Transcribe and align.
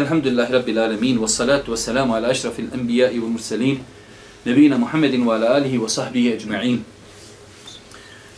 Elhamdulillahi 0.00 0.52
Rabbil 0.52 0.78
Alamin, 0.78 1.18
wassalatu 1.18 1.76
salatu 1.76 2.14
ala 2.14 2.28
ašrafil 2.28 2.72
anbiya 2.72 3.10
i 3.12 3.18
mursalin, 3.20 3.80
nebina 4.46 4.78
Muhammedin 4.78 5.26
wa 5.26 5.34
ala 5.34 5.60
alihi 5.60 5.76
wa 5.76 5.88
sahbihi 5.88 6.40
ajma'in. 6.40 6.80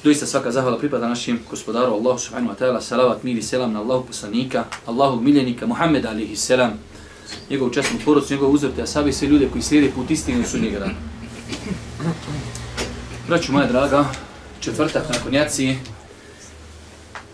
Doista 0.03 0.27
svaka 0.27 0.51
zahvala 0.51 0.79
pripada 0.79 1.07
našim 1.07 1.39
gospodaru 1.51 1.95
Allahu 1.95 2.19
subhanahu 2.19 2.51
wa 2.51 2.59
ta'ala, 2.59 2.81
salavat, 2.81 3.23
mir 3.23 3.39
i 3.39 3.43
selam 3.43 3.73
na 3.73 3.79
Allahu 3.79 4.11
poslanika, 4.11 4.67
Allahu 4.87 5.23
miljenika, 5.23 5.67
Muhammed 5.67 6.07
alihi 6.07 6.37
selam, 6.37 6.83
njegov 7.51 7.71
časnu 7.71 7.99
porodcu, 8.05 8.35
njegov 8.35 8.51
uzor 8.51 8.71
te 8.77 8.83
asabi, 8.83 9.13
sve 9.13 9.29
ljude 9.29 9.49
koji 9.49 9.63
slijede 9.63 9.91
put 9.95 10.11
istinu 10.11 10.43
su 10.45 10.59
njega 10.59 10.79
dana. 10.79 10.99
Braću 13.29 13.53
moja 13.53 13.67
draga, 13.67 14.05
četvrtak 14.61 15.09
nakon 15.15 15.35
jaci, 15.35 15.77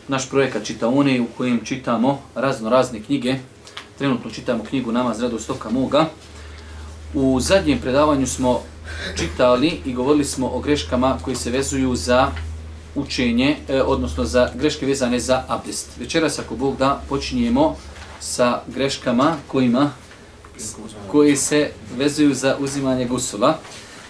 naš 0.08 0.28
projekat 0.28 0.64
Čitaone 0.64 1.20
u 1.20 1.26
kojem 1.36 1.64
čitamo 1.64 2.22
razno 2.34 2.70
razne 2.70 3.00
knjige. 3.00 3.38
Trenutno 3.98 4.30
čitamo 4.30 4.64
knjigu 4.64 4.92
Namaz 4.92 5.20
radost 5.20 5.44
Stoka 5.44 5.70
Moga. 5.70 6.06
U 7.14 7.40
zadnjem 7.40 7.78
predavanju 7.80 8.26
smo 8.26 8.60
čitali 9.16 9.80
i 9.84 9.94
govorili 9.94 10.24
smo 10.24 10.48
o 10.48 10.60
greškama 10.60 11.18
koji 11.24 11.36
se 11.36 11.50
vezuju 11.50 11.96
za 11.96 12.30
učenje, 12.94 13.56
eh, 13.68 13.82
odnosno 13.82 14.24
za 14.24 14.50
greške 14.54 14.86
vezane 14.86 15.20
za 15.20 15.44
abdest. 15.48 15.88
Večeras, 15.98 16.38
ako 16.38 16.56
Bog 16.56 16.76
da, 16.76 17.02
počinjemo 17.08 17.76
sa 18.20 18.60
greškama 18.66 19.36
kojima 19.46 19.90
koji 21.10 21.36
se 21.36 21.70
vezuju 21.96 22.34
za 22.34 22.56
uzimanje 22.60 23.06
gusula. 23.06 23.58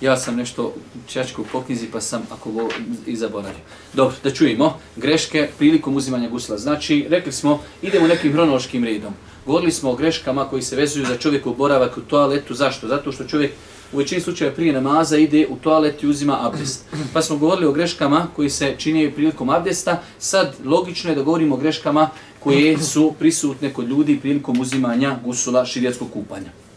Ja 0.00 0.16
sam 0.16 0.36
nešto 0.36 0.74
čačku 1.06 1.44
po 1.52 1.62
knjizi 1.62 1.86
pa 1.92 2.00
sam 2.00 2.22
ako 2.30 2.50
go 2.50 2.68
i 3.06 3.16
zaboravio. 3.16 3.60
Dobro, 3.92 4.16
da 4.24 4.30
čujemo. 4.30 4.78
Greške 4.96 5.48
prilikom 5.58 5.96
uzimanja 5.96 6.28
gusla. 6.28 6.58
Znači, 6.58 7.06
rekli 7.10 7.32
smo, 7.32 7.62
idemo 7.82 8.06
nekim 8.06 8.32
hronološkim 8.32 8.84
redom. 8.84 9.12
Govorili 9.46 9.72
smo 9.72 9.90
o 9.90 9.96
greškama 9.96 10.48
koji 10.48 10.62
se 10.62 10.76
vezuju 10.76 11.06
za 11.06 11.16
čovjeku 11.16 11.54
boravak 11.54 11.98
u 11.98 12.00
toaletu. 12.00 12.54
Zašto? 12.54 12.88
Zato 12.88 13.12
što 13.12 13.24
čovjek 13.24 13.52
u 13.92 13.96
većini 13.96 14.20
slučaja 14.20 14.52
prije 14.52 14.72
namaza 14.72 15.16
ide 15.16 15.46
u 15.50 15.56
toalet 15.56 16.02
i 16.02 16.06
uzima 16.06 16.38
abdest. 16.46 16.84
Pa 17.12 17.22
smo 17.22 17.36
govorili 17.36 17.66
o 17.66 17.72
greškama 17.72 18.26
koji 18.36 18.50
se 18.50 18.74
čine 18.78 19.10
prilikom 19.10 19.50
abdesta. 19.50 20.02
Sad 20.18 20.56
logično 20.64 21.10
je 21.10 21.16
da 21.16 21.22
govorimo 21.22 21.54
o 21.54 21.58
greškama 21.58 22.10
koje 22.40 22.78
su 22.78 23.14
prisutne 23.18 23.72
kod 23.72 23.88
ljudi 23.88 24.18
prilikom 24.20 24.60
uzimanja 24.60 25.18
gusula 25.24 25.66
širijatskog 25.66 26.12
kupanja. 26.12 26.67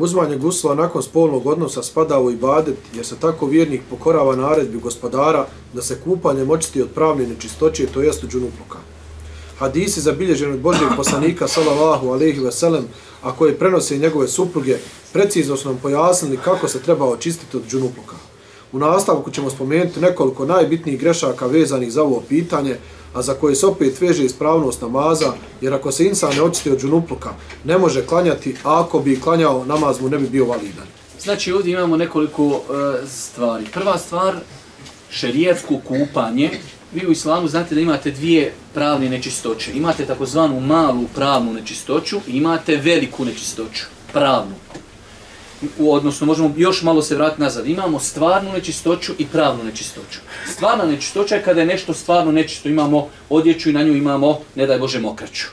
Uzmanje 0.00 0.36
gusla 0.36 0.74
nakon 0.74 1.02
spolnog 1.02 1.46
odnosa 1.46 1.82
spada 1.82 2.20
u 2.20 2.30
ibadet, 2.30 2.76
jer 2.94 3.06
se 3.06 3.16
tako 3.20 3.46
vjernik 3.46 3.80
pokorava 3.90 4.36
naredbi 4.36 4.78
gospodara 4.78 5.46
da 5.72 5.82
se 5.82 6.00
kupanje 6.04 6.44
močiti 6.44 6.82
od 6.82 6.88
pravne 6.94 7.26
nečistoće, 7.26 7.86
to 7.86 8.02
jest 8.02 8.24
od 8.24 8.30
džunupluka. 8.30 8.78
Hadisi 9.58 10.00
zabilježeni 10.00 10.52
od 10.52 10.60
Božijeg 10.60 10.90
poslanika, 10.96 11.48
salallahu 11.48 12.08
alaihi 12.08 12.40
veselem, 12.40 12.84
a 13.22 13.32
koje 13.32 13.58
prenose 13.58 13.98
njegove 13.98 14.28
supruge, 14.28 14.78
precizno 15.12 15.56
su 15.56 15.68
nam 15.68 15.78
pojasnili 15.82 16.38
kako 16.44 16.68
se 16.68 16.82
treba 16.82 17.04
očistiti 17.04 17.56
od 17.56 17.62
džunupluka. 17.68 18.27
U 18.72 18.78
nastavku 18.78 19.30
ćemo 19.30 19.50
spomenuti 19.50 20.00
nekoliko 20.00 20.46
najbitnijih 20.46 21.00
grešaka 21.00 21.46
vezanih 21.46 21.92
za 21.92 22.02
ovo 22.02 22.22
pitanje, 22.28 22.76
a 23.14 23.22
za 23.22 23.34
koje 23.34 23.54
se 23.54 23.66
opet 23.66 24.00
veže 24.00 24.24
ispravnost 24.24 24.82
namaza, 24.82 25.32
jer 25.60 25.74
ako 25.74 25.92
se 25.92 26.06
insan 26.06 26.34
ne 26.34 26.42
očisti 26.42 26.70
od 26.70 26.80
džunupluka, 26.80 27.30
ne 27.64 27.78
može 27.78 28.06
klanjati, 28.06 28.56
a 28.64 28.80
ako 28.80 29.00
bi 29.00 29.20
klanjao, 29.20 29.64
namaz 29.64 30.00
mu 30.00 30.08
ne 30.08 30.18
bi 30.18 30.28
bio 30.28 30.44
validan. 30.44 30.86
Znači 31.20 31.52
ovdje 31.52 31.72
imamo 31.72 31.96
nekoliko 31.96 32.44
uh, 32.44 32.60
stvari. 33.08 33.66
Prva 33.72 33.98
stvar, 33.98 34.36
šerijetsko 35.10 35.74
kupanje. 35.88 36.50
Vi 36.92 37.06
u 37.06 37.12
islamu 37.12 37.48
znate 37.48 37.74
da 37.74 37.80
imate 37.80 38.10
dvije 38.10 38.52
pravne 38.74 39.08
nečistoće. 39.08 39.72
Imate 39.72 40.06
takozvanu 40.06 40.60
malu 40.60 41.04
pravnu 41.14 41.52
nečistoću 41.52 42.16
i 42.26 42.36
imate 42.36 42.76
veliku 42.76 43.24
nečistoću, 43.24 43.84
pravnu 44.12 44.54
odnosno 45.80 46.26
možemo 46.26 46.54
još 46.56 46.82
malo 46.82 47.02
se 47.02 47.14
vratiti 47.14 47.42
nazad. 47.42 47.66
Imamo 47.66 48.00
stvarnu 48.00 48.52
nečistoću 48.52 49.12
i 49.18 49.26
pravnu 49.26 49.64
nečistoću. 49.64 50.18
Stvarna 50.52 50.84
nečistoća 50.84 51.34
je 51.34 51.42
kada 51.42 51.60
je 51.60 51.66
nešto 51.66 51.94
stvarno 51.94 52.32
nečisto. 52.32 52.68
Imamo 52.68 53.08
odjeću 53.30 53.70
i 53.70 53.72
na 53.72 53.82
nju 53.82 53.96
imamo, 53.96 54.40
ne 54.54 54.66
daj 54.66 54.78
Bože, 54.78 55.00
mokraću. 55.00 55.46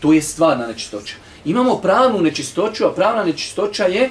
To 0.00 0.12
je 0.12 0.22
stvarna 0.22 0.66
nečistoća. 0.66 1.14
Imamo 1.44 1.76
pravnu 1.76 2.20
nečistoću, 2.20 2.86
a 2.86 2.92
pravna 2.92 3.24
nečistoća 3.24 3.84
je 3.84 4.10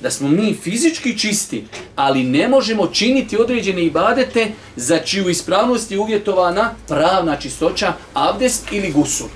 da 0.00 0.10
smo 0.10 0.28
mi 0.28 0.54
fizički 0.62 1.18
čisti, 1.18 1.64
ali 1.96 2.24
ne 2.24 2.48
možemo 2.48 2.86
činiti 2.86 3.36
određene 3.40 3.84
ibadete 3.84 4.50
za 4.76 4.98
čiju 4.98 5.28
ispravnost 5.28 5.90
je 5.90 5.98
uvjetovana 5.98 6.70
pravna 6.88 7.36
čistoća, 7.36 7.92
abdest 8.14 8.72
ili 8.72 8.92
gusul. 8.92 9.28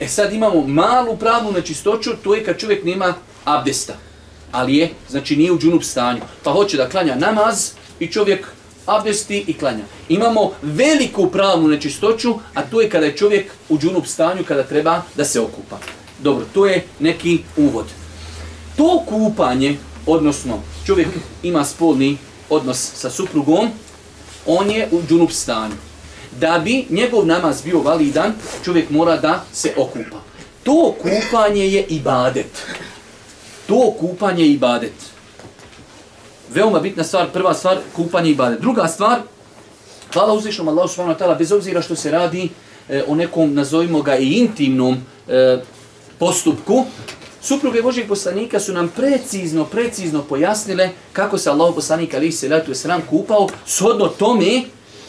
E 0.00 0.08
sad 0.08 0.32
imamo 0.32 0.66
malu 0.66 1.16
pravnu 1.16 1.52
nečistoću, 1.52 2.10
to 2.24 2.34
je 2.34 2.44
kad 2.44 2.58
čovjek 2.58 2.84
nema 2.84 3.14
abdesta 3.44 3.94
ali 4.52 4.76
je, 4.76 4.90
znači 5.08 5.36
nije 5.36 5.52
u 5.52 5.58
džunup 5.58 5.82
stanju. 5.82 6.20
Pa 6.42 6.52
hoće 6.52 6.76
da 6.76 6.88
klanja 6.88 7.14
namaz 7.14 7.70
i 8.00 8.06
čovjek 8.06 8.46
abdesti 8.86 9.44
i 9.46 9.58
klanja. 9.58 9.84
Imamo 10.08 10.52
veliku 10.62 11.30
pravnu 11.30 11.68
nečistoću, 11.68 12.34
a 12.54 12.62
to 12.62 12.80
je 12.80 12.90
kada 12.90 13.06
je 13.06 13.16
čovjek 13.16 13.52
u 13.68 13.78
džunup 13.78 14.06
stanju, 14.06 14.44
kada 14.44 14.62
treba 14.62 15.02
da 15.16 15.24
se 15.24 15.40
okupa. 15.40 15.78
Dobro, 16.22 16.44
to 16.54 16.66
je 16.66 16.84
neki 17.00 17.38
uvod. 17.56 17.86
To 18.76 19.02
kupanje, 19.08 19.76
odnosno 20.06 20.58
čovjek 20.86 21.08
ima 21.42 21.64
spolni 21.64 22.18
odnos 22.50 22.90
sa 22.94 23.10
suprugom, 23.10 23.68
on 24.46 24.70
je 24.70 24.88
u 24.90 25.00
džunup 25.08 25.32
stanju. 25.32 25.74
Da 26.40 26.58
bi 26.64 26.86
njegov 26.90 27.26
namaz 27.26 27.62
bio 27.62 27.80
validan, 27.80 28.34
čovjek 28.64 28.90
mora 28.90 29.16
da 29.16 29.44
se 29.52 29.72
okupa. 29.76 30.16
To 30.62 30.94
kupanje 31.02 31.66
je 31.68 31.84
ibadet 31.88 32.66
to 33.66 33.94
kupanje 34.00 34.44
i 34.44 34.52
ibadet. 34.52 34.92
Veoma 36.54 36.80
bitna 36.80 37.04
stvar, 37.04 37.30
prva 37.32 37.54
stvar, 37.54 37.78
kupanje 37.96 38.28
i 38.28 38.32
ibadet. 38.32 38.60
Druga 38.60 38.88
stvar, 38.88 39.20
hvala 40.12 40.32
uzvišnom 40.32 40.68
Allahu 40.68 40.88
subhanahu 40.88 41.18
wa 41.18 41.24
ta'ala, 41.24 41.38
bez 41.38 41.52
obzira 41.52 41.82
što 41.82 41.96
se 41.96 42.10
radi 42.10 42.48
e, 42.88 43.02
o 43.08 43.14
nekom, 43.14 43.54
nazovimo 43.54 44.02
ga, 44.02 44.16
i 44.16 44.32
intimnom 44.32 44.96
e, 45.28 45.58
postupku, 46.18 46.84
supruge 47.42 47.82
Božih 47.82 48.04
poslanika 48.08 48.60
su 48.60 48.72
nam 48.72 48.88
precizno, 48.96 49.64
precizno 49.64 50.22
pojasnile 50.22 50.90
kako 51.12 51.38
se 51.38 51.50
Allah 51.50 51.74
poslanik 51.74 52.14
ali 52.14 52.32
se 52.32 52.48
wasalam 52.48 53.00
kupao, 53.10 53.48
shodno 53.66 54.06
tome 54.08 54.62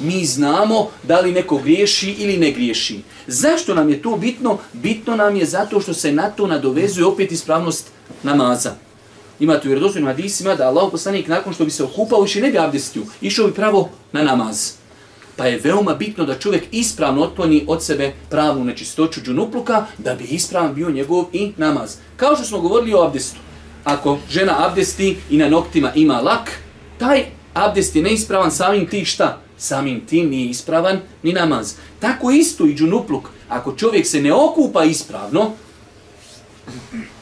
mi 0.04 0.26
znamo 0.26 0.90
da 1.04 1.20
li 1.20 1.32
neko 1.32 1.58
griješi 1.58 2.16
ili 2.18 2.38
ne 2.38 2.52
griješi. 2.52 3.00
Zašto 3.28 3.76
nam 3.76 3.90
je 3.90 4.02
to 4.02 4.18
bitno? 4.18 4.58
Bitno 4.74 5.16
nam 5.16 5.36
je 5.36 5.46
zato 5.46 5.82
što 5.82 5.94
se 5.94 6.12
na 6.12 6.30
to 6.30 6.48
nadovezuje 6.48 7.06
opet 7.06 7.32
ispravnost 7.32 7.92
namaza. 8.24 8.72
Ima 9.40 9.60
tu 9.60 9.68
vjerodostojnim 9.68 10.08
hadisima 10.08 10.56
da 10.56 10.68
Allah 10.68 10.88
poslanik 10.92 11.28
nakon 11.28 11.54
što 11.54 11.66
bi 11.66 11.72
se 11.72 11.84
okupao 11.84 12.22
više 12.22 12.42
ne 12.42 12.52
bi 12.52 12.58
abdestio, 12.58 13.02
išao 13.22 13.48
bi 13.48 13.54
pravo 13.54 13.90
na 14.12 14.24
namaz. 14.24 14.72
Pa 15.36 15.46
je 15.46 15.60
veoma 15.64 15.94
bitno 15.94 16.26
da 16.26 16.40
čovjek 16.40 16.64
ispravno 16.72 17.24
otkloni 17.24 17.66
od 17.68 17.84
sebe 17.84 18.14
pravu 18.30 18.64
nečistoću 18.64 19.22
džunupluka 19.22 19.86
da 19.98 20.16
bi 20.16 20.24
ispravan 20.24 20.74
bio 20.74 20.90
njegov 20.90 21.26
i 21.34 21.52
namaz. 21.58 21.96
Kao 22.18 22.36
što 22.36 22.46
smo 22.46 22.60
govorili 22.60 22.94
o 22.94 23.04
abdestu. 23.04 23.40
Ako 23.84 24.18
žena 24.30 24.66
abdesti 24.68 25.18
i 25.30 25.38
na 25.38 25.50
noktima 25.50 25.92
ima 25.96 26.22
lak, 26.22 26.52
taj 26.98 27.26
abdest 27.54 27.96
je 27.96 28.02
neispravan 28.02 28.52
samim 28.52 28.88
ti 28.88 29.06
šta? 29.06 29.42
Samim 29.64 30.02
tim 30.06 30.30
nije 30.30 30.50
ispravan 30.50 31.00
ni 31.24 31.34
namaz. 31.34 31.76
Tako 32.00 32.32
isto 32.32 32.66
i 32.66 32.76
džunupluk. 32.76 33.30
Ako 33.50 33.76
čovjek 33.76 34.08
se 34.08 34.22
ne 34.22 34.34
okupa 34.34 34.84
ispravno, 34.84 35.52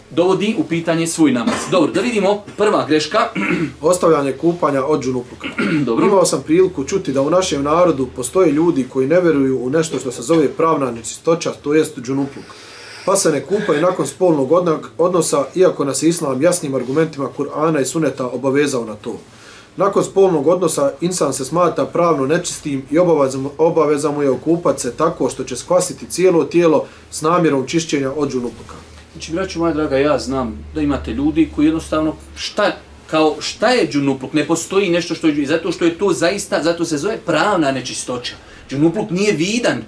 dovodi 0.10 0.56
u 0.60 0.64
pitanje 0.64 1.08
svoj 1.08 1.32
namaz. 1.32 1.56
Dobro, 1.72 1.92
da 1.92 2.02
vidimo 2.02 2.44
prva 2.58 2.86
greška. 2.88 3.20
Ostavljanje 3.82 4.32
kupanja 4.32 4.86
od 4.86 5.04
džunupluka. 5.04 5.48
Dobro. 5.86 6.06
Imao 6.06 6.26
sam 6.26 6.44
priliku 6.44 6.84
čuti 6.84 7.14
da 7.14 7.22
u 7.22 7.30
našem 7.30 7.64
narodu 7.64 8.08
postoje 8.16 8.52
ljudi 8.52 8.88
koji 8.90 9.08
ne 9.08 9.22
veruju 9.22 9.60
u 9.64 9.70
nešto 9.70 10.00
što 10.00 10.12
se 10.12 10.22
zove 10.22 10.48
pravna 10.48 10.92
nečistoća, 10.92 11.52
to 11.52 11.74
jest 11.74 12.00
džunupluk. 12.00 12.46
Pa 13.06 13.16
se 13.16 13.32
ne 13.32 13.46
kupaju 13.46 13.82
nakon 13.82 14.08
spolnog 14.08 14.52
odnosa, 14.98 15.46
iako 15.56 15.86
nas 15.86 16.04
islam 16.04 16.42
jasnim 16.42 16.76
argumentima 16.76 17.30
Kur'ana 17.38 17.82
i 17.82 17.86
Suneta 17.86 18.28
obavezao 18.28 18.86
na 18.86 18.96
to. 18.96 19.20
Nakon 19.78 20.04
spolnog 20.04 20.48
odnosa 20.48 20.92
insan 21.02 21.34
se 21.34 21.46
smata 21.46 21.86
pravno 21.86 22.26
nečistim 22.26 22.84
i 22.92 22.98
obaveza 23.58 24.12
mu 24.12 24.22
je 24.22 24.30
okupat 24.30 24.80
se 24.80 24.92
tako 24.92 25.30
što 25.30 25.44
će 25.44 25.56
skvasiti 25.56 26.06
cijelo 26.10 26.44
tijelo 26.44 26.86
s 27.12 27.22
namjerom 27.22 27.68
čišćenja 27.68 28.12
od 28.16 28.32
džunupluka. 28.32 28.76
Znači, 29.12 29.32
braću 29.34 29.60
moja 29.60 29.74
draga, 29.74 29.98
ja 29.98 30.20
znam 30.20 30.66
da 30.76 30.82
imate 30.82 31.12
ljudi 31.12 31.50
koji 31.56 31.66
jednostavno, 31.66 32.14
šta, 32.36 32.72
kao 33.08 33.36
šta 33.40 33.70
je 33.70 33.88
džunupluk? 33.92 34.34
Ne 34.34 34.48
postoji 34.48 34.90
nešto 34.90 35.16
što 35.16 35.28
je, 35.28 35.46
zato 35.46 35.72
što 35.72 35.86
je 35.86 35.98
to 35.98 36.14
zaista, 36.14 36.64
zato 36.64 36.86
se 36.86 36.98
zove 36.98 37.18
pravna 37.18 37.72
nečistoća. 37.72 38.34
Džunupluk 38.70 39.10
nije 39.10 39.32
vidan. 39.34 39.82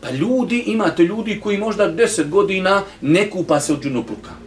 Pa 0.00 0.10
ljudi, 0.10 0.58
imate 0.66 1.02
ljudi 1.02 1.40
koji 1.40 1.58
možda 1.58 1.92
10 1.92 2.28
godina 2.28 2.82
ne 3.00 3.30
kupa 3.30 3.60
se 3.60 3.72
od 3.72 3.82
džunupluka. 3.82 4.43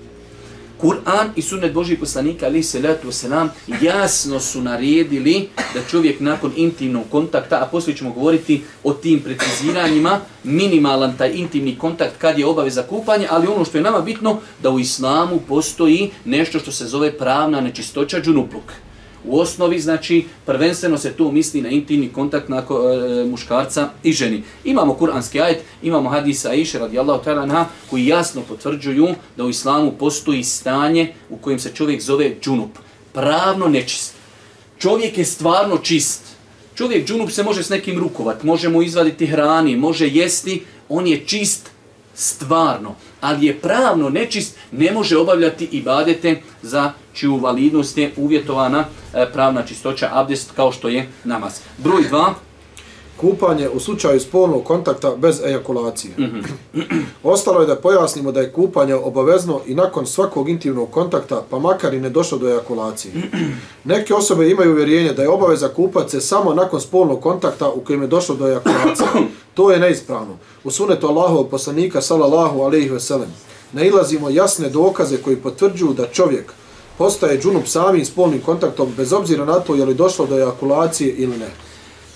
Kur'an 0.81 1.29
i 1.35 1.41
sunnet 1.41 1.73
Božih 1.73 1.99
poslanika, 1.99 2.45
ali 2.45 2.63
se 2.63 2.79
letu 2.79 3.11
selam, 3.11 3.49
jasno 3.81 4.39
su 4.39 4.61
naredili 4.61 5.49
da 5.73 5.81
čovjek 5.89 6.19
nakon 6.19 6.51
intimnog 6.55 7.03
kontakta, 7.11 7.61
a 7.61 7.65
poslije 7.65 7.97
ćemo 7.97 8.11
govoriti 8.11 8.63
o 8.83 8.93
tim 8.93 9.19
preciziranjima, 9.19 10.19
minimalan 10.43 11.17
taj 11.17 11.31
intimni 11.33 11.77
kontakt 11.77 12.17
kad 12.17 12.39
je 12.39 12.45
obaveza 12.45 12.83
kupanja, 12.83 13.27
ali 13.31 13.47
ono 13.47 13.65
što 13.65 13.77
je 13.77 13.83
nama 13.83 14.01
bitno, 14.01 14.39
da 14.63 14.69
u 14.69 14.79
islamu 14.79 15.39
postoji 15.47 16.11
nešto 16.25 16.59
što 16.59 16.71
se 16.71 16.85
zove 16.85 17.17
pravna 17.17 17.61
nečistoća 17.61 18.21
džunupluk. 18.21 18.86
U 19.27 19.39
osnovi, 19.39 19.79
znači, 19.79 20.25
prvenstveno 20.45 20.97
se 20.97 21.13
tu 21.13 21.31
misli 21.31 21.61
na 21.61 21.69
intimni 21.69 22.09
kontakt 22.09 22.49
na 22.49 22.57
e, 22.57 23.25
muškarca 23.25 23.89
i 24.03 24.13
ženi. 24.13 24.43
Imamo 24.63 24.93
kuranski 24.93 25.41
ajet, 25.41 25.63
imamo 25.83 26.09
hadisa 26.09 26.49
Aisha 26.49 26.79
radijallahu 26.79 27.23
ta'ala 27.25 27.43
anha, 27.43 27.65
koji 27.89 28.07
jasno 28.07 28.41
potvrđuju 28.41 29.07
da 29.37 29.43
u 29.43 29.49
islamu 29.49 29.91
postoji 29.91 30.43
stanje 30.43 31.13
u 31.29 31.37
kojem 31.37 31.59
se 31.59 31.71
čovjek 31.73 32.01
zove 32.01 32.35
džunup. 32.41 32.71
Pravno 33.13 33.67
nečist. 33.67 34.13
Čovjek 34.79 35.17
je 35.17 35.25
stvarno 35.25 35.77
čist. 35.77 36.21
Čovjek 36.75 37.07
džunup 37.07 37.31
se 37.31 37.43
može 37.43 37.63
s 37.63 37.69
nekim 37.69 37.99
rukovat, 37.99 38.43
može 38.43 38.69
mu 38.69 38.81
izvaditi 38.81 39.27
hrani, 39.27 39.75
može 39.75 40.07
jesti, 40.07 40.63
on 40.89 41.07
je 41.07 41.25
čist 41.25 41.69
stvarno, 42.15 42.95
ali 43.21 43.45
je 43.45 43.59
pravno 43.59 44.09
nečist, 44.09 44.57
ne 44.71 44.91
može 44.91 45.17
obavljati 45.17 45.65
i 45.71 45.81
badete 45.81 46.41
za 46.61 46.91
čiju 47.13 47.35
validnost 47.35 47.97
je 47.97 48.11
uvjetovana 48.17 48.85
e, 49.13 49.25
pravna 49.33 49.65
čistoća 49.65 50.09
abdest 50.13 50.51
kao 50.55 50.71
što 50.71 50.87
je 50.87 51.07
namaz. 51.23 51.59
Broj 51.77 52.03
2. 52.11 52.33
Kupanje 53.17 53.69
u 53.69 53.79
slučaju 53.79 54.19
spolnog 54.19 54.63
kontakta 54.63 55.15
bez 55.15 55.41
ejakulacije. 55.45 56.13
Mm 56.17 56.23
-hmm. 56.23 57.03
Ostalo 57.23 57.61
je 57.61 57.67
da 57.67 57.75
pojasnimo 57.75 58.31
da 58.31 58.41
je 58.41 58.51
kupanje 58.51 58.95
obavezno 58.95 59.61
i 59.65 59.75
nakon 59.75 60.05
svakog 60.05 60.49
intimnog 60.49 60.91
kontakta, 60.91 61.43
pa 61.49 61.59
makar 61.59 61.93
i 61.93 61.99
ne 61.99 62.09
došlo 62.09 62.37
do 62.37 62.49
ejakulacije. 62.49 63.13
Neke 63.83 64.13
osobe 64.13 64.49
imaju 64.49 64.71
uvjerenje 64.71 65.13
da 65.13 65.21
je 65.21 65.29
obaveza 65.29 65.67
kupat 65.67 66.09
se 66.09 66.21
samo 66.21 66.53
nakon 66.53 66.81
spolnog 66.81 67.21
kontakta 67.21 67.69
u 67.69 67.79
kojem 67.79 68.01
je 68.01 68.07
došlo 68.07 68.35
do 68.35 68.47
ejakulacije. 68.47 69.07
To 69.53 69.71
je 69.71 69.79
neispravno. 69.79 70.37
U 70.63 70.71
sunetu 70.71 71.07
Allahovog 71.07 71.49
poslanika, 71.49 72.01
salallahu 72.01 72.61
alaihi 72.61 72.89
veselem, 72.89 73.29
ne 73.73 73.87
ilazimo 73.87 74.29
jasne 74.29 74.69
dokaze 74.69 75.17
koji 75.17 75.35
potvrđuju 75.35 75.93
da 75.93 76.07
čovjek 76.07 76.53
postaje 76.97 77.39
džunup 77.39 77.67
samim 77.67 78.05
spolnim 78.05 78.41
kontaktom 78.41 78.93
bez 78.97 79.13
obzira 79.13 79.45
na 79.45 79.59
to 79.59 79.75
je 79.75 79.85
li 79.85 79.93
došlo 79.93 80.25
do 80.25 80.37
ejakulacije 80.37 81.13
ili 81.13 81.37
ne. 81.37 81.49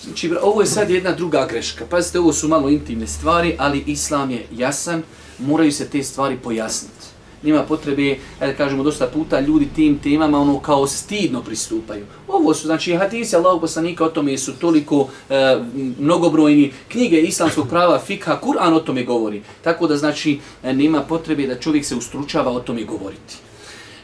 Znači, 0.04 0.32
ovo 0.42 0.62
je 0.62 0.68
sad 0.68 0.90
jedna 0.90 1.12
druga 1.12 1.48
greška. 1.50 1.86
Pazite, 1.90 2.20
ovo 2.20 2.34
su 2.34 2.48
malo 2.48 2.70
intimne 2.70 3.08
stvari, 3.08 3.56
ali 3.58 3.84
islam 3.88 4.32
je 4.32 4.46
jasan, 4.52 5.04
moraju 5.40 5.72
se 5.72 5.90
te 5.90 6.04
stvari 6.04 6.38
pojasniti. 6.44 7.06
Nima 7.44 7.64
potrebe, 7.64 8.18
da 8.40 8.54
kažemo, 8.54 8.84
dosta 8.84 9.08
puta 9.08 9.40
ljudi 9.40 9.68
tim 9.76 10.00
temama 10.00 10.40
ono 10.40 10.60
kao 10.60 10.88
stidno 10.88 11.42
pristupaju. 11.44 12.06
Ovo 12.28 12.54
su, 12.54 12.66
znači, 12.68 12.96
hadisi 12.96 13.36
Allahog 13.36 13.62
poslanika 13.62 14.06
o 14.06 14.10
tome 14.10 14.38
su 14.38 14.54
toliko 14.54 15.08
e, 15.30 15.58
mnogobrojni, 16.00 16.74
knjige 16.88 17.22
islamskog 17.22 17.70
prava, 17.70 18.00
fikha, 18.00 18.40
Kur'an 18.42 18.74
o 18.74 18.80
tome 18.80 19.04
govori. 19.04 19.42
Tako 19.64 19.88
da, 19.88 19.98
znači, 19.98 20.40
e, 20.64 20.74
nema 20.74 21.02
potrebe 21.02 21.48
da 21.48 21.60
čovjek 21.60 21.86
se 21.86 21.96
ustručava 21.96 22.52
o 22.52 22.60
tome 22.60 22.84
govoriti. 22.84 23.51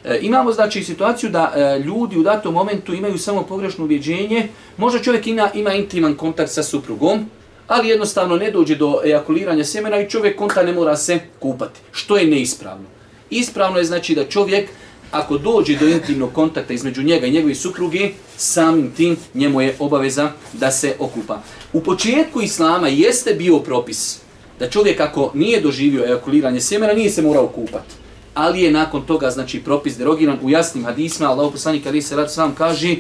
E, 0.07 0.19
imamo 0.21 0.51
znači 0.51 0.83
situaciju 0.83 1.30
da 1.30 1.54
e, 1.56 1.80
ljudi 1.80 2.18
u 2.18 2.24
datom 2.24 2.54
momentu 2.54 2.94
imaju 2.94 3.18
samo 3.18 3.44
pogrešno 3.44 3.86
ubjeđenje. 3.86 4.48
Možda 4.77 5.00
čovjek 5.00 5.27
ima, 5.27 5.50
ima 5.54 5.74
intiman 5.74 6.15
kontakt 6.15 6.51
sa 6.51 6.63
suprugom, 6.63 7.25
ali 7.68 7.89
jednostavno 7.89 8.36
ne 8.36 8.51
dođe 8.51 8.75
do 8.75 9.01
ejakuliranja 9.06 9.65
sjemena 9.65 10.00
i 10.01 10.09
čovjek 10.09 10.38
konta 10.38 10.63
ne 10.63 10.74
mora 10.74 10.98
se 10.98 11.19
kupati. 11.39 11.80
Što 11.92 12.18
je 12.18 12.27
neispravno? 12.27 12.86
Ispravno 13.30 13.77
je 13.77 13.86
znači 13.86 14.15
da 14.15 14.25
čovjek 14.25 14.69
ako 15.12 15.38
dođe 15.38 15.75
do 15.75 15.88
intimnog 15.88 16.33
kontakta 16.33 16.74
između 16.74 17.03
njega 17.03 17.25
i 17.25 17.31
njegove 17.31 17.56
supruge, 17.56 18.10
samim 18.38 18.92
tim 18.92 19.18
njemu 19.33 19.62
je 19.62 19.75
obaveza 19.80 20.31
da 20.53 20.71
se 20.71 20.95
okupa. 21.00 21.42
U 21.74 21.81
početku 21.81 22.42
islama 22.42 22.88
jeste 22.88 23.33
bio 23.33 23.60
propis 23.60 24.19
da 24.60 24.69
čovjek 24.69 25.00
ako 25.00 25.31
nije 25.33 25.62
doživio 25.62 26.06
ejakuliranje 26.06 26.62
sjemena, 26.62 26.94
nije 26.94 27.10
se 27.10 27.21
morao 27.21 27.48
kupati 27.48 28.06
ali 28.38 28.62
je 28.62 28.72
nakon 28.72 29.01
toga 29.01 29.30
znači 29.30 29.63
propis 29.63 29.98
derogiran 29.98 30.38
u 30.44 30.50
jasnim 30.50 30.86
hadisima. 30.86 31.30
Allahu 31.30 31.51
poslanik 31.51 31.86
ali 31.88 32.01
se 32.01 32.16
rad 32.16 32.34
sam 32.34 32.56
kaže 32.56 32.92
e, 32.92 32.98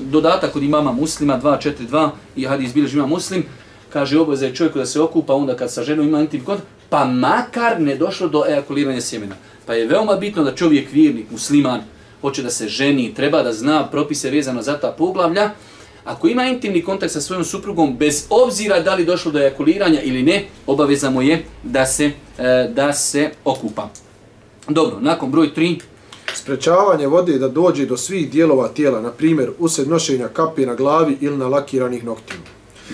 dodatak 0.00 0.52
kod 0.52 0.62
imama 0.62 0.92
Muslima 0.92 1.40
242 1.42 2.10
i 2.36 2.44
hadis 2.44 2.74
bilježi 2.74 2.96
ima 2.96 3.06
Muslim 3.06 3.44
kaže 3.92 4.20
obaveza 4.20 4.46
je 4.46 4.54
čovjeku 4.54 4.78
da 4.78 4.86
se 4.86 5.00
okupa 5.00 5.34
onda 5.34 5.56
kad 5.56 5.72
sa 5.72 5.82
ženom 5.82 6.08
ima 6.08 6.20
intim 6.20 6.44
kontakt, 6.44 6.68
pa 6.88 7.04
makar 7.04 7.80
ne 7.80 7.96
došlo 7.96 8.28
do 8.28 8.44
ejakuliranja 8.48 9.00
sjemena. 9.00 9.34
Pa 9.66 9.74
je 9.74 9.86
veoma 9.86 10.16
bitno 10.16 10.44
da 10.44 10.54
čovjek 10.54 10.92
vjernik, 10.92 11.30
musliman, 11.30 11.80
hoće 12.20 12.42
da 12.42 12.50
se 12.50 12.68
ženi, 12.68 13.14
treba 13.14 13.42
da 13.42 13.52
zna 13.52 13.86
propise 13.86 14.30
vezano 14.30 14.62
za 14.62 14.78
ta 14.78 14.94
poglavlja, 14.98 15.50
Ako 16.08 16.28
ima 16.28 16.46
intimni 16.48 16.80
kontakt 16.82 17.12
sa 17.12 17.20
svojom 17.20 17.44
suprugom, 17.44 17.96
bez 17.96 18.26
obzira 18.30 18.80
da 18.80 18.94
li 18.94 19.04
došlo 19.04 19.32
do 19.32 19.38
ejakuliranja 19.38 20.00
ili 20.02 20.22
ne, 20.22 20.44
obaveza 20.66 21.10
mu 21.10 21.22
je 21.22 21.42
da 21.62 21.86
se, 21.86 22.10
e, 22.38 22.70
da 22.74 22.92
se 22.92 23.30
okupa. 23.44 23.88
Dobro, 24.68 24.96
nakon 25.00 25.30
broj 25.30 25.50
3. 25.56 25.80
Sprečavanje 26.34 27.06
vode 27.06 27.38
da 27.38 27.48
dođe 27.48 27.86
do 27.86 27.96
svih 27.96 28.30
dijelova 28.30 28.68
tijela, 28.68 29.00
na 29.00 29.10
primjer 29.10 29.50
usred 29.58 29.88
nošenja 29.88 30.28
kapi 30.28 30.66
na 30.66 30.74
glavi 30.74 31.16
ili 31.20 31.36
na 31.36 31.48
lakiranih 31.48 32.04
noktima. 32.04 32.42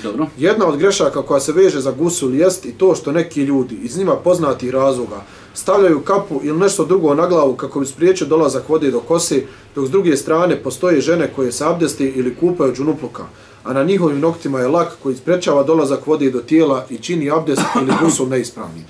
Dobro. 0.03 0.26
Jedna 0.38 0.67
od 0.67 0.76
grešaka 0.76 1.23
koja 1.23 1.41
se 1.41 1.53
veže 1.53 1.81
za 1.81 1.91
gusul 1.91 2.35
jest 2.35 2.67
i 2.67 2.73
to 2.73 2.94
što 2.94 3.12
neki 3.12 3.43
ljudi 3.43 3.79
iz 3.82 3.99
njima 3.99 4.17
poznatih 4.17 4.71
razloga 4.71 5.23
stavljaju 5.55 6.00
kapu 6.00 6.41
ili 6.43 6.59
nešto 6.59 6.85
drugo 6.85 7.15
na 7.15 7.26
glavu 7.26 7.55
kako 7.55 7.81
bi 7.81 7.87
spriječio 7.87 8.26
dolazak 8.26 8.69
vode 8.69 8.91
do 8.91 9.00
kose, 9.00 9.43
dok 9.75 9.87
s 9.87 9.91
druge 9.91 10.17
strane 10.17 10.62
postoje 10.62 11.00
žene 11.00 11.32
koje 11.37 11.53
se 11.53 11.65
abdeste 11.65 12.05
ili 12.05 12.35
kupaju 12.35 12.75
džunupluka, 12.75 13.25
a 13.65 13.73
na 13.73 13.85
njihovim 13.85 14.21
noktima 14.21 14.61
je 14.61 14.69
lak 14.69 14.97
koji 15.03 15.17
sprečava 15.17 15.62
dolazak 15.62 16.06
vode 16.06 16.31
do 16.31 16.41
tijela 16.41 16.87
i 16.91 16.99
čini 16.99 17.31
abdest 17.31 17.62
ili 17.82 17.93
gusul 18.03 18.29
neispravnim 18.29 18.85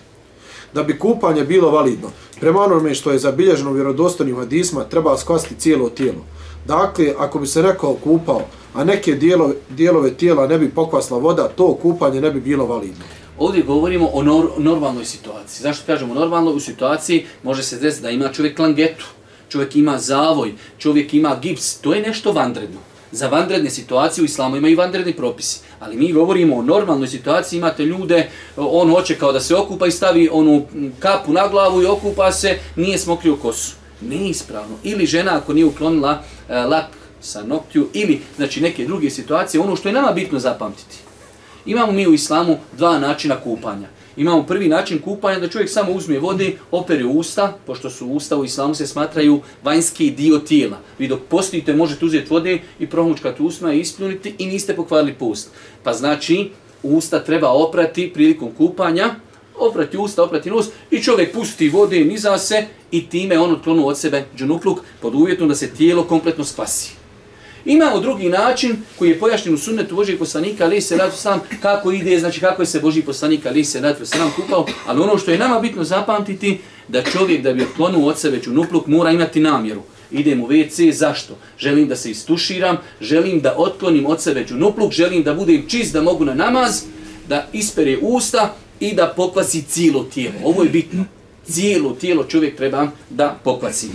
da 0.75 0.83
bi 0.83 0.99
kupanje 0.99 1.45
bilo 1.45 1.71
validno. 1.71 2.11
Prema 2.41 2.61
onome 2.61 2.95
što 2.95 3.11
je 3.11 3.19
zabilježeno 3.19 3.71
u 3.71 3.75
vjerodostojnim 3.75 4.37
hadisma, 4.37 4.85
treba 4.85 5.17
skvasti 5.19 5.55
cijelo 5.59 5.89
tijelo. 5.89 6.25
Dakle, 6.67 7.15
ako 7.19 7.39
bi 7.39 7.47
se 7.47 7.63
rekao 7.63 7.95
kupao, 7.95 8.43
a 8.75 8.85
neke 8.85 9.15
dijelove, 9.15 9.55
dijelove 9.69 10.15
tijela 10.15 10.47
ne 10.47 10.59
bi 10.59 10.71
pokvasla 10.71 11.19
voda, 11.19 11.49
to 11.49 11.75
kupanje 11.75 12.21
ne 12.21 12.31
bi 12.31 12.41
bilo 12.41 12.67
validno. 12.67 13.05
Ovdje 13.39 13.63
govorimo 13.63 14.11
o 14.13 14.23
nor 14.23 14.47
normalnoj 14.59 15.05
situaciji. 15.05 15.63
Zašto 15.63 15.87
kažemo 15.87 16.15
normalno? 16.15 16.51
U 16.51 16.61
situaciji 16.61 17.27
može 17.43 17.63
se 17.63 17.79
desiti 17.79 18.03
da 18.03 18.11
ima 18.11 18.29
čovjek 18.29 18.59
langetu, 18.59 19.05
čovjek 19.49 19.77
ima 19.77 19.99
zavoj, 19.99 20.55
čovjek 20.79 21.15
ima 21.15 21.37
gips. 21.43 21.79
To 21.79 21.95
je 21.95 22.03
nešto 22.03 22.33
vanredno 22.33 22.94
za 23.13 23.29
vanredne 23.29 23.71
situacije 23.71 24.23
u 24.23 24.25
islamu 24.25 24.57
imaju 24.57 24.77
vanredni 24.77 25.13
propisi. 25.13 25.61
Ali 25.81 25.97
mi 25.97 26.13
govorimo 26.13 26.57
o 26.57 26.63
normalnoj 26.63 27.09
situaciji, 27.09 27.59
imate 27.59 27.85
ljude, 27.85 28.31
on 28.57 28.91
hoće 28.91 29.19
kao 29.19 29.33
da 29.33 29.41
se 29.41 29.57
okupa 29.57 29.87
i 29.87 29.91
stavi 29.91 30.29
onu 30.33 30.67
kapu 30.99 31.33
na 31.33 31.49
glavu 31.49 31.83
i 31.83 31.87
okupa 31.87 32.33
se, 32.33 32.59
nije 32.77 32.99
smokrio 32.99 33.37
kosu. 33.37 33.73
Neispravno. 34.01 34.77
Ili 34.83 35.07
žena 35.07 35.37
ako 35.37 35.53
nije 35.53 35.67
uklonila 35.67 36.23
e, 36.49 36.59
lak 36.59 36.87
sa 37.21 37.43
noktiju 37.43 37.89
ili 37.93 38.21
znači 38.37 38.61
neke 38.61 38.85
druge 38.85 39.11
situacije, 39.11 39.61
ono 39.61 39.77
što 39.77 39.89
je 39.89 39.93
nama 39.93 40.13
bitno 40.13 40.39
zapamtiti. 40.39 40.97
Imamo 41.67 41.93
mi 41.93 42.07
u 42.07 42.15
islamu 42.15 42.59
dva 42.73 42.99
načina 42.99 43.41
kupanja 43.41 43.89
imamo 44.17 44.43
prvi 44.43 44.69
način 44.69 44.99
kupanja 44.99 45.39
da 45.39 45.49
čovjek 45.49 45.71
samo 45.71 45.93
uzme 45.93 46.19
vode, 46.19 46.53
opere 46.71 47.05
usta, 47.05 47.59
pošto 47.67 47.91
su 47.91 48.07
usta 48.07 48.37
u 48.37 48.45
islamu 48.45 48.75
se 48.75 48.87
smatraju 48.87 49.41
vanjski 49.63 50.11
dio 50.11 50.39
tijela. 50.39 50.79
Vi 50.99 51.09
dok 51.09 51.21
postite 51.29 51.73
možete 51.73 52.05
uzeti 52.05 52.31
vode 52.31 52.59
i 52.79 52.87
promučkati 52.87 53.43
usma 53.43 53.73
i 53.73 53.81
ispljuniti 53.81 54.35
i 54.39 54.47
niste 54.47 54.77
pokvarili 54.77 55.15
post. 55.15 55.51
Pa 55.83 55.93
znači, 55.93 56.51
usta 56.83 57.25
treba 57.25 57.49
oprati 57.49 58.11
prilikom 58.15 58.51
kupanja, 58.59 59.15
oprati 59.59 59.99
usta, 59.99 60.23
oprati 60.23 60.51
nos 60.51 60.67
i 60.91 61.03
čovjek 61.03 61.33
pusti 61.33 61.69
vode 61.69 62.05
niza 62.05 62.39
se 62.39 62.67
i 62.91 63.07
time 63.07 63.39
on 63.39 63.53
otklonu 63.53 63.87
od 63.87 63.99
sebe 63.99 64.25
džunukluk 64.37 64.79
pod 65.01 65.15
uvjetom 65.15 65.49
da 65.49 65.55
se 65.55 65.71
tijelo 65.71 66.05
kompletno 66.05 66.45
spasi. 66.45 67.04
Imamo 67.65 68.01
drugi 68.01 68.29
način 68.29 68.77
koji 68.99 69.11
je 69.11 69.19
pojašnjen 69.19 69.55
u 69.55 69.59
sunnetu 69.59 69.95
Božijeg 69.95 70.19
poslanika, 70.19 70.65
ali 70.65 70.81
se 70.81 70.97
radu 70.97 71.17
sam 71.17 71.41
kako 71.63 71.93
ide, 71.93 72.19
znači 72.19 72.41
kako 72.41 72.63
je 72.63 72.67
se 72.67 72.81
Božiji 72.81 73.03
poslanik, 73.03 73.47
ali 73.47 73.65
se 73.65 73.81
radu 73.81 74.07
sam 74.07 74.33
kupao, 74.37 74.67
ali 74.87 75.01
ono 75.01 75.19
što 75.19 75.31
je 75.31 75.39
nama 75.39 75.61
bitno 75.61 75.85
zapamtiti, 75.85 76.59
da 76.89 77.03
čovjek 77.03 77.43
da 77.43 77.53
bi 77.53 77.63
otklonu 77.63 78.07
od 78.07 78.19
sebe 78.19 78.43
čunupluk 78.43 78.87
mora 78.87 79.11
imati 79.11 79.41
namjeru. 79.41 79.83
Idem 80.11 80.43
u 80.43 80.49
WC, 80.49 80.93
zašto? 80.93 81.37
Želim 81.59 81.89
da 81.89 81.97
se 81.97 82.11
istuširam, 82.11 82.77
želim 83.01 83.41
da 83.41 83.55
otklonim 83.57 84.07
od 84.07 84.23
sebe 84.23 84.47
čunupluk, 84.47 84.93
želim 84.93 85.23
da 85.23 85.35
budem 85.35 85.65
čist, 85.69 85.93
da 85.93 86.03
mogu 86.03 86.25
na 86.25 86.35
namaz, 86.35 86.83
da 87.29 87.49
ispere 87.53 87.99
usta 88.03 88.55
i 88.81 88.95
da 88.95 89.13
pokvasi 89.17 89.63
cijelo 89.63 90.05
tijelo. 90.05 90.35
Ovo 90.45 90.63
je 90.63 90.69
bitno. 90.69 91.05
Cijelo 91.47 91.93
tijelo 91.93 92.25
čovjek 92.25 92.57
treba 92.57 92.89
da 93.11 93.39
pokvasi. 93.45 93.89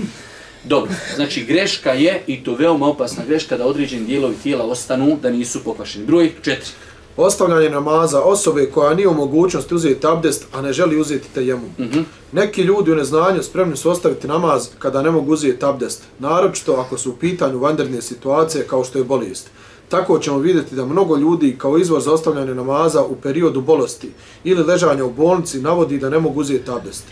Dobro, 0.64 0.92
znači 1.16 1.46
greška 1.46 1.92
je, 1.92 2.24
i 2.28 2.44
to 2.44 2.56
veoma 2.56 2.88
opasna 2.88 3.24
greška, 3.28 3.58
da 3.58 3.66
određeni 3.66 4.06
dijelovi 4.06 4.36
tijela 4.44 4.66
ostanu 4.66 5.18
da 5.22 5.30
nisu 5.30 5.64
pokvašeni. 5.64 6.06
Broj 6.06 6.32
četiri. 6.42 6.72
Ostavljanje 7.18 7.70
namaza 7.70 8.22
osobe 8.22 8.66
koja 8.66 8.94
nije 8.94 9.08
u 9.08 9.14
mogućnosti 9.14 9.76
uzeti 9.76 10.08
abdest, 10.08 10.46
a 10.54 10.62
ne 10.62 10.74
želi 10.74 11.00
uzeti 11.00 11.30
tejemum. 11.34 11.70
Mm 11.80 11.84
-hmm. 11.84 12.04
Neki 12.32 12.62
ljudi 12.62 12.92
u 12.92 12.96
neznanju 12.96 13.44
spremni 13.44 13.78
su 13.78 13.90
ostaviti 13.90 14.28
namaz 14.28 14.70
kada 14.80 15.02
ne 15.02 15.12
mogu 15.12 15.34
uzeti 15.34 15.66
abdest, 15.66 16.04
naročito 16.20 16.74
ako 16.74 16.98
su 16.98 17.10
u 17.10 17.16
pitanju 17.16 17.60
vanredne 17.60 18.02
situacije 18.02 18.68
kao 18.68 18.84
što 18.84 18.98
je 18.98 19.04
bolest. 19.04 19.50
Tako 19.90 20.20
ćemo 20.20 20.38
vidjeti 20.38 20.76
da 20.76 20.86
mnogo 20.86 21.18
ljudi 21.18 21.56
kao 21.58 21.78
izvor 21.78 22.02
za 22.02 22.14
ostavljanje 22.14 22.56
namaza 22.56 23.04
u 23.04 23.16
periodu 23.16 23.62
bolesti 23.62 24.12
ili 24.44 24.64
ležanja 24.64 25.06
u 25.06 25.14
bolnici 25.14 25.62
navodi 25.62 26.00
da 26.00 26.10
ne 26.10 26.20
mogu 26.20 26.40
uzeti 26.40 26.72
abdest. 26.72 27.04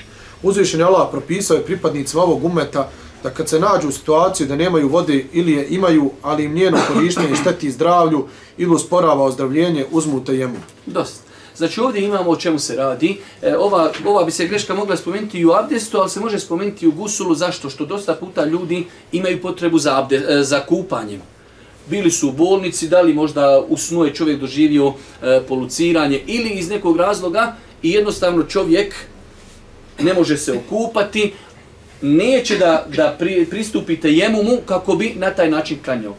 Uzvišen 0.43 0.79
je 0.79 0.85
Allah 0.85 1.07
propisao 1.11 1.55
je 1.55 1.63
pripadnicima 1.63 2.23
ovog 2.23 2.45
umeta 2.45 2.89
da 3.23 3.29
kad 3.29 3.49
se 3.49 3.59
nađu 3.59 3.87
u 3.87 3.91
situaciju 3.91 4.47
da 4.47 4.55
nemaju 4.55 4.89
vode 4.89 5.25
ili 5.33 5.51
je 5.51 5.67
imaju, 5.67 6.11
ali 6.21 6.43
im 6.43 6.53
njeno 6.53 6.77
korištenje 6.93 7.35
šteti 7.35 7.71
zdravlju 7.71 8.27
ili 8.57 8.75
usporava 8.75 9.23
ozdravljenje, 9.23 9.85
uzmu 9.91 10.23
jemu. 10.27 10.57
Dosta. 10.85 11.27
Znači 11.57 11.81
ovdje 11.81 12.03
imamo 12.03 12.31
o 12.31 12.35
čemu 12.35 12.59
se 12.59 12.75
radi. 12.75 13.17
E, 13.41 13.57
ova, 13.57 13.91
ova 14.05 14.23
bi 14.23 14.31
se 14.31 14.47
greška 14.47 14.73
mogla 14.73 14.97
spomenuti 14.97 15.39
i 15.39 15.45
u 15.45 15.51
abdestu, 15.51 15.97
ali 15.97 16.09
se 16.09 16.19
može 16.19 16.39
spomenuti 16.39 16.85
i 16.85 16.87
u 16.87 16.91
gusulu. 16.91 17.35
Zašto? 17.35 17.69
Što 17.69 17.85
dosta 17.85 18.13
puta 18.13 18.45
ljudi 18.45 18.85
imaju 19.11 19.41
potrebu 19.41 19.79
za, 19.79 19.99
abde, 19.99 20.15
e, 20.15 20.43
za 20.43 20.59
kupanjem. 20.65 21.21
Bili 21.89 22.11
su 22.11 22.29
u 22.29 22.31
bolnici, 22.31 22.87
da 22.87 23.01
li 23.01 23.13
možda 23.13 23.63
u 23.67 23.77
snu 23.77 24.05
je 24.05 24.13
čovjek 24.13 24.39
doživio 24.39 24.93
e, 25.21 25.41
poluciranje 25.47 26.21
ili 26.27 26.49
iz 26.49 26.69
nekog 26.69 26.97
razloga 26.97 27.55
i 27.81 27.91
jednostavno 27.91 28.43
čovjek 28.43 28.95
ne 29.99 30.13
može 30.13 30.37
se 30.37 30.53
okupati, 30.53 31.33
neće 32.01 32.57
da, 32.57 32.85
da 32.95 33.15
pri, 33.19 33.45
pristupite 33.49 34.11
jemu 34.11 34.43
mu 34.43 34.57
kako 34.65 34.95
bi 34.95 35.13
na 35.15 35.31
taj 35.31 35.49
način 35.49 35.77
klanjao. 35.85 36.15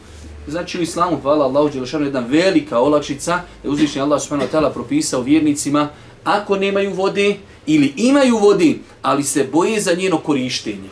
Znači 0.47 0.79
u 0.79 0.81
islamu, 0.81 1.19
hvala 1.21 1.45
Allahu 1.45 1.69
Đelešanu, 1.69 2.05
jedna 2.05 2.19
velika 2.19 2.79
olakšica, 2.79 3.31
da 3.31 3.69
je 3.69 3.69
uzvišnji 3.69 4.01
Allah 4.01 4.21
subhanahu 4.21 4.51
wa 4.51 4.59
ta'ala 4.59 4.73
propisao 4.73 5.21
vjernicima, 5.21 5.89
ako 6.23 6.55
nemaju 6.55 6.93
vode 6.93 7.35
ili 7.65 7.93
imaju 7.97 8.37
vodi, 8.37 8.79
ali 9.01 9.23
se 9.23 9.47
boje 9.51 9.81
za 9.81 9.93
njeno 9.93 10.17
korištenje. 10.17 10.89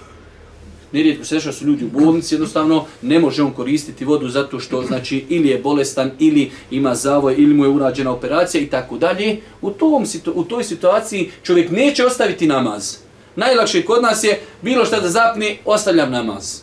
Nerijetko 0.91 1.25
se 1.25 1.35
dešava 1.35 1.53
su 1.53 1.65
ljudi 1.65 1.85
u 1.85 1.89
bolnici, 1.89 2.35
jednostavno 2.35 2.85
ne 3.01 3.19
može 3.19 3.43
on 3.43 3.51
koristiti 3.51 4.05
vodu 4.05 4.29
zato 4.29 4.59
što 4.59 4.83
znači 4.83 5.25
ili 5.29 5.49
je 5.49 5.59
bolestan 5.59 6.11
ili 6.19 6.51
ima 6.71 6.95
zavoj 6.95 7.35
ili 7.37 7.53
mu 7.53 7.63
je 7.63 7.69
urađena 7.69 8.11
operacija 8.11 8.61
i 8.61 8.67
tako 8.67 8.97
dalje. 8.97 9.37
U, 9.61 9.71
tom, 9.71 10.05
u 10.33 10.43
toj 10.43 10.63
situaciji 10.63 11.31
čovjek 11.43 11.71
neće 11.71 12.05
ostaviti 12.05 12.47
namaz. 12.47 13.06
Najlakše 13.37 13.85
kod 13.85 14.01
nas 14.01 14.23
je 14.23 14.39
bilo 14.61 14.85
što 14.85 15.01
da 15.01 15.09
zapne, 15.09 15.57
ostavljam 15.65 16.11
namaz. 16.11 16.61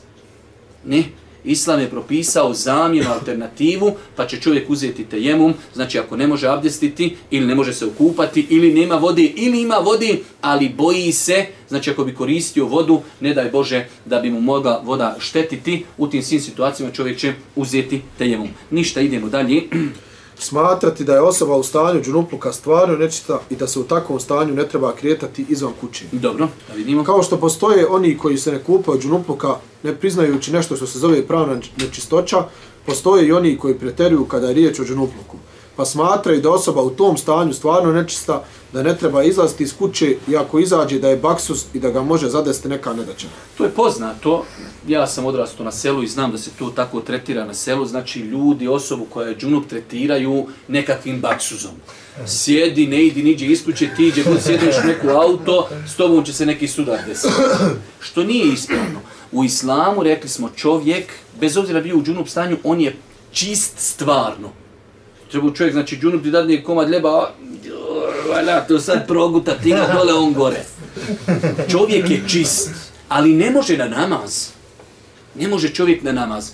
Ne, 0.84 1.04
Islam 1.44 1.80
je 1.80 1.90
propisao 1.90 2.54
zamjenu 2.54 3.10
alternativu, 3.10 3.92
pa 4.16 4.26
će 4.26 4.40
čovjek 4.40 4.70
uzeti 4.70 5.04
tejemum, 5.04 5.54
znači 5.74 5.98
ako 5.98 6.16
ne 6.16 6.26
može 6.26 6.48
abdestiti 6.48 7.16
ili 7.30 7.46
ne 7.46 7.54
može 7.54 7.72
se 7.72 7.86
okupati 7.86 8.46
ili 8.50 8.72
nema 8.72 8.94
vode 8.94 9.22
ili 9.22 9.60
ima 9.60 9.76
vode, 9.76 10.18
ali 10.40 10.68
boji 10.68 11.12
se, 11.12 11.46
znači 11.68 11.90
ako 11.90 12.04
bi 12.04 12.14
koristio 12.14 12.66
vodu, 12.66 13.02
ne 13.20 13.34
daj 13.34 13.50
Bože 13.50 13.86
da 14.04 14.20
bi 14.20 14.30
mu 14.30 14.40
mogla 14.40 14.80
voda 14.84 15.16
štetiti, 15.18 15.84
u 15.98 16.06
tim 16.06 16.22
svim 16.22 16.40
situacijama 16.40 16.92
čovjek 16.92 17.18
će 17.18 17.34
uzeti 17.56 18.02
tejemum. 18.18 18.48
Ništa, 18.70 19.00
idemo 19.00 19.28
dalje. 19.28 19.62
smatrati 20.38 21.04
da 21.04 21.14
je 21.14 21.20
osoba 21.20 21.56
u 21.56 21.62
stanju 21.62 22.02
džunupluka 22.02 22.52
stvarno 22.52 22.96
nečita 22.96 23.40
i 23.50 23.56
da 23.56 23.66
se 23.66 23.78
u 23.78 23.84
takvom 23.84 24.20
stanju 24.20 24.54
ne 24.54 24.68
treba 24.68 24.92
krijetati 24.92 25.46
izvan 25.48 25.72
kuće. 25.80 26.04
Dobro, 26.12 26.48
da 26.68 26.74
vidimo. 26.74 27.04
Kao 27.04 27.22
što 27.22 27.36
postoje 27.36 27.86
oni 27.88 28.18
koji 28.18 28.38
se 28.38 28.52
ne 28.52 28.62
kupaju 28.62 29.00
džunupluka 29.00 29.56
ne 29.82 29.94
priznajući 29.94 30.52
nešto 30.52 30.76
što 30.76 30.86
se 30.86 30.98
zove 30.98 31.26
pravna 31.26 31.60
nečistoća, 31.76 32.44
postoje 32.86 33.26
i 33.26 33.32
oni 33.32 33.58
koji 33.58 33.78
preteruju 33.78 34.24
kada 34.24 34.48
je 34.48 34.54
riječ 34.54 34.80
o 34.80 34.84
džunupluku 34.84 35.36
pa 35.76 35.84
smatraju 35.84 36.40
da 36.40 36.50
osoba 36.50 36.82
u 36.82 36.90
tom 36.90 37.16
stanju 37.16 37.52
stvarno 37.52 37.92
nečista, 37.92 38.44
da 38.74 38.82
ne 38.82 38.96
treba 38.96 39.22
izlaziti 39.22 39.62
iz 39.62 39.76
kuće 39.76 40.16
i 40.28 40.36
ako 40.36 40.58
izađe 40.58 40.98
da 40.98 41.08
je 41.08 41.16
baksus 41.16 41.64
i 41.74 41.80
da 41.80 41.90
ga 41.90 42.02
može 42.02 42.28
zadesti 42.28 42.68
neka 42.68 42.92
nedaća. 42.92 43.26
To 43.58 43.64
je 43.64 43.70
poznato. 43.70 44.44
Ja 44.88 45.06
sam 45.06 45.26
odrastao 45.26 45.64
na 45.64 45.72
selu 45.72 46.02
i 46.02 46.08
znam 46.08 46.32
da 46.32 46.38
se 46.38 46.50
to 46.58 46.70
tako 46.70 47.00
tretira 47.00 47.44
na 47.44 47.54
selu. 47.54 47.86
Znači 47.86 48.20
ljudi 48.20 48.68
osobu 48.68 49.06
koja 49.10 49.28
je 49.28 49.36
džunup 49.36 49.66
tretiraju 49.66 50.46
nekakvim 50.68 51.20
baksuzom. 51.20 51.70
Sjedi, 52.26 52.86
ne 52.86 53.04
idi, 53.04 53.22
niđe 53.22 53.46
iz 53.46 53.64
kuće, 53.64 53.88
ti 53.96 54.06
iđe, 54.06 54.22
god 54.22 54.42
sjediš 54.42 54.76
neku 54.84 55.08
auto, 55.08 55.68
s 55.88 55.96
tobom 55.96 56.24
će 56.24 56.32
se 56.32 56.46
neki 56.46 56.68
sudar 56.68 56.98
desiti. 57.06 57.34
Što 58.00 58.24
nije 58.24 58.52
ispravno. 58.52 59.00
U 59.32 59.44
islamu 59.44 60.02
rekli 60.02 60.28
smo 60.28 60.50
čovjek, 60.56 61.12
bez 61.40 61.56
obzira 61.56 61.80
bio 61.80 61.96
u 61.96 62.02
džunup 62.02 62.28
stanju, 62.28 62.56
on 62.64 62.80
je 62.80 62.96
čist 63.32 63.72
stvarno 63.78 64.50
treba 65.34 65.54
čovjek, 65.54 65.72
znači, 65.72 65.96
džunup 65.96 66.22
ti 66.22 66.30
dadne 66.30 66.62
komad 66.62 66.90
ljeba, 66.90 67.30
valja, 68.28 68.66
to 68.66 68.78
sad 68.78 69.06
proguta, 69.06 69.54
ti 69.62 69.70
ga 69.70 69.90
dole, 69.94 70.14
on 70.14 70.32
gore. 70.32 70.64
Čovjek 71.70 72.10
je 72.10 72.22
čist, 72.28 72.70
ali 73.08 73.32
ne 73.32 73.50
može 73.50 73.76
na 73.76 73.88
namaz. 73.88 74.48
Ne 75.34 75.48
može 75.48 75.68
čovjek 75.68 76.02
na 76.02 76.12
namaz. 76.12 76.50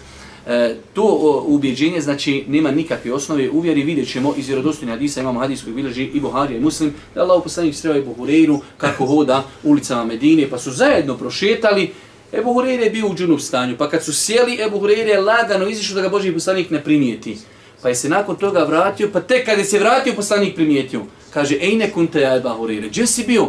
E, 0.46 0.74
to 0.94 1.02
o, 1.04 1.44
ubjeđenje, 1.46 2.00
znači, 2.00 2.44
nema 2.48 2.70
nikakve 2.70 3.12
osnove. 3.12 3.50
Uvjeri 3.50 3.82
vidjet 3.82 4.12
ćemo 4.12 4.34
iz 4.36 4.46
vjerodostojne 4.46 4.92
hadisa, 4.92 5.20
imamo 5.20 5.40
hadis 5.40 5.62
koji 5.62 5.74
bilježi 5.74 6.04
i 6.04 6.20
Buharija 6.20 6.58
i 6.58 6.62
Muslim, 6.62 6.94
da 7.14 7.22
Allah 7.22 7.42
poslanik 7.42 7.74
sreo 7.74 7.96
i 7.96 8.02
Buhureiru 8.02 8.60
kako 8.76 9.06
hoda 9.06 9.44
ulicama 9.62 10.04
Medine, 10.04 10.50
pa 10.50 10.58
su 10.58 10.70
zajedno 10.70 11.16
prošetali, 11.16 11.90
Ebu 12.32 12.54
Hureyre 12.54 12.84
je 12.84 12.90
bio 12.90 13.06
u 13.06 13.14
džunup 13.14 13.40
stanju, 13.40 13.76
pa 13.76 13.90
kad 13.90 14.04
su 14.04 14.12
sjeli, 14.12 14.62
Ebu 14.62 14.80
Hureyre 14.80 15.08
je 15.08 15.20
lagano 15.20 15.68
izišao 15.68 15.94
da 15.94 16.02
ga 16.02 16.08
Boži 16.08 16.32
poslanik 16.32 16.70
ne 16.70 16.84
primijeti. 16.84 17.36
Pa 17.82 17.88
je 17.88 17.94
se 17.94 18.08
nakon 18.08 18.36
toga 18.36 18.64
vratio, 18.64 19.10
pa 19.12 19.20
tek 19.20 19.46
kad 19.46 19.58
je 19.58 19.64
se 19.64 19.78
vratio, 19.78 20.14
poslanik 20.14 20.54
primijetio. 20.54 21.02
Kaže, 21.30 21.56
ej 21.60 21.76
ne 21.76 21.90
kunte 21.92 22.20
ja 22.20 22.36
Eba 22.36 22.54
Hurire, 22.54 22.88
gdje 22.88 23.06
si 23.06 23.24
bio? 23.26 23.48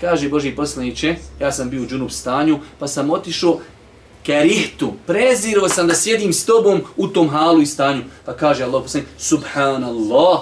Kaže 0.00 0.28
Boži 0.28 0.52
poslaniće, 0.56 1.16
ja 1.40 1.52
sam 1.52 1.70
bio 1.70 1.82
u 1.82 1.86
džunup 1.86 2.10
stanju, 2.10 2.58
pa 2.78 2.88
sam 2.88 3.10
otišao 3.10 3.60
kerihtu, 4.22 4.92
prezirao 5.06 5.68
sam 5.68 5.86
da 5.86 5.94
sjedim 5.94 6.32
s 6.32 6.44
tobom 6.44 6.82
u 6.96 7.08
tom 7.08 7.28
halu 7.28 7.62
i 7.62 7.66
stanju. 7.66 8.02
Pa 8.24 8.36
kaže 8.36 8.64
Allah 8.64 8.82
poslanik, 8.82 9.08
subhanallah, 9.18 10.40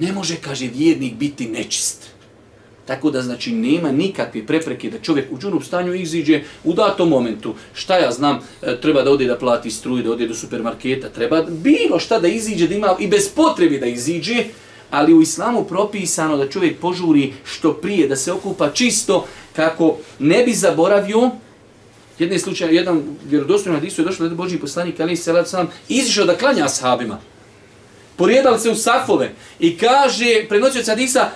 ne 0.00 0.12
može, 0.12 0.36
kaže, 0.36 0.66
vjernik 0.66 1.14
biti 1.14 1.48
nečist. 1.48 2.07
Tako 2.88 3.10
da 3.10 3.22
znači 3.22 3.52
nema 3.52 3.92
nikakve 3.92 4.46
prepreke 4.46 4.90
da 4.90 4.98
čovjek 4.98 5.32
u 5.32 5.38
džunup 5.38 5.64
stanju 5.64 5.94
iziđe 5.94 6.40
u 6.64 6.72
datom 6.72 7.08
momentu. 7.08 7.54
Šta 7.74 7.98
ja 7.98 8.12
znam, 8.12 8.38
e, 8.62 8.80
treba 8.80 9.02
da 9.02 9.10
ode 9.10 9.26
da 9.26 9.36
plati 9.38 9.70
struju, 9.70 10.02
da 10.02 10.10
ode 10.10 10.28
do 10.28 10.34
supermarketa, 10.34 11.08
treba 11.08 11.42
bilo 11.42 11.98
šta 11.98 12.18
da 12.18 12.28
iziđe, 12.28 12.68
da 12.68 12.74
ima 12.74 12.96
i 12.98 13.06
bez 13.06 13.28
potrebe 13.28 13.78
da 13.78 13.86
iziđe, 13.86 14.44
ali 14.90 15.14
u 15.14 15.20
islamu 15.22 15.64
propisano 15.64 16.36
da 16.36 16.48
čovjek 16.48 16.78
požuri 16.80 17.32
što 17.44 17.72
prije, 17.72 18.08
da 18.08 18.16
se 18.16 18.32
okupa 18.32 18.70
čisto 18.70 19.26
kako 19.56 19.96
ne 20.18 20.42
bi 20.44 20.54
zaboravio 20.54 21.30
Jedne 22.18 22.38
slučaje, 22.38 22.74
jedan 22.74 23.02
vjerodostojno 23.30 23.78
hadisu 23.78 24.00
je 24.02 24.04
došlo 24.04 24.26
da 24.26 24.32
je 24.32 24.36
Boži 24.36 24.56
poslanik, 24.58 25.00
ali 25.00 25.16
se 25.16 25.34
sam 25.46 25.68
izišao 25.88 26.24
da 26.26 26.34
klanja 26.36 26.64
ashabima. 26.64 27.20
Porijedali 28.16 28.58
se 28.58 28.70
u 28.70 28.74
safove 28.74 29.30
i 29.60 29.76
kaže, 29.76 30.46
prenoćio 30.48 30.84
se 30.84 30.90
hadisa, 30.90 31.30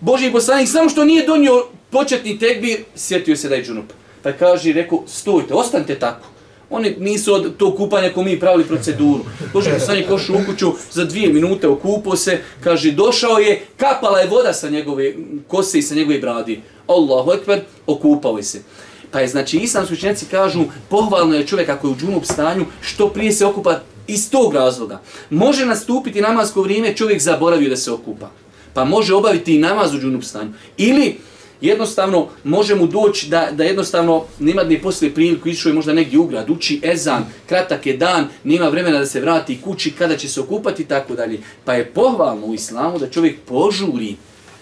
Boži 0.00 0.32
poslanik 0.32 0.68
samo 0.68 0.88
što 0.88 1.04
nije 1.04 1.26
donio 1.26 1.66
početni 1.90 2.38
tekbir, 2.38 2.84
sjetio 2.96 3.36
se 3.36 3.48
da 3.48 3.54
je 3.54 3.64
džunup. 3.64 3.92
Pa 4.22 4.32
kaže, 4.32 4.72
rekao, 4.72 5.02
stojte, 5.06 5.54
ostanite 5.54 5.98
tako. 5.98 6.28
Oni 6.70 6.96
nisu 6.98 7.34
od 7.34 7.56
to 7.56 7.76
kupanja 7.76 8.12
ko 8.12 8.22
mi 8.22 8.40
pravili 8.40 8.64
proceduru. 8.64 9.24
Boži 9.52 9.70
poslanik 9.70 10.08
košu 10.08 10.34
u 10.34 10.44
kuću 10.46 10.72
za 10.92 11.04
dvije 11.04 11.28
minute, 11.32 11.68
okupao 11.68 12.16
se, 12.16 12.38
kaže, 12.60 12.90
došao 12.90 13.38
je, 13.38 13.66
kapala 13.76 14.20
je 14.20 14.28
voda 14.28 14.52
sa 14.52 14.70
njegove 14.70 15.12
kose 15.48 15.78
i 15.78 15.82
sa 15.82 15.94
njegove 15.94 16.18
bradi. 16.18 16.60
Allahu 16.86 17.32
ekber, 17.32 17.60
okupao 17.86 18.36
je 18.36 18.42
se. 18.42 18.62
Pa 19.10 19.20
je, 19.20 19.28
znači, 19.28 19.58
islamski 19.58 19.94
učenjaci 19.94 20.26
kažu, 20.30 20.64
pohvalno 20.88 21.34
je 21.34 21.46
čovjek 21.46 21.68
ako 21.68 21.86
je 21.86 21.92
u 21.92 21.96
džunup 21.96 22.24
stanju, 22.24 22.66
što 22.80 23.08
prije 23.08 23.32
se 23.32 23.46
okupa 23.46 23.80
iz 24.06 24.30
tog 24.30 24.54
razloga. 24.54 25.00
Može 25.30 25.66
nastupiti 25.66 26.20
namasko 26.20 26.62
vrijeme, 26.62 26.96
čovjek 26.96 27.20
zaboravio 27.20 27.68
da 27.68 27.76
se 27.76 27.92
okupa 27.92 28.30
pa 28.74 28.84
može 28.84 29.14
obaviti 29.14 29.54
i 29.54 29.58
namaz 29.58 29.94
u 29.94 29.98
džunup 29.98 30.24
stanju. 30.24 30.52
Ili 30.76 31.16
jednostavno 31.60 32.28
može 32.44 32.74
mu 32.74 32.86
doći 32.86 33.28
da, 33.28 33.48
da 33.52 33.64
jednostavno 33.64 34.24
nema 34.38 34.62
ni 34.62 34.82
poslije 34.82 35.14
priliku, 35.14 35.48
išao 35.48 35.70
je 35.70 35.74
možda 35.74 35.92
negdje 35.92 36.18
u 36.18 36.26
grad, 36.26 36.50
uči 36.50 36.80
ezan, 36.82 37.24
kratak 37.46 37.86
je 37.86 37.96
dan, 37.96 38.28
nema 38.44 38.68
vremena 38.68 38.98
da 38.98 39.06
se 39.06 39.20
vrati 39.20 39.60
kući, 39.60 39.90
kada 39.90 40.16
će 40.16 40.28
se 40.28 40.40
okupati 40.40 40.82
i 40.82 40.86
tako 40.86 41.14
dalje. 41.14 41.40
Pa 41.64 41.74
je 41.74 41.86
pohvalno 41.86 42.46
u 42.46 42.54
islamu 42.54 42.98
da 42.98 43.10
čovjek 43.10 43.40
požuri 43.48 44.16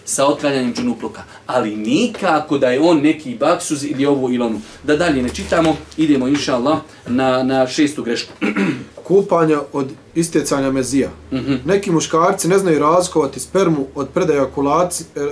sa 0.04 0.26
otklanjanjem 0.26 0.74
džunupluka, 0.74 1.22
ali 1.46 1.76
nikako 1.76 2.58
da 2.58 2.70
je 2.70 2.80
on 2.80 3.00
neki 3.00 3.34
baksuz 3.34 3.84
ili 3.84 4.06
ovo 4.06 4.28
ili 4.28 4.44
ono. 4.44 4.60
Da 4.82 4.96
dalje 4.96 5.22
ne 5.22 5.28
čitamo, 5.28 5.76
idemo 5.96 6.28
inša 6.28 6.54
Allah 6.54 6.78
na, 7.06 7.42
na 7.42 7.66
šestu 7.66 8.02
grešku. 8.02 8.32
kupanja 9.04 9.60
od 9.72 9.88
istecanja 10.14 10.70
mezija. 10.70 11.10
Mm 11.32 11.36
-hmm. 11.36 11.58
Neki 11.64 11.90
muškarci 11.90 12.48
ne 12.48 12.58
znaju 12.58 12.78
razlikovati 12.78 13.40
spermu 13.40 13.86
od 13.94 14.08
predaja 14.08 14.48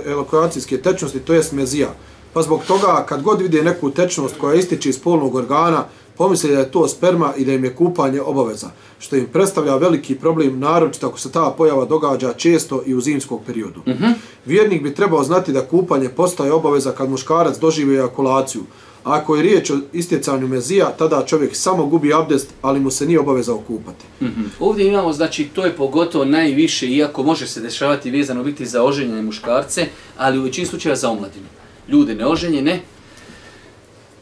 elokuacijske 0.05 0.77
tečnosti, 0.77 1.19
to 1.19 1.33
jest 1.33 1.51
mezija. 1.51 1.89
Pa 2.33 2.41
zbog 2.41 2.61
toga, 2.67 3.05
kad 3.09 3.21
god 3.21 3.41
vide 3.41 3.63
neku 3.63 3.91
tečnost 3.91 4.35
koja 4.39 4.55
ističe 4.55 4.89
iz 4.89 4.99
polnog 4.99 5.35
organa, 5.35 5.85
pomisli 6.17 6.51
da 6.51 6.59
je 6.59 6.71
to 6.71 6.87
sperma 6.87 7.33
i 7.37 7.45
da 7.45 7.53
im 7.53 7.63
je 7.63 7.75
kupanje 7.75 8.21
obaveza, 8.21 8.67
što 8.99 9.15
im 9.15 9.27
predstavlja 9.33 9.75
veliki 9.75 10.15
problem, 10.15 10.59
naročito 10.59 11.07
ako 11.07 11.19
se 11.19 11.31
ta 11.31 11.53
pojava 11.57 11.85
događa 11.85 12.33
često 12.33 12.83
i 12.85 12.95
u 12.95 13.01
zimskog 13.01 13.41
periodu. 13.45 13.79
Mm 13.87 13.91
-hmm. 13.91 14.13
Vjernik 14.45 14.83
bi 14.83 14.95
trebao 14.95 15.23
znati 15.23 15.53
da 15.53 15.67
kupanje 15.67 16.09
postaje 16.09 16.51
obaveza 16.51 16.91
kad 16.91 17.09
muškarac 17.09 17.57
doživi 17.59 17.95
ejakulaciju, 17.95 18.61
ako 19.03 19.35
je 19.35 19.41
riječ 19.41 19.69
o 19.69 19.77
istjecanju 19.93 20.47
mezija, 20.47 20.93
tada 20.97 21.25
čovjek 21.25 21.55
samo 21.55 21.85
gubi 21.85 22.13
abdest, 22.13 22.47
ali 22.61 22.79
mu 22.79 22.91
se 22.91 23.05
nije 23.05 23.19
obavezao 23.19 23.57
kupati. 23.67 24.05
Mm 24.21 24.25
-hmm. 24.25 24.47
Ovdje 24.59 24.87
imamo, 24.87 25.13
znači, 25.13 25.49
to 25.53 25.65
je 25.65 25.75
pogotovo 25.75 26.25
najviše, 26.25 26.87
iako 26.87 27.23
može 27.23 27.47
se 27.47 27.61
dešavati 27.61 28.11
vezano 28.11 28.43
biti 28.43 28.65
za 28.65 28.83
oženjene 28.83 29.21
muškarce, 29.21 29.85
ali 30.17 30.39
u 30.39 30.43
većini 30.43 30.67
slučajeva 30.67 30.95
za 30.95 31.09
omladinu. 31.09 31.45
Ljude 31.87 32.15
neoženjene, 32.15 32.81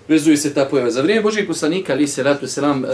vezuje 0.07 0.37
se 0.37 0.53
ta 0.53 0.65
pojava. 0.65 0.91
Za 0.91 1.01
vrijeme 1.01 1.21
Božijeg 1.21 1.47
poslanika, 1.47 1.93
ali 1.93 2.07
se 2.07 2.23
ratu 2.23 2.47
selam, 2.47 2.83
uh, 2.83 2.89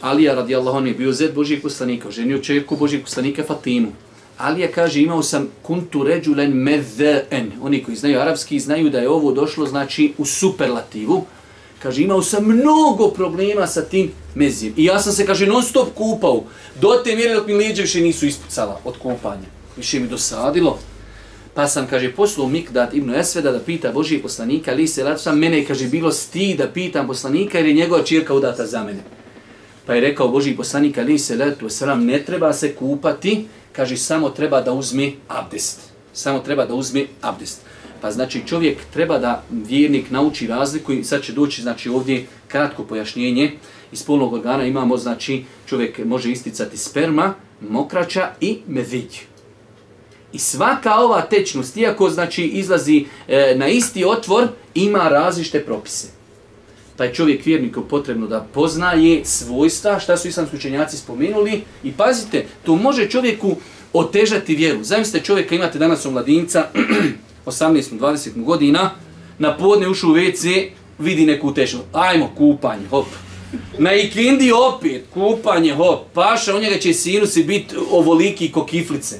Alija 0.00 0.34
radijallahu 0.34 0.76
anhu 0.76 0.88
je 0.88 0.94
bio 0.94 1.12
zed 1.12 1.34
Božijeg 1.34 1.62
poslanika, 1.62 2.10
ženio 2.10 2.38
čerku 2.38 2.76
Božijeg 2.76 3.02
poslanika 3.02 3.42
Fatimu. 3.44 3.92
Alija 4.38 4.68
kaže, 4.72 5.00
imao 5.00 5.22
sam 5.22 5.48
kuntu 5.62 6.04
ređulen 6.04 6.52
medhen. 6.52 7.52
Oni 7.62 7.84
koji 7.84 7.96
znaju 7.96 8.20
arapski 8.20 8.60
znaju 8.60 8.90
da 8.90 8.98
je 8.98 9.08
ovo 9.08 9.32
došlo, 9.32 9.66
znači, 9.66 10.12
u 10.18 10.24
superlativu. 10.24 11.24
Kaže, 11.82 12.02
imao 12.02 12.22
sam 12.22 12.44
mnogo 12.44 13.08
problema 13.08 13.66
sa 13.66 13.82
tim 13.82 14.10
mezijem. 14.34 14.74
I 14.76 14.84
ja 14.84 14.98
sam 14.98 15.12
se, 15.12 15.26
kaže, 15.26 15.46
non 15.46 15.62
stop 15.62 15.88
kupao. 15.94 16.44
Do 16.80 17.00
te 17.04 17.16
mjere 17.16 17.34
dok 17.34 17.46
mi 17.46 17.54
lijeđe 17.54 17.82
više 17.82 18.00
nisu 18.00 18.26
ispucala 18.26 18.80
od 18.84 18.98
kupanja. 18.98 19.46
Više 19.76 20.00
mi 20.00 20.08
dosadilo. 20.08 20.78
Pa 21.54 21.68
sam, 21.68 21.86
kaže, 21.86 22.12
poslao 22.12 22.48
Mikdat 22.48 22.94
ibn 22.94 23.14
Esveda 23.14 23.52
da 23.52 23.60
pita 23.60 23.92
Božije 23.92 24.22
poslanika, 24.22 24.70
ali 24.70 24.86
se 24.86 25.04
rad 25.04 25.20
sam, 25.20 25.38
mene, 25.38 25.64
kaže, 25.64 25.86
bilo 25.86 26.12
sti 26.12 26.54
da 26.58 26.68
pitam 26.68 27.06
poslanika 27.06 27.58
jer 27.58 27.66
je 27.66 27.74
njegova 27.74 28.02
čirka 28.02 28.34
udata 28.34 28.66
za 28.66 28.84
mene. 28.84 29.00
Pa 29.86 29.94
je 29.94 30.00
rekao 30.00 30.28
Božiji 30.28 30.56
poslanik, 30.56 30.98
ali 30.98 31.18
se 31.18 31.36
letu 31.36 31.68
sram, 31.68 32.04
ne 32.04 32.22
treba 32.24 32.52
se 32.52 32.74
kupati, 32.74 33.46
kaže, 33.76 33.96
samo 33.96 34.30
treba 34.30 34.60
da 34.60 34.72
uzme 34.72 35.12
abdest. 35.28 35.80
Samo 36.12 36.38
treba 36.38 36.66
da 36.66 36.74
uzme 36.74 37.06
abdest. 37.20 37.60
Pa 38.00 38.10
znači 38.10 38.42
čovjek 38.46 38.78
treba 38.92 39.18
da 39.18 39.42
vjernik 39.50 40.10
nauči 40.10 40.46
razliku 40.46 40.92
i 40.92 41.04
sad 41.04 41.22
će 41.22 41.32
doći 41.32 41.62
znači 41.62 41.88
ovdje 41.88 42.26
kratko 42.48 42.84
pojašnjenje. 42.84 43.52
Iz 43.92 44.02
polnog 44.02 44.32
organa 44.32 44.64
imamo 44.64 44.96
znači 44.96 45.44
čovjek 45.66 45.98
može 46.04 46.30
isticati 46.30 46.76
sperma, 46.76 47.34
mokraća 47.60 48.30
i 48.40 48.58
medvidj. 48.66 49.16
I 50.32 50.38
svaka 50.38 50.94
ova 50.94 51.20
tečnost, 51.22 51.76
iako 51.76 52.10
znači 52.10 52.44
izlazi 52.44 53.06
e, 53.28 53.54
na 53.56 53.68
isti 53.68 54.04
otvor, 54.04 54.48
ima 54.74 55.08
različite 55.08 55.64
propise. 55.64 56.23
Taj 56.96 57.12
čovjek 57.12 57.46
vjerniku 57.46 57.84
potrebno 57.84 58.26
da 58.26 58.46
poznaje 58.54 59.24
svojstva, 59.24 60.00
šta 60.00 60.16
su 60.16 60.28
islamski 60.28 60.56
učenjaci 60.56 60.96
spomenuli. 60.96 61.62
I 61.84 61.92
pazite, 61.92 62.46
to 62.64 62.76
može 62.76 63.08
čovjeku 63.08 63.56
otežati 63.92 64.56
vjeru. 64.56 64.84
Zamislite 64.84 65.24
čovjeka, 65.24 65.54
imate 65.54 65.78
danas 65.78 66.06
u 66.06 66.10
mladinca, 66.10 66.66
18-20 67.46 68.44
godina, 68.44 68.90
na 69.38 69.56
podne 69.56 69.88
ušu 69.88 70.10
u 70.10 70.14
WC, 70.14 70.68
vidi 70.98 71.26
neku 71.26 71.54
tešu. 71.54 71.78
Ajmo, 71.92 72.30
kupanje, 72.36 72.86
hop. 72.90 73.06
Na 73.78 73.94
ikindi 73.94 74.52
opet, 74.52 75.04
kupanje, 75.14 75.74
hop. 75.74 76.00
Paša, 76.12 76.56
u 76.56 76.60
njega 76.60 76.78
će 76.78 76.94
sinusi 76.94 77.44
biti 77.44 77.76
ovoliki 77.90 78.52
ko 78.52 78.66
kiflice. 78.66 79.16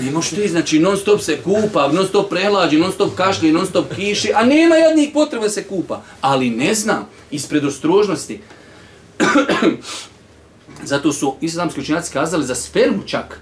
Ne 0.00 0.22
što 0.22 0.36
ti, 0.36 0.48
znači 0.48 0.78
non 0.78 0.96
stop 0.96 1.20
se 1.20 1.36
kupa, 1.36 1.92
non 1.92 2.06
stop 2.06 2.30
prehlađe, 2.30 2.78
non 2.78 2.92
stop 2.92 3.14
kašlje, 3.14 3.52
non 3.52 3.66
stop 3.66 3.94
kiši, 3.96 4.30
a 4.34 4.44
nema 4.44 4.74
jednih 4.74 5.10
potreba 5.14 5.48
se 5.48 5.64
kupa. 5.64 6.02
Ali 6.20 6.50
ne 6.50 6.74
znam, 6.74 7.08
iz 7.30 7.46
predostrožnosti. 7.46 8.40
Zato 10.84 11.12
su 11.12 11.34
islamski 11.40 11.80
učinjaci 11.80 12.12
kazali 12.12 12.46
za 12.46 12.54
spermu 12.54 13.02
čak, 13.06 13.40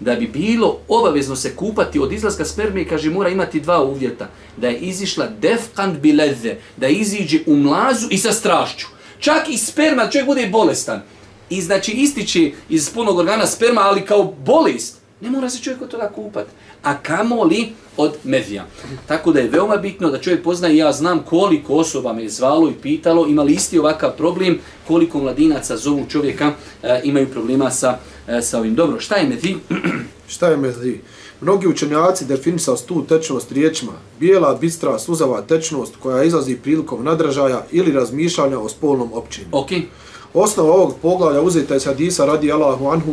da 0.00 0.14
bi 0.14 0.26
bilo 0.26 0.78
obavezno 0.88 1.36
se 1.36 1.56
kupati 1.56 1.98
od 1.98 2.12
izlaska 2.12 2.44
sperme, 2.44 2.88
kaže, 2.88 3.10
mora 3.10 3.28
imati 3.28 3.60
dva 3.60 3.84
uvjeta. 3.84 4.28
Da 4.56 4.68
je 4.68 4.78
izišla 4.78 5.28
defkant 5.40 5.98
bileze, 5.98 6.54
da 6.76 6.88
iziđe 6.88 7.38
u 7.46 7.56
mlazu 7.56 8.06
i 8.10 8.18
sa 8.18 8.32
strašću. 8.32 8.86
Čak 9.20 9.48
i 9.48 9.58
sperma, 9.58 10.08
čovjek 10.10 10.26
bude 10.26 10.46
bolestan. 10.46 11.02
I 11.50 11.62
znači 11.62 11.92
ističe 11.92 12.50
iz 12.68 12.90
punog 12.90 13.18
organa 13.18 13.46
sperma, 13.46 13.80
ali 13.80 14.04
kao 14.04 14.34
bolest. 14.44 14.96
Ne 15.20 15.30
mora 15.30 15.50
se 15.50 15.62
čovjek 15.62 15.82
od 15.82 15.90
toga 15.90 16.10
kupati. 16.14 16.50
A 16.82 16.96
kamo 16.98 17.44
li 17.44 17.72
od 17.96 18.16
medija. 18.24 18.66
Tako 19.06 19.32
da 19.32 19.40
je 19.40 19.48
veoma 19.48 19.76
bitno 19.76 20.10
da 20.10 20.20
čovjek 20.20 20.42
poznaje, 20.42 20.76
ja 20.76 20.92
znam 20.92 21.22
koliko 21.22 21.74
osoba 21.74 22.12
me 22.12 22.22
je 22.22 22.28
zvalo 22.28 22.70
i 22.70 22.82
pitalo, 22.82 23.26
imali 23.26 23.52
isti 23.52 23.78
ovakav 23.78 24.16
problem, 24.16 24.58
koliko 24.86 25.18
mladinaca 25.18 25.76
zovu 25.76 26.06
čovjeka, 26.08 26.52
e, 26.82 27.00
imaju 27.04 27.26
problema 27.28 27.70
sa, 27.70 27.98
e, 28.28 28.42
sa 28.42 28.58
ovim. 28.58 28.74
Dobro, 28.74 29.00
šta 29.00 29.16
je 29.16 29.28
medij? 29.28 29.54
šta 30.34 30.48
je 30.48 30.56
medij? 30.56 31.00
Mnogi 31.40 31.66
učenjaci 31.66 32.24
definisali 32.24 32.78
tu 32.86 33.04
tečnost 33.04 33.52
riječima, 33.52 33.92
bijela, 34.20 34.54
bistra, 34.54 34.98
sluzava 34.98 35.42
tečnost 35.42 35.96
koja 36.02 36.24
izlazi 36.24 36.56
prilikom 36.56 37.04
nadražaja 37.04 37.66
ili 37.70 37.92
razmišljanja 37.92 38.58
o 38.58 38.68
spolnom 38.68 39.12
općinu. 39.12 39.46
Okay. 39.52 39.82
Osnova 40.34 40.72
ovog 40.72 40.94
poglavlja 41.02 41.40
uzeta 41.40 41.74
je 41.74 41.80
Hadisa 41.84 42.24
radi 42.24 42.52
Allahu 42.52 42.88
Anhu 42.88 43.12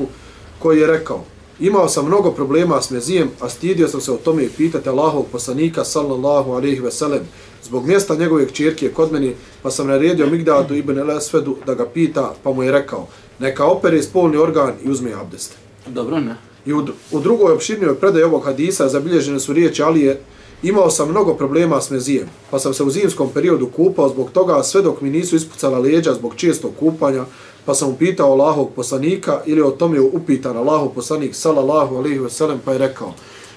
koji 0.60 0.80
je 0.80 0.88
rekao 0.88 1.24
Imao 1.60 1.90
sam 1.90 2.06
mnogo 2.06 2.32
problema 2.32 2.82
s 2.82 2.90
mezijem, 2.90 3.30
a 3.40 3.50
stidio 3.50 3.88
sam 3.88 4.02
se 4.02 4.12
o 4.12 4.18
tome 4.18 4.48
pitati 4.58 4.90
Allahov 4.90 5.24
poslanika 5.32 5.84
sallallahu 5.84 6.52
alaihi 6.52 6.80
ve 6.80 6.92
sellem 6.92 7.22
zbog 7.64 7.88
mjesta 7.88 8.16
njegove 8.16 8.50
čirke 8.50 8.90
kod 8.90 9.12
meni, 9.12 9.36
pa 9.62 9.72
sam 9.72 9.88
naredio 9.88 10.28
Migdadu 10.28 10.76
ibn 10.76 11.00
el-Esvedu 11.00 11.58
da 11.66 11.74
ga 11.74 11.86
pita, 11.86 12.34
pa 12.44 12.52
mu 12.52 12.64
je 12.64 12.72
rekao, 12.72 13.08
neka 13.40 13.66
opere 13.66 14.04
spolni 14.04 14.38
organ 14.38 14.74
i 14.84 14.90
uzme 14.90 15.14
abdest. 15.14 15.54
Dobro, 15.88 16.20
ne. 16.20 16.36
I 16.66 16.74
u, 16.74 16.86
u 17.12 17.20
drugoj 17.20 17.54
opširnijoj 17.54 17.96
predaj 17.96 18.24
ovog 18.24 18.44
hadisa 18.46 18.90
zabilježene 18.90 19.40
su 19.40 19.54
riječi 19.54 19.84
Alije, 19.84 20.22
imao 20.64 20.90
sam 20.90 21.10
mnogo 21.10 21.34
problema 21.34 21.82
s 21.82 21.90
mezijem, 21.90 22.30
pa 22.52 22.60
sam 22.60 22.74
se 22.74 22.84
u 22.84 22.90
zimskom 22.90 23.30
periodu 23.34 23.68
kupao 23.76 24.10
zbog 24.10 24.32
toga 24.32 24.64
sve 24.64 24.82
dok 24.82 25.02
mi 25.02 25.10
nisu 25.10 25.36
ispucala 25.36 25.80
leđa 25.80 26.14
zbog 26.14 26.36
čestog 26.36 26.72
kupanja, 26.80 27.26
pa 27.66 27.74
sam 27.74 27.90
upitao 27.90 28.32
Allahog 28.32 28.70
poslanika 28.76 29.42
ili 29.46 29.62
o 29.62 29.72
tome 29.72 29.98
je 29.98 30.02
upitan 30.02 30.58
Allahog 30.58 30.94
poslanik 30.94 31.36
sallallahu 31.36 31.96
alaihi 31.96 32.20
ve 32.20 32.30
sellem 32.30 32.60
pa 32.66 32.72
je 32.72 32.78
rekao 32.78 33.14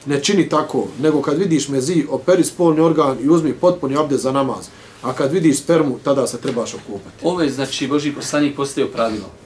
ne 0.06 0.22
čini 0.22 0.48
tako, 0.48 0.86
nego 1.00 1.22
kad 1.22 1.38
vidiš 1.38 1.68
mezi, 1.68 2.04
operi 2.10 2.44
spolni 2.44 2.80
organ 2.80 3.16
i 3.22 3.28
uzmi 3.28 3.52
potpuni 3.52 3.96
abdest 3.96 4.22
za 4.22 4.32
namaz. 4.32 4.66
A 5.02 5.12
kad 5.12 5.32
vidiš 5.32 5.58
spermu, 5.58 5.98
tada 6.04 6.26
se 6.26 6.38
trebaš 6.38 6.74
okupati. 6.74 7.16
Ovo 7.22 7.42
je, 7.42 7.50
znači, 7.50 7.88
Boži 7.88 8.12
poslanik 8.12 8.56
postavio 8.56 8.90
pravilo 8.92 9.45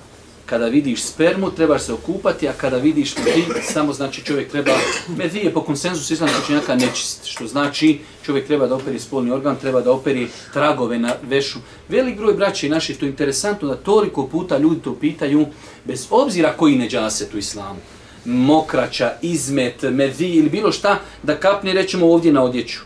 kada 0.50 0.66
vidiš 0.66 1.02
spermu, 1.02 1.50
trebaš 1.50 1.82
se 1.82 1.92
okupati, 1.92 2.48
a 2.48 2.52
kada 2.52 2.76
vidiš 2.76 3.16
medij, 3.16 3.44
samo 3.62 3.92
znači 3.92 4.24
čovjek 4.24 4.50
treba, 4.50 4.72
medij 5.16 5.44
je 5.44 5.52
po 5.52 5.62
konsenzusu 5.62 6.12
islamskog 6.12 6.42
učenjaka 6.44 6.74
nečist, 6.74 7.26
što 7.26 7.46
znači 7.46 7.98
čovjek 8.24 8.46
treba 8.46 8.66
da 8.66 8.74
operi 8.74 8.98
spolni 8.98 9.30
organ, 9.30 9.56
treba 9.60 9.80
da 9.80 9.92
operi 9.92 10.28
tragove 10.52 10.98
na 10.98 11.14
vešu. 11.22 11.58
Velik 11.88 12.16
broj 12.16 12.34
braća 12.34 12.66
i 12.66 12.70
naši, 12.70 12.94
to 12.94 13.06
je 13.06 13.10
interesantno 13.10 13.68
da 13.68 13.76
toliko 13.76 14.26
puta 14.26 14.58
ljudi 14.58 14.80
to 14.80 14.94
pitaju, 14.94 15.46
bez 15.84 16.06
obzira 16.10 16.52
koji 16.56 16.78
neđase 16.78 17.28
tu 17.28 17.38
islamu, 17.38 17.78
mokraća, 18.24 19.12
izmet, 19.22 19.82
medij 19.82 20.34
ili 20.34 20.50
bilo 20.50 20.72
šta, 20.72 20.98
da 21.22 21.36
kapne, 21.36 21.72
rećemo 21.72 22.06
ovdje 22.06 22.32
na 22.32 22.42
odjeću. 22.42 22.80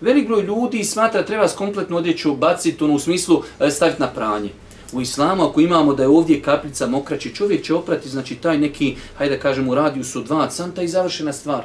Velik 0.00 0.26
broj 0.26 0.42
ljudi 0.42 0.84
smatra 0.84 1.22
treba 1.22 1.48
kompletnu 1.48 1.96
odjeću 1.96 2.34
baciti, 2.34 2.84
ono 2.84 2.94
u 2.94 2.98
smislu 2.98 3.42
e, 3.60 3.70
staviti 3.70 4.00
na 4.00 4.08
pranje 4.08 4.50
u 4.94 5.00
islamu, 5.00 5.42
ako 5.42 5.60
imamo 5.60 5.94
da 5.94 6.02
je 6.02 6.08
ovdje 6.08 6.42
kapljica 6.42 6.86
mokraće, 6.86 7.34
čovjek 7.34 7.64
će 7.64 7.74
oprati, 7.74 8.08
znači 8.08 8.34
taj 8.34 8.58
neki, 8.58 8.96
hajde 9.16 9.36
da 9.36 9.42
kažemo, 9.42 9.72
u 9.72 9.74
radiju 9.74 10.04
su 10.04 10.22
dva 10.22 10.48
canta 10.48 10.82
i 10.82 10.88
završena 10.88 11.32
stvar. 11.32 11.64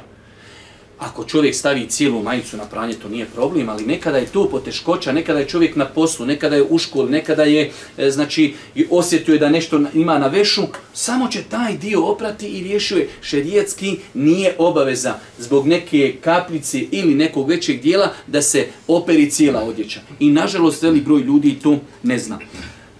Ako 0.98 1.24
čovjek 1.24 1.54
stavi 1.54 1.86
cijelu 1.88 2.22
majicu 2.22 2.56
na 2.56 2.64
pranje, 2.64 2.94
to 2.94 3.08
nije 3.08 3.26
problem, 3.26 3.68
ali 3.68 3.86
nekada 3.86 4.18
je 4.18 4.26
to 4.26 4.48
poteškoća, 4.48 5.12
nekada 5.12 5.38
je 5.38 5.48
čovjek 5.48 5.76
na 5.76 5.86
poslu, 5.86 6.26
nekada 6.26 6.56
je 6.56 6.62
u 6.62 6.78
školi, 6.78 7.10
nekada 7.10 7.42
je, 7.42 7.70
e, 7.98 8.10
znači, 8.10 8.54
osjetio 8.90 9.32
je 9.32 9.38
da 9.38 9.48
nešto 9.48 9.80
ima 9.94 10.18
na 10.18 10.26
vešu, 10.26 10.62
samo 10.92 11.28
će 11.28 11.42
taj 11.42 11.76
dio 11.76 12.04
oprati 12.04 12.48
i 12.48 12.62
riješio 12.62 12.98
je. 12.98 13.08
Šerijetski 13.22 13.98
nije 14.14 14.54
obaveza 14.58 15.14
zbog 15.38 15.66
neke 15.66 16.16
kapljice 16.20 16.78
ili 16.90 17.14
nekog 17.14 17.48
većeg 17.48 17.80
dijela 17.80 18.12
da 18.26 18.42
se 18.42 18.66
operi 18.88 19.30
cijela 19.30 19.62
odjeća. 19.62 20.00
I 20.18 20.30
nažalost, 20.30 20.82
veli 20.82 21.00
broj 21.00 21.20
ljudi 21.20 21.58
to 21.62 21.78
ne 22.02 22.18
zna. 22.18 22.38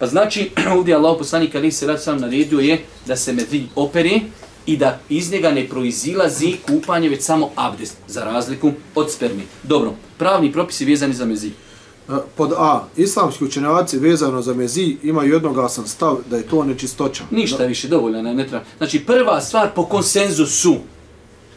Pa 0.01 0.07
znači, 0.07 0.51
ovdje 0.77 0.95
Allah 0.95 1.17
poslanik 1.19 1.55
Ali 1.55 1.73
se 1.73 1.87
rad 1.87 2.03
sam 2.03 2.19
naredio 2.21 2.59
je 2.59 2.81
da 3.07 3.17
se 3.17 3.33
medij 3.33 3.65
opere 3.77 4.21
i 4.67 4.77
da 4.77 4.99
iz 5.09 5.33
njega 5.33 5.51
ne 5.51 5.69
proizilazi 5.69 6.57
kupanje, 6.67 7.09
već 7.09 7.23
samo 7.23 7.51
abdest, 7.57 7.97
za 8.09 8.25
razliku 8.25 8.73
od 8.95 9.11
spermi. 9.13 9.43
Dobro, 9.63 9.95
pravni 10.19 10.53
propisi 10.53 10.85
vezani 10.85 11.15
za 11.15 11.25
mezi. 11.25 11.49
E, 11.49 12.13
pod 12.37 12.53
A, 12.57 12.85
islamski 12.97 13.45
učenjaci 13.45 13.99
vezano 13.99 14.43
za 14.43 14.55
mezi 14.55 14.97
imaju 15.03 15.33
jednogasan 15.33 15.87
stav 15.87 16.19
da 16.31 16.37
je 16.37 16.49
to 16.49 16.65
nečistoća. 16.65 17.25
Ništa 17.31 17.59
da. 17.59 17.67
više, 17.67 17.89
dovoljno, 17.89 18.23
ne, 18.23 18.35
ne 18.35 18.47
treba. 18.47 18.65
Znači, 18.79 19.01
prva 19.01 19.41
stvar 19.41 19.75
po 19.75 19.85
konsenzusu 19.85 20.77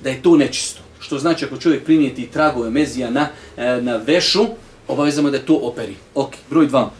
da 0.03 0.09
je 0.09 0.21
to 0.21 0.37
nečisto. 0.37 0.81
Što 0.99 1.19
znači, 1.19 1.45
ako 1.45 1.57
čovjek 1.57 1.85
primijeti 1.85 2.27
tragove 2.27 2.69
mezija 2.69 3.09
na, 3.09 3.27
e, 3.57 3.81
na 3.81 3.95
vešu, 3.95 4.45
obavezamo 4.87 5.29
da 5.29 5.37
je 5.37 5.45
to 5.45 5.55
operi. 5.55 5.95
Ok, 6.15 6.31
broj 6.49 6.67
dva. 6.67 6.91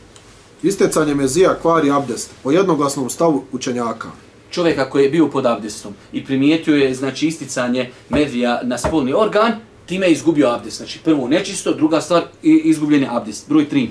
Istecanje 0.64 1.16
mezija 1.16 1.56
kvari 1.62 1.92
abdest 1.92 2.32
po 2.44 2.52
jednoglasnom 2.52 3.10
stavu 3.10 3.44
učenjaka. 3.52 4.08
Čovjeka 4.52 4.90
koji 4.90 5.04
je 5.04 5.10
bio 5.10 5.28
pod 5.28 5.46
abdestom 5.46 5.94
i 6.14 6.26
primijetio 6.26 6.76
je 6.76 6.94
znači 6.94 7.28
isticanje 7.28 7.90
medija 8.10 8.62
na 8.64 8.78
spolni 8.78 9.14
organ, 9.14 9.52
time 9.86 10.06
je 10.08 10.12
izgubio 10.12 10.50
abdest. 10.50 10.78
Znači 10.78 11.00
prvo 11.04 11.28
nečisto, 11.28 11.74
druga 11.74 12.02
stvar 12.02 12.24
i 12.44 12.52
izgubljen 12.52 13.02
je 13.02 13.10
abdest. 13.12 13.50
Broj 13.50 13.68
3. 13.72 13.88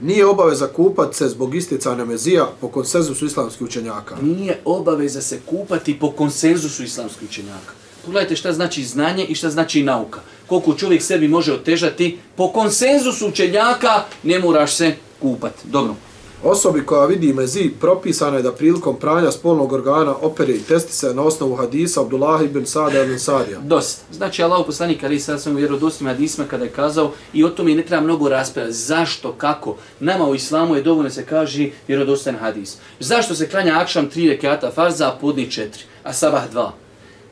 Nije 0.00 0.26
obaveza 0.26 0.66
kupat 0.66 1.14
se 1.14 1.28
zbog 1.28 1.54
isticanja 1.54 2.04
mezija 2.04 2.46
po 2.60 2.68
konsenzusu 2.68 3.26
islamskih 3.26 3.62
učenjaka. 3.62 4.16
Nije 4.22 4.58
obaveza 4.64 5.20
se 5.20 5.40
kupati 5.46 5.98
po 5.98 6.10
konsenzusu 6.10 6.82
islamskih 6.82 7.28
učenjaka. 7.28 7.72
Pogledajte 8.04 8.36
šta 8.36 8.52
znači 8.52 8.84
znanje 8.84 9.24
i 9.24 9.34
šta 9.34 9.50
znači 9.50 9.82
nauka. 9.82 10.20
Koliko 10.46 10.74
čovjek 10.74 11.02
sebi 11.02 11.28
može 11.28 11.52
otežati, 11.52 12.18
po 12.36 12.52
konsenzusu 12.52 13.28
učenjaka 13.28 14.02
ne 14.22 14.38
moraš 14.38 14.74
se 14.74 14.94
kupati. 15.24 15.68
Dobro. 15.68 15.94
Osobi 16.42 16.86
koja 16.86 17.06
vidi 17.06 17.32
mezi 17.32 17.70
propisano 17.80 18.36
je 18.36 18.42
da 18.42 18.52
prilikom 18.52 18.96
pranja 18.96 19.30
spolnog 19.30 19.72
organa 19.72 20.14
opere 20.22 20.52
i 20.52 20.62
testi 20.62 20.92
se 20.92 21.14
na 21.14 21.22
osnovu 21.22 21.56
hadisa 21.56 22.00
Abdullah 22.00 22.44
ibn 22.44 22.66
Sada 22.66 23.02
ibn 23.02 23.18
Sadija. 23.18 23.60
Dost. 23.60 24.02
Znači, 24.12 24.42
Allah 24.42 24.66
poslanik 24.66 25.04
ali 25.04 25.20
sad 25.20 25.42
sam 25.42 25.52
u 25.52 25.56
vjerodostim 25.56 26.06
hadisma 26.06 26.44
kada 26.44 26.64
je 26.64 26.70
kazao 26.70 27.12
i 27.32 27.44
o 27.44 27.48
tome 27.48 27.74
ne 27.74 27.82
treba 27.82 28.02
mnogo 28.02 28.28
raspravati. 28.28 28.74
Zašto, 28.74 29.32
kako? 29.32 29.76
Nama 30.00 30.28
u 30.28 30.34
islamu 30.34 30.76
je 30.76 30.82
dovoljno 30.82 31.10
se 31.10 31.26
kaže 31.26 31.70
vjerodostan 31.88 32.36
hadis. 32.36 32.76
Zašto 33.00 33.34
se 33.34 33.48
klanja 33.48 33.78
akšam 33.78 34.10
tri 34.10 34.28
rekata 34.28 34.70
farza, 34.70 35.08
a 35.08 35.16
podni 35.20 35.50
četiri, 35.50 35.82
a 36.02 36.12
sabah 36.12 36.50
dva? 36.50 36.83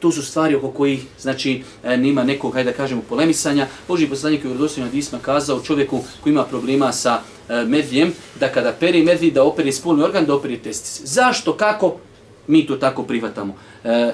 To 0.02 0.12
su 0.12 0.22
stvari 0.22 0.54
oko 0.54 0.70
kojih 0.70 1.04
znači 1.20 1.62
e, 1.84 1.88
nema 1.88 2.02
nima 2.02 2.24
nekog 2.24 2.54
hajde 2.54 2.70
da 2.70 2.76
kažemo 2.76 3.02
polemisanja. 3.08 3.66
Boži 3.88 4.06
poslanik 4.06 4.44
je 4.44 4.50
u 4.50 4.52
Rodostojnom 4.52 4.90
hadisma 4.90 5.18
kazao 5.18 5.60
čovjeku 5.60 6.00
koji 6.22 6.32
ima 6.32 6.44
problema 6.44 6.92
sa 6.92 7.20
e, 7.48 7.64
medvijem 7.64 8.12
da 8.40 8.48
kada 8.48 8.72
peri 8.72 9.02
medvi 9.02 9.30
da 9.30 9.44
operi 9.44 9.72
spolni 9.72 10.02
organ 10.02 10.26
da 10.26 10.34
operi 10.34 10.58
testis. 10.58 11.00
Zašto 11.04 11.56
kako 11.56 11.96
mi 12.46 12.66
to 12.66 12.76
tako 12.76 13.02
prihvatamo? 13.02 13.54
E, 13.84 14.12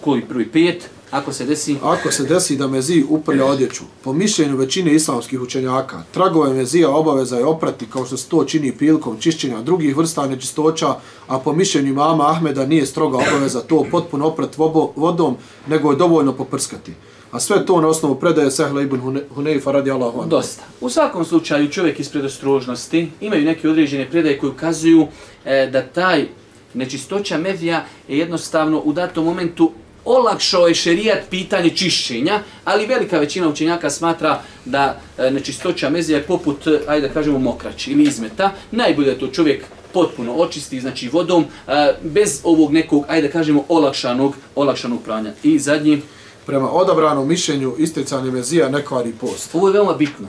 koji 0.00 0.22
prvi 0.22 0.48
pet 0.48 0.90
Ako 1.10 1.32
se 1.32 1.44
desi... 1.44 1.76
Ako 1.82 2.10
se 2.10 2.24
desi 2.24 2.56
da 2.56 2.66
mezi 2.66 3.04
uprlja 3.08 3.44
odjeću, 3.44 3.84
po 4.04 4.12
mišljenju 4.12 4.56
većine 4.56 4.94
islamskih 4.94 5.40
učenjaka, 5.40 6.02
tragove 6.10 6.54
mezija 6.54 6.90
obaveza 6.90 7.36
je 7.36 7.44
oprati 7.44 7.86
kao 7.86 8.06
što 8.06 8.16
se 8.16 8.28
to 8.28 8.44
čini 8.44 8.72
prilikom 8.72 9.16
čišćenja 9.20 9.62
drugih 9.62 9.96
vrsta 9.96 10.26
nečistoća, 10.26 10.94
a 11.26 11.38
po 11.38 11.52
mišljenju 11.52 11.94
mama 11.94 12.30
Ahmeda 12.30 12.66
nije 12.66 12.86
stroga 12.86 13.16
obaveza 13.16 13.60
to 13.60 13.86
potpuno 13.90 14.26
oprat 14.26 14.56
vodom, 14.96 15.36
nego 15.66 15.90
je 15.90 15.96
dovoljno 15.96 16.32
poprskati. 16.32 16.92
A 17.30 17.40
sve 17.40 17.66
to 17.66 17.80
na 17.80 17.88
osnovu 17.88 18.14
predaje 18.14 18.50
Sehla 18.50 18.82
ibn 18.82 19.20
Huneifa 19.34 19.72
radi 19.72 19.90
Allahu 19.90 20.24
Dosta. 20.26 20.62
U 20.80 20.90
svakom 20.90 21.24
slučaju 21.24 21.70
čovjek 21.70 22.00
iz 22.00 22.08
predostrožnosti 22.08 23.10
imaju 23.20 23.44
neke 23.44 23.68
određene 23.68 24.10
predaje 24.10 24.38
koje 24.38 24.50
ukazuju 24.50 25.06
e, 25.44 25.68
da 25.72 25.82
taj 25.82 26.28
nečistoća 26.74 27.38
medija 27.38 27.84
je 28.08 28.18
jednostavno 28.18 28.80
u 28.80 28.92
datom 28.92 29.24
momentu 29.24 29.72
olakšao 30.08 30.68
je 30.68 30.74
šerijat 30.74 31.18
pitanje 31.30 31.70
čišćenja, 31.70 32.40
ali 32.64 32.86
velika 32.86 33.18
većina 33.18 33.48
učenjaka 33.48 33.90
smatra 33.90 34.42
da 34.64 35.00
e, 35.18 35.30
nečistoća 35.30 35.90
mezija 35.90 36.18
je 36.18 36.24
poput, 36.24 36.66
e, 36.66 36.80
ajde 36.86 37.08
da 37.08 37.14
kažemo, 37.14 37.38
mokraći 37.38 37.90
ili 37.90 38.02
izmeta. 38.02 38.52
Najbolje 38.70 39.08
je 39.08 39.18
to 39.18 39.26
čovjek 39.26 39.64
potpuno 39.92 40.34
očisti, 40.34 40.80
znači 40.80 41.08
vodom, 41.08 41.44
e, 41.68 41.94
bez 42.02 42.40
ovog 42.44 42.72
nekog, 42.72 43.04
ajde 43.08 43.28
da 43.28 43.32
kažemo, 43.32 43.64
olakšanog, 43.68 44.34
olakšanog 44.54 45.02
pranja. 45.04 45.32
I 45.42 45.58
zadnji... 45.58 46.02
Prema 46.46 46.70
odabranom 46.70 47.28
mišljenju, 47.28 47.74
isticanje 47.78 48.30
mezija 48.30 48.68
ne 48.68 48.84
kvari 48.84 49.12
post. 49.20 49.54
Ovo 49.54 49.68
je 49.68 49.72
veoma 49.72 49.92
bitno 49.92 50.28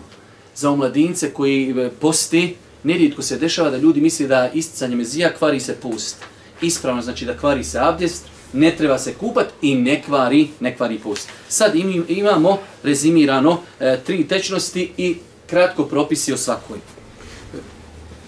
za 0.55 0.69
omladince 0.69 1.31
koji 1.33 1.89
posti. 2.01 2.55
Nerijetko 2.83 3.21
se 3.21 3.37
dešava 3.37 3.69
da 3.69 3.77
ljudi 3.77 4.01
misli 4.01 4.27
da 4.27 4.49
isticanje 4.53 4.95
mezija 4.95 5.33
kvari 5.33 5.59
se 5.59 5.75
post. 5.75 6.17
Ispravno 6.61 7.01
znači 7.01 7.25
da 7.25 7.37
kvari 7.37 7.63
se 7.63 7.79
abdest, 7.79 8.25
ne 8.53 8.75
treba 8.77 8.97
se 8.97 9.13
kupati 9.13 9.51
i 9.62 9.75
ne 9.75 10.03
kvari, 10.03 10.47
ne 10.59 10.77
kvari 10.77 10.99
post. 10.99 11.29
Sad 11.47 11.75
im, 11.75 12.05
imamo 12.07 12.57
rezimirano 12.83 13.57
e, 13.79 13.99
tri 14.05 14.27
tečnosti 14.27 14.91
i 14.97 15.17
kratko 15.49 15.83
propisi 15.83 16.33
o 16.33 16.38
svakoj. 16.38 16.77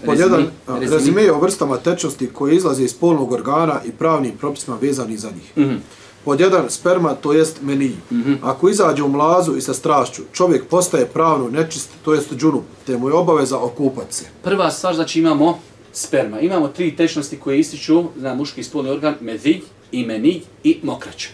Pod 0.06 0.18
jedan, 0.18 0.46
rezime 0.80 1.32
o 1.32 1.40
vrstama 1.40 1.76
tečnosti 1.76 2.30
koje 2.32 2.56
izlaze 2.56 2.84
iz 2.84 2.94
polnog 2.94 3.32
organa 3.32 3.80
i 3.84 3.92
pravnim 3.92 4.32
propisima 4.38 4.76
vezani 4.80 5.16
za 5.16 5.30
njih. 5.30 5.56
Mm 5.56 5.70
-hmm. 5.70 5.78
Pod 6.24 6.40
jedan, 6.40 6.70
sperma, 6.70 7.14
to 7.14 7.32
jest 7.32 7.62
menij. 7.62 7.96
Mm 8.10 8.22
-hmm. 8.22 8.36
Ako 8.42 8.68
izađe 8.68 9.02
u 9.02 9.08
mlazu 9.08 9.56
i 9.56 9.60
sa 9.60 9.74
strašću, 9.74 10.22
čovjek 10.32 10.66
postaje 10.66 11.06
pravno 11.06 11.50
nečist, 11.50 11.90
to 12.04 12.14
jest 12.14 12.32
džunup, 12.32 12.64
te 12.86 12.98
mu 12.98 13.08
je 13.08 13.14
obaveza 13.14 13.58
okupati 13.58 14.14
se. 14.14 14.24
Prva 14.42 14.70
stvar, 14.70 14.94
znači 14.94 15.20
imamo 15.20 15.58
sperma. 15.92 16.40
Imamo 16.40 16.68
tri 16.68 16.96
tečnosti 16.96 17.36
koje 17.36 17.58
ističu 17.58 18.04
na 18.16 18.34
muški 18.34 18.62
spolni 18.62 18.90
organ, 18.90 19.14
medij, 19.20 19.60
i 19.92 20.06
meni 20.06 20.42
i 20.64 20.78
mokraća. 20.82 21.28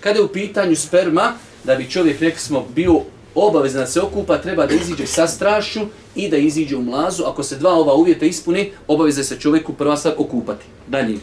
Kada 0.00 0.18
je 0.18 0.24
u 0.24 0.28
pitanju 0.28 0.76
sperma, 0.76 1.32
da 1.64 1.74
bi 1.74 1.90
čovjek, 1.90 2.20
rekli 2.20 2.40
smo, 2.40 2.66
bio 2.74 3.00
obavezan 3.34 3.80
da 3.80 3.86
se 3.86 4.00
okupa, 4.00 4.38
treba 4.38 4.66
da 4.66 4.74
iziđe 4.74 5.06
sa 5.06 5.26
strašću 5.26 5.80
i 6.14 6.28
da 6.28 6.36
iziđe 6.36 6.76
u 6.76 6.82
mlazu. 6.82 7.24
Ako 7.26 7.42
se 7.42 7.56
dva 7.56 7.72
ova 7.72 7.94
uvjeta 7.94 8.26
ispuni, 8.26 8.72
obaveza 8.86 9.24
se 9.24 9.40
čovjeku 9.40 9.72
prva 9.72 9.96
stvar 9.96 10.14
okupati. 10.18 10.64
Dalje. 10.86 11.18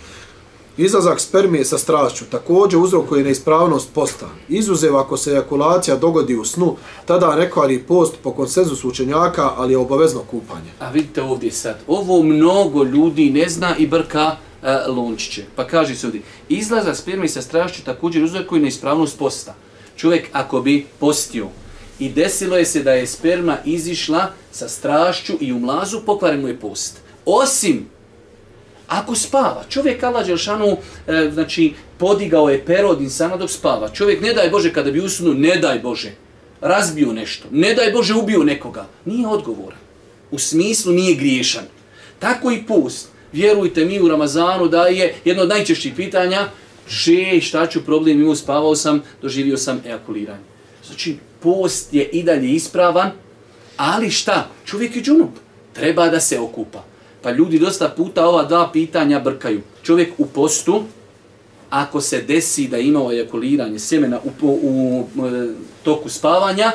Izlazak 0.78 1.20
spermije 1.20 1.66
sa 1.66 1.78
strašću 1.78 2.26
također 2.26 2.80
uzrokuje 2.80 3.24
neispravnost 3.24 3.90
posta. 3.94 4.26
Izuzev 4.50 4.98
ako 4.98 5.18
se 5.18 5.32
ejakulacija 5.32 5.98
dogodi 5.98 6.36
u 6.36 6.46
snu, 6.46 6.76
tada 7.06 7.36
ne 7.36 7.52
kvari 7.52 7.80
post 7.80 8.16
po 8.24 8.32
konsenzusu 8.32 8.90
učenjaka, 8.90 9.52
ali 9.58 9.74
je 9.74 9.78
obavezno 9.78 10.22
kupanje. 10.32 10.72
A 10.80 10.90
vidite 10.90 11.22
ovdje 11.22 11.52
sad, 11.52 11.80
ovo 11.88 12.24
mnogo 12.24 12.84
ljudi 12.84 13.30
ne 13.30 13.50
zna 13.50 13.76
i 13.78 13.88
brka 13.88 14.36
e, 14.66 14.88
lončiće. 14.88 15.44
Pa 15.56 15.68
kaže 15.68 15.96
se 15.96 16.08
ovdje, 16.08 16.22
izlaza 16.50 16.96
sperma 16.96 17.28
sa 17.28 17.42
strašću 17.42 17.84
također 17.84 18.24
uzrokuje 18.24 18.62
neispravnost 18.62 19.18
posta. 19.18 19.56
Čovjek 19.98 20.30
ako 20.32 20.62
bi 20.62 20.86
postio 21.00 21.48
i 22.00 22.10
desilo 22.10 22.58
je 22.58 22.66
se 22.66 22.84
da 22.84 22.92
je 22.92 23.08
sperma 23.08 23.58
izišla 23.66 24.32
sa 24.52 24.68
strašću 24.70 25.34
i 25.40 25.54
u 25.54 25.60
mlazu, 25.60 26.02
pokvaren 26.06 26.42
mu 26.42 26.48
je 26.48 26.60
post. 26.60 26.98
Osim 27.26 27.90
ako 28.88 29.16
spava, 29.16 29.64
čovjek 29.70 30.04
Allah 30.04 30.26
Đelšanu, 30.26 30.78
e, 31.08 31.30
znači, 31.34 31.74
podigao 31.98 32.50
je 32.50 32.66
pero 32.66 32.90
od 32.90 33.02
insana 33.02 33.38
dok 33.38 33.50
spava. 33.50 33.90
Čovjek, 33.90 34.22
ne 34.22 34.34
daj 34.34 34.50
Bože, 34.50 34.74
kada 34.74 34.92
bi 34.92 35.00
usnu, 35.00 35.34
ne 35.34 35.56
daj 35.58 35.80
Bože, 35.80 36.12
razbio 36.62 37.14
nešto, 37.14 37.48
ne 37.52 37.74
daj 37.74 37.92
Bože, 37.92 38.14
ubio 38.14 38.44
nekoga. 38.44 38.86
Nije 39.06 39.28
odgovoran. 39.28 39.80
U 40.32 40.40
smislu 40.40 40.94
nije 40.94 41.16
griješan. 41.16 41.64
Tako 42.20 42.52
i 42.52 42.64
post 42.68 43.08
vjerujte 43.36 43.86
mi 43.86 44.00
u 44.00 44.08
Ramazanu 44.08 44.68
da 44.68 44.88
je 44.88 45.16
jedno 45.26 45.44
od 45.44 45.50
najčešćih 45.50 45.94
pitanja 45.96 46.48
še, 46.88 47.42
šta 47.42 47.68
ću 47.68 47.86
problem, 47.86 48.22
imao 48.22 48.36
spavao 48.36 48.76
sam, 48.76 49.02
doživio 49.22 49.58
sam 49.58 49.82
ejakuliranje. 49.86 50.44
Znači, 50.86 51.18
post 51.40 51.94
je 51.94 52.04
i 52.04 52.24
dalje 52.24 52.50
ispravan, 52.56 53.12
ali 53.78 54.12
šta? 54.12 54.48
Čovjek 54.66 54.96
je 54.96 55.04
džunup. 55.04 55.30
Treba 55.74 56.08
da 56.10 56.20
se 56.20 56.40
okupa. 56.40 56.84
Pa 57.22 57.32
ljudi 57.32 57.60
dosta 57.60 57.90
puta 57.90 58.28
ova 58.28 58.44
dva 58.44 58.70
pitanja 58.72 59.20
brkaju. 59.20 59.62
Čovjek 59.84 60.14
u 60.18 60.26
postu, 60.26 60.84
ako 61.70 62.02
se 62.02 62.22
desi 62.22 62.68
da 62.68 62.78
ima 62.78 63.12
ejakuliranje 63.12 63.80
sjemena 63.80 64.20
u, 64.24 64.30
u, 64.42 64.52
u, 64.52 65.00
u 65.22 65.54
toku 65.84 66.10
spavanja, 66.10 66.72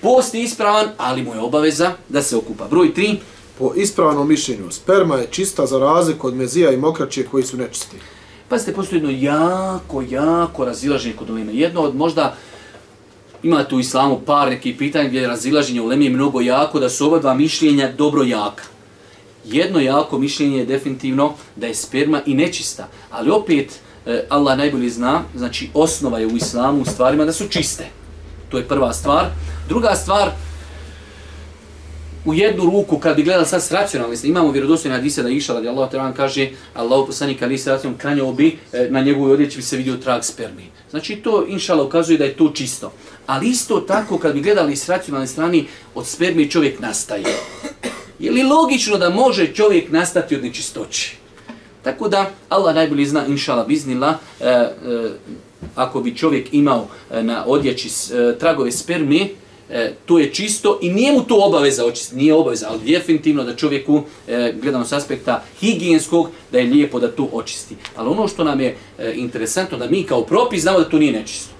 post 0.00 0.34
je 0.34 0.42
ispravan, 0.42 0.88
ali 0.96 1.22
mu 1.22 1.34
je 1.34 1.40
obaveza 1.40 1.92
da 2.08 2.22
se 2.22 2.36
okupa. 2.36 2.66
Broj 2.70 2.94
3 2.94 3.16
po 3.58 3.72
ispravnom 3.76 4.28
mišljenju, 4.28 4.70
sperma 4.70 5.16
je 5.16 5.26
čista 5.30 5.66
za 5.66 5.78
razliku 5.78 6.26
od 6.26 6.34
mezija 6.34 6.72
i 6.72 6.76
mokraće 6.76 7.26
koji 7.26 7.44
su 7.44 7.56
nečisti. 7.56 7.96
Pazite, 8.48 8.72
postoji 8.72 8.98
jedno 8.98 9.10
jako, 9.10 10.02
jako 10.10 10.64
razilaženje 10.64 11.16
kod 11.16 11.30
uleme. 11.30 11.54
Jedno 11.54 11.80
od 11.80 11.96
možda, 11.96 12.36
ima 13.42 13.64
tu 13.64 13.78
islamu 13.78 14.20
par 14.26 14.48
nekih 14.48 14.76
pitanja 14.76 15.08
gdje 15.08 15.20
je 15.20 15.28
razilaženje 15.28 15.80
uleme 15.80 16.08
mnogo 16.08 16.40
jako, 16.40 16.80
da 16.80 16.88
su 16.88 17.06
ova 17.06 17.18
dva 17.18 17.34
mišljenja 17.34 17.92
dobro 17.92 18.22
jaka. 18.22 18.62
Jedno 19.44 19.80
jako 19.80 20.18
mišljenje 20.18 20.58
je 20.58 20.66
definitivno 20.66 21.34
da 21.56 21.66
je 21.66 21.74
sperma 21.74 22.22
i 22.26 22.34
nečista, 22.34 22.88
ali 23.10 23.30
opet 23.30 23.80
e, 24.06 24.24
Allah 24.28 24.58
najbolje 24.58 24.90
zna, 24.90 25.22
znači 25.34 25.70
osnova 25.74 26.18
je 26.18 26.26
u 26.26 26.36
islamu 26.36 26.82
u 26.82 26.84
stvarima 26.84 27.24
da 27.24 27.32
su 27.32 27.48
čiste. 27.48 27.86
To 28.48 28.58
je 28.58 28.68
prva 28.68 28.92
stvar. 28.92 29.26
Druga 29.68 29.94
stvar, 29.94 30.30
u 32.26 32.34
jednu 32.34 32.64
ruku, 32.64 32.98
kad 32.98 33.16
bi 33.16 33.22
gledali 33.22 33.46
sad 33.46 33.62
s 33.62 33.72
racionalnim, 33.72 34.18
imamo 34.24 34.50
vjerodostojne 34.50 34.96
hadise 34.96 35.22
da 35.22 35.28
iša 35.28 35.54
radi 35.54 35.68
Allah, 35.68 35.90
teran 35.90 36.14
kaže, 36.14 36.48
Allah 36.74 37.04
poslanik 37.06 37.42
ali 37.42 37.58
se 37.58 37.70
racionalno 37.70 37.98
kranjao 37.98 38.32
bi, 38.32 38.58
e, 38.72 38.88
na 38.90 39.00
njegovoj 39.00 39.32
odjeći 39.32 39.56
bi 39.56 39.62
se 39.62 39.76
vidio 39.76 39.96
trag 39.96 40.22
spermi. 40.24 40.70
Znači 40.90 41.16
to, 41.16 41.44
inšala, 41.48 41.84
ukazuje 41.84 42.18
da 42.18 42.24
je 42.24 42.36
to 42.36 42.50
čisto. 42.54 42.92
Ali 43.26 43.48
isto 43.48 43.80
tako, 43.80 44.18
kad 44.18 44.34
bi 44.34 44.40
gledali 44.40 44.76
s 44.76 44.88
racionalne 44.88 45.26
strani, 45.26 45.66
od 45.94 46.06
spermi 46.06 46.50
čovjek 46.50 46.80
nastaje. 46.80 47.24
Je 48.18 48.30
li 48.30 48.42
logično 48.42 48.96
da 48.98 49.10
može 49.10 49.54
čovjek 49.54 49.92
nastati 49.92 50.36
od 50.36 50.42
nečistoći? 50.42 51.16
Tako 51.82 52.08
da, 52.08 52.30
Allah 52.48 52.74
najbolje 52.74 53.06
zna, 53.06 53.26
inšala, 53.26 53.64
biznila, 53.64 54.18
e, 54.40 54.48
e, 54.48 54.70
ako 55.74 56.00
bi 56.00 56.16
čovjek 56.16 56.54
imao 56.54 56.86
e, 57.10 57.22
na 57.22 57.44
odjeći 57.46 57.88
e, 57.88 58.38
tragove 58.38 58.72
spermi, 58.72 59.30
e, 59.70 59.92
to 60.06 60.18
je 60.18 60.34
čisto 60.34 60.78
i 60.82 60.90
nije 60.90 61.12
mu 61.12 61.22
to 61.22 61.36
obaveza 61.40 61.84
očistiti, 61.86 62.16
nije 62.16 62.34
obaveza, 62.34 62.66
ali 62.70 62.92
definitivno 62.92 63.44
da 63.44 63.56
čovjeku, 63.56 64.02
e, 64.28 64.54
gledamo 64.62 64.84
s 64.84 64.92
aspekta 64.92 65.44
higijenskog, 65.60 66.28
da 66.52 66.58
je 66.58 66.64
lijepo 66.64 67.00
da 67.00 67.10
to 67.10 67.28
očisti. 67.32 67.76
Ali 67.96 68.08
ono 68.08 68.28
što 68.28 68.44
nam 68.44 68.60
je 68.60 68.76
e, 68.98 69.12
interesantno, 69.14 69.78
da 69.78 69.90
mi 69.90 70.02
kao 70.02 70.24
propis 70.24 70.62
znamo 70.62 70.78
da 70.78 70.88
to 70.88 70.98
nije 70.98 71.12
nečisto. 71.12 71.50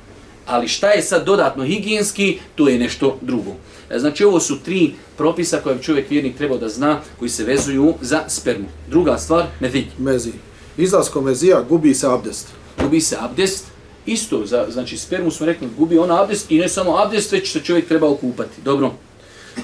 Ali 0.46 0.68
šta 0.68 0.90
je 0.90 1.02
sad 1.02 1.26
dodatno 1.26 1.64
higijenski, 1.64 2.38
to 2.54 2.68
je 2.68 2.78
nešto 2.78 3.18
drugo. 3.20 3.50
E, 3.90 3.98
znači 3.98 4.24
ovo 4.24 4.40
su 4.40 4.58
tri 4.64 4.92
propisa 5.16 5.60
koje 5.60 5.82
čovjek 5.82 6.10
vjernik 6.10 6.36
trebao 6.36 6.58
da 6.58 6.68
zna, 6.68 7.00
koji 7.18 7.28
se 7.28 7.44
vezuju 7.44 7.94
za 8.00 8.24
spermu. 8.28 8.66
Druga 8.90 9.18
stvar, 9.18 9.44
mezi. 9.60 9.84
Mezi. 9.98 10.32
Izlaskom 10.78 11.24
mezija 11.24 11.62
gubi 11.62 11.94
se 11.94 12.06
abdest. 12.06 12.48
Gubi 12.82 13.00
se 13.00 13.16
abdest, 13.20 13.64
isto, 14.06 14.46
za, 14.46 14.66
znači 14.70 14.98
spermu 14.98 15.30
smo 15.30 15.46
rekli, 15.46 15.68
gubi 15.78 15.98
ona 15.98 16.22
abdest 16.22 16.50
i 16.50 16.58
ne 16.58 16.68
samo 16.68 16.96
abdest, 16.96 17.32
već 17.32 17.52
se 17.52 17.60
čovjek 17.60 17.88
treba 17.88 18.08
okupati. 18.08 18.60
Dobro. 18.64 18.92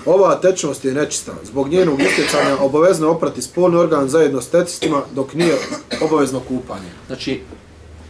Ova 0.06 0.40
tečnost 0.40 0.84
je 0.84 0.94
nečista. 0.94 1.32
Zbog 1.44 1.68
njenog 1.68 2.00
istjecanja 2.00 2.56
obavezno 2.60 3.10
oprati 3.10 3.42
spolni 3.42 3.76
organ 3.76 4.08
zajedno 4.08 4.40
s 4.40 4.48
tecistima 4.48 5.02
dok 5.14 5.34
nije 5.34 5.54
obavezno 6.00 6.40
kupanje. 6.40 6.90
Znači, 7.06 7.40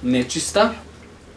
nečista 0.03 0.73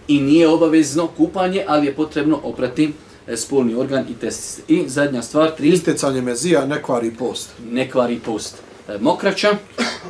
i 0.07 0.21
nije 0.21 0.47
obavezno 0.47 1.07
kupanje, 1.07 1.65
ali 1.67 1.87
je 1.87 1.95
potrebno 1.95 2.39
oprati 2.43 2.93
e, 3.27 3.37
spolni 3.37 3.75
organ 3.75 4.05
i 4.09 4.13
testis. 4.13 4.59
I 4.67 4.83
zadnja 4.87 5.21
stvar, 5.21 5.51
tri, 5.57 5.69
Istjecanje 5.69 6.21
mezija 6.21 6.65
ne 6.65 6.83
kvari 6.83 7.11
post. 7.11 7.49
ne 7.71 7.91
kvari 7.91 8.19
post. 8.25 8.55
E, 8.89 8.97
Mokraća, 9.01 9.57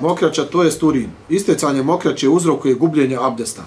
Mokraća 0.02 0.44
to 0.44 0.64
je 0.64 0.72
urin. 0.82 1.10
Istjecanje 1.30 1.84
mokraće 1.84 2.30
uzrokuje 2.30 2.74
gubljenje 2.74 3.18
abdesta. 3.22 3.66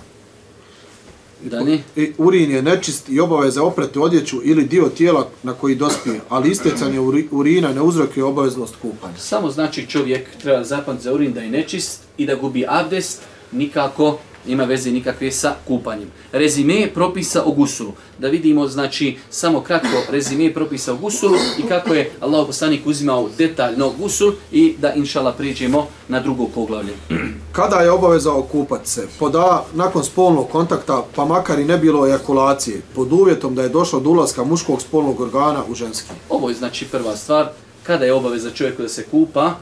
Dalje, 1.43 1.83
I 1.97 2.13
urin 2.19 2.51
je 2.51 2.63
nečist 2.63 3.09
i 3.09 3.21
obaveza 3.21 3.63
oprati 3.63 3.99
odjeću 3.99 4.37
ili 4.45 4.65
dio 4.65 4.89
tijela 4.89 5.29
na 5.43 5.53
koji 5.53 5.75
dospije, 5.75 6.21
ali 6.29 6.51
istjecanje 6.51 6.99
uri- 7.01 7.27
urina 7.31 7.73
ne 7.73 7.81
uzrokuje 7.81 8.25
obaveznost 8.25 8.75
kupanja. 8.83 9.17
samo 9.19 9.51
znači 9.51 9.87
čovjek 9.87 10.29
treba 10.37 10.65
zapamtiti 10.65 11.05
za 11.05 11.13
urin 11.15 11.33
da 11.33 11.41
je 11.41 11.51
nečist 11.51 12.01
i 12.17 12.27
da 12.27 12.35
gubi 12.35 12.65
abdest, 12.69 13.21
nikako 13.53 14.19
ima 14.49 14.65
veze 14.65 14.91
nikakve 14.91 15.33
sa 15.33 15.55
kupanjem. 15.67 16.11
Rezime 16.33 16.91
propisa 16.95 17.43
o 17.45 17.51
gusulu. 17.51 17.93
Da 18.19 18.29
vidimo, 18.29 18.67
znači, 18.69 19.17
samo 19.31 19.61
kratko 19.61 20.03
rezime 20.11 20.55
propisa 20.55 20.93
o 20.93 20.97
gusulu 20.97 21.37
i 21.59 21.69
kako 21.69 21.95
je 21.95 22.11
Allah 22.21 22.47
poslanik 22.47 22.87
uzimao 22.87 23.29
detaljno 23.39 23.93
gusul 23.99 24.33
i 24.53 24.75
da, 24.79 24.93
inšala, 24.95 25.33
prijeđemo 25.33 25.87
na 26.09 26.21
drugo 26.21 26.47
poglavlje. 26.55 26.93
Kada 27.53 27.77
je 27.77 27.91
obaveza 27.91 28.33
okupati 28.33 28.91
se? 28.91 29.09
Pod 29.19 29.37
A, 29.37 29.65
nakon 29.75 30.05
spolnog 30.05 30.49
kontakta, 30.49 31.05
pa 31.15 31.25
makar 31.25 31.59
i 31.59 31.65
ne 31.65 31.79
bilo 31.79 32.07
ejakulacije, 32.07 32.81
pod 32.95 33.13
uvjetom 33.13 33.55
da 33.55 33.63
je 33.63 33.69
došlo 33.69 34.01
do 34.01 34.11
ulaska 34.11 34.45
muškog 34.45 34.83
spolnog 34.83 35.21
organa 35.21 35.63
u 35.69 35.75
ženski. 35.75 36.11
Ovo 36.29 36.49
je 36.49 36.55
znači 36.55 36.85
prva 36.85 37.17
stvar, 37.17 37.49
kada 37.83 38.05
je 38.05 38.13
obaveza 38.13 38.51
čovjeku 38.51 38.83
da 38.83 38.89
se 38.89 39.05
kupa, 39.11 39.55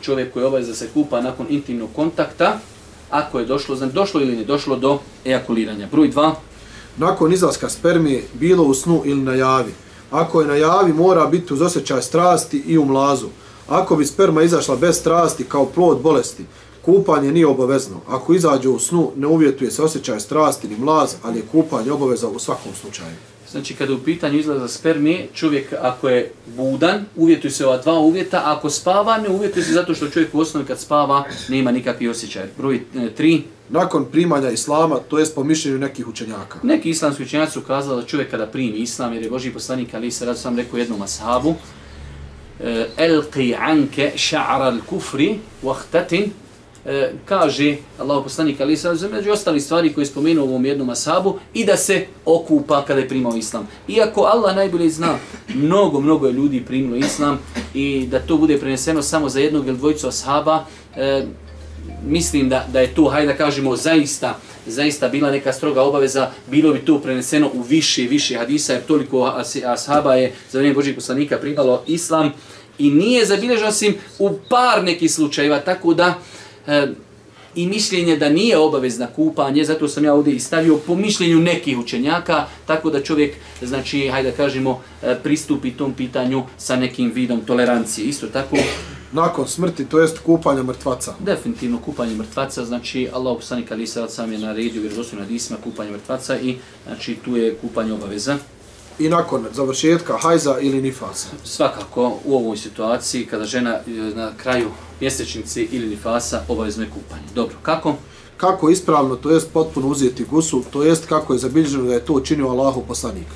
čovjek 0.00 0.32
koji 0.32 0.42
je 0.42 0.46
obaveza 0.46 0.70
da 0.70 0.76
se 0.76 0.88
kupa 0.94 1.20
nakon 1.20 1.46
intimnog 1.50 1.88
kontakta, 1.96 2.58
ako 3.12 3.38
je 3.38 3.46
došlo, 3.46 3.76
znači 3.76 3.94
došlo 3.94 4.20
ili 4.20 4.36
ne 4.36 4.44
došlo 4.44 4.76
do 4.76 4.98
ejakuliranja. 5.24 5.88
Broj 5.92 6.10
2. 6.10 6.32
Nakon 6.96 7.32
izlaska 7.32 7.68
spermije, 7.68 8.24
bilo 8.34 8.64
u 8.64 8.74
snu 8.74 9.02
ili 9.04 9.20
na 9.20 9.34
javi. 9.34 9.72
Ako 10.10 10.40
je 10.40 10.46
na 10.46 10.54
javi, 10.54 10.92
mora 10.92 11.26
biti 11.26 11.54
uz 11.54 11.62
osjećaj 11.62 12.02
strasti 12.02 12.62
i 12.66 12.78
u 12.78 12.84
mlazu. 12.84 13.28
Ako 13.68 13.96
bi 13.96 14.06
sperma 14.06 14.42
izašla 14.42 14.76
bez 14.76 14.96
strasti 14.96 15.44
kao 15.44 15.66
plod 15.66 16.00
bolesti, 16.00 16.44
kupanje 16.82 17.32
nije 17.32 17.46
obavezno. 17.46 17.96
Ako 18.08 18.34
izađe 18.34 18.68
u 18.68 18.78
snu, 18.78 19.10
ne 19.16 19.26
uvjetuje 19.26 19.70
se 19.70 19.82
osjećaj 19.82 20.20
strasti 20.20 20.68
ni 20.68 20.76
mlaz, 20.76 21.14
ali 21.22 21.38
je 21.38 21.46
kupanje 21.52 21.92
obaveza 21.92 22.28
u 22.28 22.38
svakom 22.38 22.72
slučaju. 22.80 23.31
Znači, 23.52 23.74
kada 23.74 23.92
je 23.92 23.96
u 23.96 24.04
pitanju 24.04 24.38
izlaza 24.38 24.68
spermije, 24.68 25.28
čovjek 25.34 25.72
ako 25.80 26.08
je 26.08 26.32
budan, 26.56 27.04
uvjetuje 27.16 27.50
se 27.50 27.66
ova 27.66 27.76
dva 27.76 27.98
uvjeta, 27.98 28.38
a 28.38 28.56
ako 28.56 28.70
spava, 28.70 29.18
ne 29.18 29.28
uvjetuje 29.28 29.64
se 29.64 29.72
zato 29.72 29.94
što 29.94 30.08
čovjek 30.08 30.34
u 30.34 30.40
osnovi 30.40 30.66
kad 30.66 30.80
spava 30.80 31.24
nema 31.48 31.72
nikakvi 31.72 32.08
osjećaj. 32.08 32.46
Broj 32.58 32.76
e, 32.76 33.10
tri, 33.10 33.42
Nakon 33.68 34.04
primanja 34.04 34.50
islama, 34.50 34.96
to 35.08 35.18
jest 35.18 35.34
po 35.34 35.44
mišljenju 35.44 35.78
nekih 35.78 36.08
učenjaka. 36.08 36.58
neki 36.62 36.90
islamski 36.90 37.22
učenjaci 37.22 37.52
su 37.52 37.60
kazali 37.60 38.02
da 38.02 38.06
čovjek 38.06 38.30
kada 38.30 38.46
primi 38.46 38.78
islam, 38.78 39.12
jer 39.12 39.22
je 39.22 39.30
Boži 39.30 39.50
poslanik 39.50 39.94
Ali 39.94 40.10
se 40.10 40.34
sam 40.34 40.56
rekao 40.56 40.78
jednom 40.78 41.02
ashabu, 41.02 41.54
e, 42.60 42.86
elqi 42.96 43.56
anke 43.58 44.12
ša'ra 44.16 44.72
al-kufri 44.72 45.36
wahtatin, 45.62 46.28
e, 46.84 47.12
kaže 47.24 47.76
Allah 47.98 48.22
poslanik 48.24 48.60
Ali 48.60 48.76
sa 48.76 48.94
među 49.12 49.30
ostali 49.30 49.60
stvari 49.60 49.92
koje 49.92 50.02
je 50.02 50.06
spomenuo 50.06 50.44
u 50.44 50.48
ovom 50.48 50.64
jednom 50.64 50.90
asabu 50.90 51.38
i 51.54 51.64
da 51.64 51.76
se 51.76 52.06
okupa 52.24 52.84
kada 52.84 53.00
je 53.00 53.08
primao 53.08 53.36
islam. 53.36 53.68
Iako 53.88 54.22
Allah 54.22 54.56
najbolje 54.56 54.90
zna, 54.90 55.18
mnogo, 55.54 56.00
mnogo 56.00 56.26
je 56.26 56.32
ljudi 56.32 56.64
primilo 56.66 56.96
islam 56.96 57.38
i 57.74 58.06
da 58.10 58.18
to 58.18 58.36
bude 58.36 58.58
preneseno 58.58 59.02
samo 59.02 59.28
za 59.28 59.40
jednog 59.40 59.66
ili 59.66 59.76
dvojicu 59.76 60.08
ashaba, 60.08 60.64
e, 60.96 61.24
mislim 62.06 62.48
da, 62.48 62.66
da 62.72 62.80
je 62.80 62.94
to, 62.94 63.08
hajde 63.08 63.26
da 63.26 63.38
kažemo, 63.38 63.76
zaista, 63.76 64.38
zaista 64.66 65.08
bila 65.08 65.30
neka 65.30 65.52
stroga 65.52 65.82
obaveza, 65.82 66.30
bilo 66.50 66.72
bi 66.72 66.78
to 66.78 66.98
preneseno 66.98 67.50
u 67.54 67.62
više 67.62 68.04
i 68.04 68.08
više 68.08 68.38
hadisa, 68.38 68.72
jer 68.72 68.82
toliko 68.82 69.32
ashaba 69.66 70.14
je 70.14 70.32
za 70.50 70.58
vrijeme 70.58 70.74
Božih 70.74 70.94
poslanika 70.94 71.38
primalo 71.38 71.82
islam 71.86 72.32
i 72.78 72.90
nije 72.90 73.26
zabilježeno 73.26 73.68
osim 73.68 73.94
u 74.18 74.30
par 74.48 74.84
nekih 74.84 75.12
slučajeva, 75.12 75.60
tako 75.60 75.94
da 75.94 76.14
e, 76.66 76.86
i 77.54 77.66
mišljenje 77.66 78.16
da 78.16 78.28
nije 78.28 78.58
obavezna 78.58 79.06
kupanje, 79.06 79.64
zato 79.64 79.88
sam 79.88 80.04
ja 80.04 80.14
ovdje 80.14 80.34
i 80.34 80.40
stavio 80.40 80.76
po 80.76 80.94
mišljenju 80.94 81.38
nekih 81.38 81.78
učenjaka, 81.78 82.46
tako 82.66 82.90
da 82.90 83.02
čovjek, 83.02 83.34
znači, 83.62 84.08
hajde 84.08 84.30
da 84.30 84.36
kažemo, 84.36 84.80
e, 85.02 85.18
pristupi 85.22 85.70
tom 85.70 85.92
pitanju 85.92 86.42
sa 86.58 86.76
nekim 86.76 87.12
vidom 87.12 87.40
tolerancije. 87.40 88.06
Isto 88.06 88.26
tako, 88.26 88.56
Nakon 89.12 89.48
smrti, 89.48 89.84
to 89.84 90.00
jest 90.00 90.18
kupanja 90.18 90.62
mrtvaca. 90.62 91.14
Definitivno 91.20 91.78
kupanje 91.78 92.14
mrtvaca, 92.14 92.64
znači 92.64 93.08
Allah 93.12 93.36
poslanik 93.36 93.72
Ali 93.72 93.86
Sarat 93.86 94.10
sam 94.10 94.32
je 94.32 94.38
naredio 94.38 94.82
vjerodostojno 94.82 95.24
hadisima 95.24 95.58
kupanje 95.64 95.90
mrtvaca 95.90 96.38
i 96.40 96.56
znači 96.86 97.16
tu 97.24 97.36
je 97.36 97.54
kupanje 97.54 97.92
obaveza. 97.92 98.38
I 98.98 99.08
nakon 99.08 99.46
završetka 99.52 100.18
hajza 100.18 100.58
ili 100.60 100.82
nifasa. 100.82 101.28
Svakako 101.44 102.18
u 102.24 102.36
ovoj 102.36 102.56
situaciji 102.56 103.26
kada 103.26 103.44
žena 103.44 103.70
e, 103.70 103.90
na 104.14 104.32
kraju 104.36 104.68
mjesečnice 105.00 105.62
ili 105.62 105.86
nifasa 105.86 106.42
obavezno 106.48 106.82
je 106.84 106.90
kupanje. 106.90 107.26
Dobro, 107.34 107.56
kako? 107.62 107.94
Kako 108.36 108.70
ispravno, 108.70 109.16
to 109.16 109.30
jest 109.30 109.52
potpuno 109.52 109.88
uzeti 109.88 110.24
gusul, 110.24 110.62
to 110.72 110.82
jest 110.82 111.06
kako 111.06 111.32
je 111.32 111.38
zabilježeno 111.38 111.84
da 111.84 111.94
je 111.94 112.04
to 112.04 112.12
učinio 112.12 112.48
Allahu 112.48 112.84
poslanik. 112.88 113.26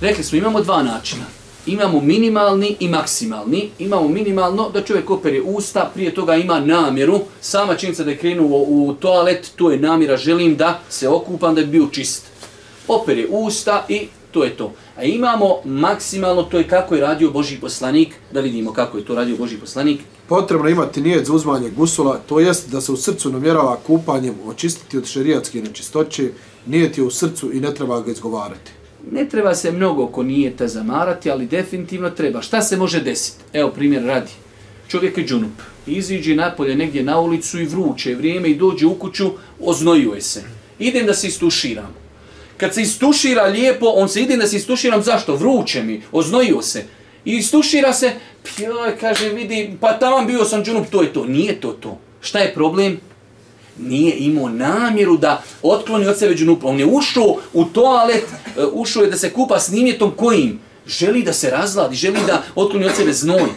Rekli 0.00 0.24
smo 0.24 0.38
imamo 0.38 0.60
dva 0.60 0.82
načina. 0.82 1.24
Imamo 1.66 2.00
minimalni 2.00 2.76
i 2.80 2.88
maksimalni. 2.88 3.70
Imamo 3.78 4.08
minimalno 4.08 4.70
da 4.70 4.82
čovjek 4.82 5.10
opere 5.10 5.40
usta, 5.42 5.90
prije 5.94 6.14
toga 6.14 6.36
ima 6.36 6.60
namjeru. 6.60 7.20
Sama 7.40 7.74
činjenica 7.74 8.04
da 8.04 8.10
je 8.10 8.16
krenuo 8.16 8.58
u 8.58 8.94
toalet, 9.00 9.50
to 9.56 9.70
je 9.70 9.78
namjera, 9.78 10.16
želim 10.16 10.56
da 10.56 10.80
se 10.88 11.08
okupam, 11.08 11.54
da 11.54 11.60
bi 11.60 11.66
bio 11.66 11.88
čist. 11.92 12.22
Opere 12.88 13.26
usta 13.30 13.84
i 13.88 14.08
to 14.34 14.44
je 14.44 14.56
to. 14.56 14.72
A 14.96 15.04
imamo 15.04 15.60
maksimalno, 15.64 16.42
to 16.42 16.58
je 16.58 16.68
kako 16.68 16.94
je 16.94 17.00
radio 17.00 17.30
Boži 17.30 17.56
poslanik, 17.60 18.14
da 18.32 18.40
vidimo 18.40 18.72
kako 18.72 18.98
je 18.98 19.04
to 19.04 19.14
radio 19.14 19.36
Boži 19.36 19.56
poslanik. 19.56 20.00
Potrebno 20.28 20.68
imati 20.68 21.00
nijet 21.00 21.26
za 21.26 21.32
uzmanje 21.32 21.70
gusula, 21.70 22.20
to 22.28 22.40
jest 22.40 22.70
da 22.70 22.80
se 22.80 22.92
u 22.92 22.96
srcu 22.96 23.30
namjerava 23.30 23.76
kupanjem 23.86 24.34
očistiti 24.46 24.98
od 24.98 25.06
šerijatske 25.06 25.62
nečistoće, 25.62 26.30
nijet 26.66 26.98
je 26.98 27.04
u 27.04 27.10
srcu 27.10 27.52
i 27.52 27.60
ne 27.60 27.74
treba 27.74 28.00
ga 28.00 28.10
izgovarati. 28.10 28.70
Ne 29.10 29.28
treba 29.28 29.54
se 29.54 29.72
mnogo 29.72 30.04
oko 30.04 30.22
nijeta 30.22 30.68
zamarati, 30.68 31.30
ali 31.30 31.46
definitivno 31.46 32.10
treba. 32.10 32.42
Šta 32.42 32.62
se 32.62 32.76
može 32.76 33.00
desiti? 33.00 33.44
Evo 33.52 33.70
primjer 33.70 34.04
radi. 34.04 34.32
Čovjek 34.88 35.18
je 35.18 35.26
džunup. 35.26 35.62
Iziđe 35.86 36.34
napolje 36.34 36.76
negdje 36.76 37.02
na 37.02 37.20
ulicu 37.20 37.60
i 37.60 37.66
vruće 37.66 38.10
je 38.10 38.16
vrijeme 38.16 38.50
i 38.50 38.54
dođe 38.54 38.86
u 38.86 38.94
kuću, 38.94 39.30
oznojuje 39.60 40.20
se. 40.20 40.42
Idem 40.78 41.06
da 41.06 41.14
se 41.14 41.28
istuširam. 41.28 42.03
Kad 42.56 42.74
se 42.74 42.82
istušira 42.82 43.42
lijepo, 43.42 43.86
on 43.86 44.08
se 44.08 44.20
ide 44.20 44.36
da 44.36 44.46
se 44.46 44.56
istuširam, 44.56 45.02
zašto? 45.02 45.36
Vruće 45.36 45.82
mi, 45.82 46.02
oznojio 46.12 46.62
se. 46.62 46.84
I 47.24 47.36
istušira 47.36 47.92
se, 47.92 48.12
pjoj, 48.56 48.98
kaže, 49.00 49.28
vidi, 49.28 49.76
pa 49.80 49.92
tamo 49.92 50.26
bio 50.26 50.44
sam 50.44 50.64
džunup, 50.64 50.86
to 50.90 51.02
je 51.02 51.12
to. 51.12 51.24
Nije 51.24 51.60
to 51.60 51.72
to. 51.72 51.98
Šta 52.20 52.38
je 52.38 52.54
problem? 52.54 53.00
nije 53.78 54.16
imao 54.16 54.48
namjeru 54.48 55.16
da 55.16 55.42
otkloni 55.62 56.06
od 56.06 56.18
sebe 56.18 56.34
džunupa. 56.34 56.66
On 56.66 56.78
je 56.78 56.86
ušao 56.86 57.36
u 57.52 57.64
toalet, 57.64 58.24
e, 58.56 58.64
ušao 58.72 59.02
je 59.02 59.10
da 59.10 59.16
se 59.16 59.32
kupa 59.32 59.60
s 59.60 59.70
nimjetom 59.70 60.10
kojim? 60.16 60.60
Želi 60.86 61.22
da 61.22 61.32
se 61.32 61.50
razladi, 61.50 61.96
želi 61.96 62.18
da 62.26 62.42
otkloni 62.54 62.86
od 62.86 62.94
sebe 62.96 63.12
znoj. 63.12 63.48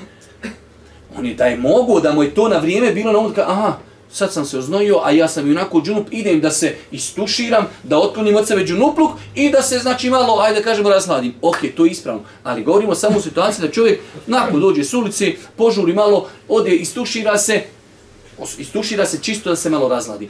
On 1.17 1.25
je 1.25 1.33
da 1.33 1.45
je 1.45 1.57
mogo, 1.57 1.99
da 1.99 2.13
mu 2.13 2.23
je 2.23 2.35
to 2.35 2.47
na 2.47 2.57
vrijeme 2.57 2.91
bilo 2.91 3.11
na 3.11 3.19
onda, 3.19 3.45
aha, 3.47 3.77
sad 4.11 4.33
sam 4.33 4.45
se 4.45 4.57
oznojio, 4.57 4.99
a 5.03 5.11
ja 5.11 5.27
sam 5.27 5.47
i 5.47 5.51
onako 5.51 5.81
džunup, 5.81 6.07
idem 6.11 6.41
da 6.41 6.51
se 6.51 6.75
istuširam, 6.91 7.67
da 7.83 7.99
otklonim 7.99 8.35
od 8.35 8.47
sebe 8.47 8.65
džunupluk 8.65 9.11
i 9.35 9.49
da 9.49 9.61
se, 9.61 9.79
znači, 9.79 10.09
malo, 10.09 10.39
ajde 10.41 10.59
da 10.59 10.63
kažemo, 10.63 10.89
razladim. 10.89 11.33
Ok, 11.41 11.57
to 11.75 11.85
je 11.85 11.91
ispravno. 11.91 12.21
Ali 12.43 12.63
govorimo 12.63 12.95
samo 12.95 13.17
o 13.17 13.21
situaciji 13.21 13.65
da 13.67 13.71
čovjek, 13.71 13.99
nakon 14.27 14.61
dođe 14.61 14.83
s 14.83 14.93
ulici, 14.93 15.37
požuri 15.55 15.93
malo, 15.93 16.29
ode, 16.47 16.71
istušira 16.71 17.37
se, 17.37 17.61
istušira 18.57 19.05
se 19.05 19.19
čisto 19.21 19.49
da 19.49 19.55
se 19.55 19.69
malo 19.69 19.89
razladi. 19.89 20.29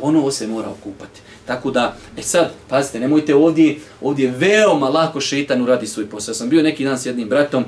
ponovo 0.00 0.30
se 0.30 0.46
mora 0.46 0.68
okupati. 0.68 1.20
Tako 1.46 1.70
da, 1.70 1.96
e 2.16 2.22
sad, 2.22 2.52
pazite, 2.68 3.00
nemojte 3.00 3.34
ovdje, 3.34 3.78
ovdje 4.00 4.30
veoma 4.30 4.88
lako 4.88 5.20
šetan 5.20 5.62
uradi 5.62 5.86
svoj 5.86 6.06
posao. 6.06 6.34
Sam 6.34 6.48
bio 6.48 6.62
neki 6.62 6.84
dan 6.84 6.98
s 6.98 7.06
jednim 7.06 7.28
bratom, 7.28 7.64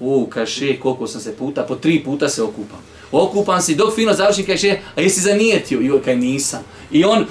u, 0.00 0.26
kaže, 0.26 0.76
koliko 0.80 1.06
sam 1.06 1.20
se 1.20 1.36
puta, 1.36 1.62
po 1.62 1.74
tri 1.74 2.04
puta 2.04 2.28
se 2.28 2.42
okupam 2.42 2.78
okupan 3.12 3.62
si, 3.62 3.74
dok 3.74 3.94
fino 3.94 4.14
završim, 4.14 4.46
kaže, 4.46 4.78
a 4.96 5.00
jesi 5.00 5.20
zanijetio? 5.20 5.80
Joj, 5.80 6.02
kaj 6.02 6.16
nisam. 6.16 6.60
I 6.90 7.04
on, 7.04 7.26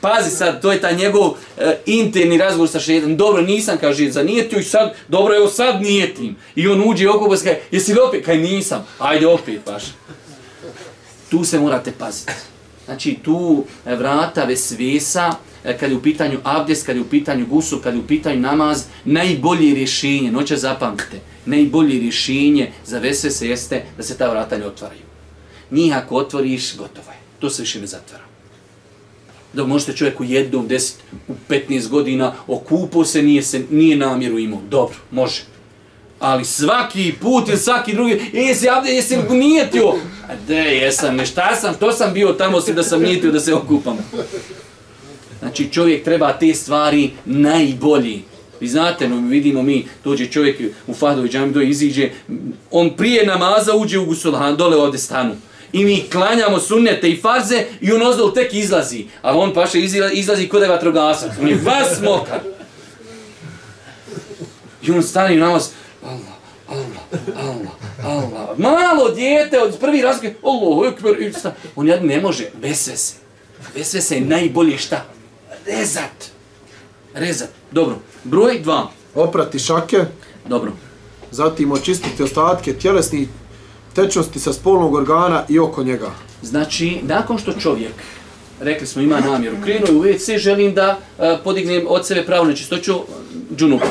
pazi 0.00 0.30
sad, 0.30 0.62
to 0.62 0.72
je 0.72 0.80
ta 0.80 0.90
njegov 0.90 1.34
e, 1.58 1.76
interni 1.86 2.38
razgovor 2.38 2.68
sa 2.68 2.80
šetom. 2.80 3.16
Dobro, 3.16 3.42
nisam, 3.42 3.78
kaže, 3.80 4.10
zanijetio 4.10 4.58
i 4.58 4.64
sad, 4.64 4.94
dobro, 5.08 5.36
evo 5.36 5.48
sad 5.48 5.82
nijetim. 5.82 6.36
I 6.54 6.68
on 6.68 6.82
uđe 6.86 7.08
okupa 7.08 7.36
se, 7.36 7.44
kaže, 7.44 7.58
jesi 7.70 7.94
li 7.94 8.00
opet? 8.00 8.24
Kaj 8.24 8.38
nisam. 8.38 8.86
Ajde 8.98 9.26
opet, 9.26 9.60
baš. 9.66 9.82
Tu 11.30 11.44
se 11.44 11.60
morate 11.60 11.92
paziti. 11.98 12.32
Znači, 12.84 13.18
tu 13.24 13.64
eh, 13.86 13.94
vrata 13.94 14.44
vesvesa, 14.44 15.34
eh, 15.64 15.78
kad 15.78 15.90
je 15.90 15.96
u 15.96 16.02
pitanju 16.02 16.38
abdes, 16.44 16.82
kad 16.82 16.96
je 16.96 17.02
u 17.02 17.08
pitanju 17.08 17.46
gusu, 17.46 17.78
kad 17.78 17.94
je 17.94 18.00
u 18.00 18.06
pitanju 18.06 18.40
namaz, 18.40 18.84
najbolje 19.04 19.74
rješenje, 19.74 20.32
noće 20.32 20.56
zapamtite, 20.56 21.20
najbolje 21.46 22.00
rješenje 22.00 22.72
za 22.84 22.98
vesvese 22.98 23.48
jeste 23.48 23.82
da 23.96 24.02
se 24.02 24.18
ta 24.18 24.30
vrata 24.30 24.58
ne 24.58 24.66
otvaraju. 24.66 25.11
Njih 25.72 25.96
ako 25.96 26.16
otvoriš, 26.16 26.76
gotovo 26.76 27.10
je. 27.10 27.16
To 27.38 27.50
se 27.50 27.62
više 27.62 27.80
ne 27.80 27.86
zatvara. 27.86 28.24
Da 29.52 29.66
možete 29.66 29.92
čovjek 29.92 30.20
u 30.20 30.24
jednom, 30.24 30.68
deset, 30.68 30.96
u 31.28 31.32
15 31.48 31.88
godina 31.88 32.34
okupo 32.46 33.04
se, 33.04 33.22
nije, 33.22 33.42
se, 33.42 33.64
nije 33.70 33.96
namjeru 33.96 34.38
imao. 34.38 34.60
Dobro, 34.70 34.96
može. 35.10 35.42
Ali 36.18 36.44
svaki 36.44 37.14
put 37.20 37.48
ili 37.48 37.58
svaki 37.58 37.92
drugi, 37.92 38.12
e, 38.12 38.40
jesi 38.40 38.68
abde, 38.68 38.90
jesi 38.90 39.16
li 39.16 39.38
nijetio? 39.38 39.88
A 40.28 40.34
de, 40.48 40.54
jesam, 40.54 41.16
ne 41.16 41.26
šta 41.26 41.56
sam, 41.56 41.74
to 41.74 41.92
sam 41.92 42.14
bio 42.14 42.32
tamo 42.32 42.60
si 42.60 42.74
da 42.74 42.82
sam 42.82 43.02
nijetio 43.02 43.32
da 43.32 43.40
se 43.40 43.54
okupam. 43.54 43.98
Znači 45.38 45.68
čovjek 45.72 46.04
treba 46.04 46.32
te 46.32 46.54
stvari 46.54 47.10
najbolji. 47.24 48.22
Vi 48.60 48.68
znate, 48.68 49.08
no, 49.08 49.28
vidimo 49.28 49.62
mi, 49.62 49.86
dođe 50.04 50.26
čovjek 50.26 50.60
u 50.86 50.94
Fahdovi 50.94 51.28
džami, 51.28 51.52
dođe, 51.52 51.68
iziđe, 51.68 52.10
on 52.70 52.90
prije 52.96 53.26
namaza 53.26 53.74
uđe 53.76 53.98
u 53.98 54.04
Gusulhan, 54.04 54.56
dole 54.56 54.76
ovde 54.76 54.98
stanu. 54.98 55.34
I 55.72 55.84
mi 55.84 56.04
klanjamo 56.12 56.58
sunnete 56.58 57.10
i 57.10 57.20
farze 57.20 57.64
i 57.80 57.92
on 57.92 58.02
ozdol 58.02 58.32
tek 58.34 58.54
izlazi. 58.54 59.06
A 59.22 59.36
on 59.38 59.54
paše 59.54 59.80
izlazi, 59.80 60.14
izlazi 60.14 60.48
kod 60.48 60.62
je 60.62 60.68
vatrogasac. 60.68 61.32
On 61.40 61.48
je 61.48 61.60
vas 61.64 62.00
mokar. 62.02 62.40
I 64.82 64.90
on 64.90 65.02
stane 65.02 65.34
i 65.34 65.38
namaz, 65.38 65.68
Allah, 66.04 66.18
Allah, 66.68 66.86
Allah, 67.44 67.72
Allah. 68.04 68.58
Malo 68.58 69.10
djete 69.10 69.62
od 69.62 69.78
prvi 69.78 70.02
razlike, 70.02 70.34
Allah, 70.42 70.92
ekber, 70.92 71.22
i 71.22 71.32
sta. 71.32 71.54
On 71.76 71.88
jedan 71.88 72.06
ne 72.06 72.20
može, 72.20 72.50
besvese. 72.62 73.14
Besvese 73.74 74.14
je 74.14 74.20
najbolje 74.20 74.78
šta? 74.78 75.04
Rezat. 75.66 76.30
Rezat. 77.14 77.48
Dobro. 77.70 77.98
Broj 78.24 78.60
dva. 78.60 78.90
Oprati 79.14 79.58
šake, 79.58 80.04
Dobro. 80.48 80.72
zatim 81.30 81.72
očistiti 81.72 82.22
ostatke 82.22 82.74
tjelesnih 82.74 83.28
tečnosti 83.92 84.38
sa 84.38 84.52
spolnog 84.52 84.94
organa 84.94 85.44
i 85.48 85.58
oko 85.58 85.82
njega. 85.82 86.10
Znači, 86.42 86.98
nakon 87.02 87.38
što 87.38 87.52
čovjek, 87.52 87.94
rekli 88.60 88.86
smo 88.86 89.02
ima 89.02 89.20
namjeru, 89.20 89.56
krenuo 89.64 90.00
u 90.00 90.04
WC, 90.04 90.38
želim 90.38 90.74
da 90.74 90.98
e, 91.18 91.38
podignem 91.44 91.86
od 91.88 92.06
sebe 92.06 92.26
pravu 92.26 92.46
nečistoću 92.46 92.94
džunubu. 93.56 93.84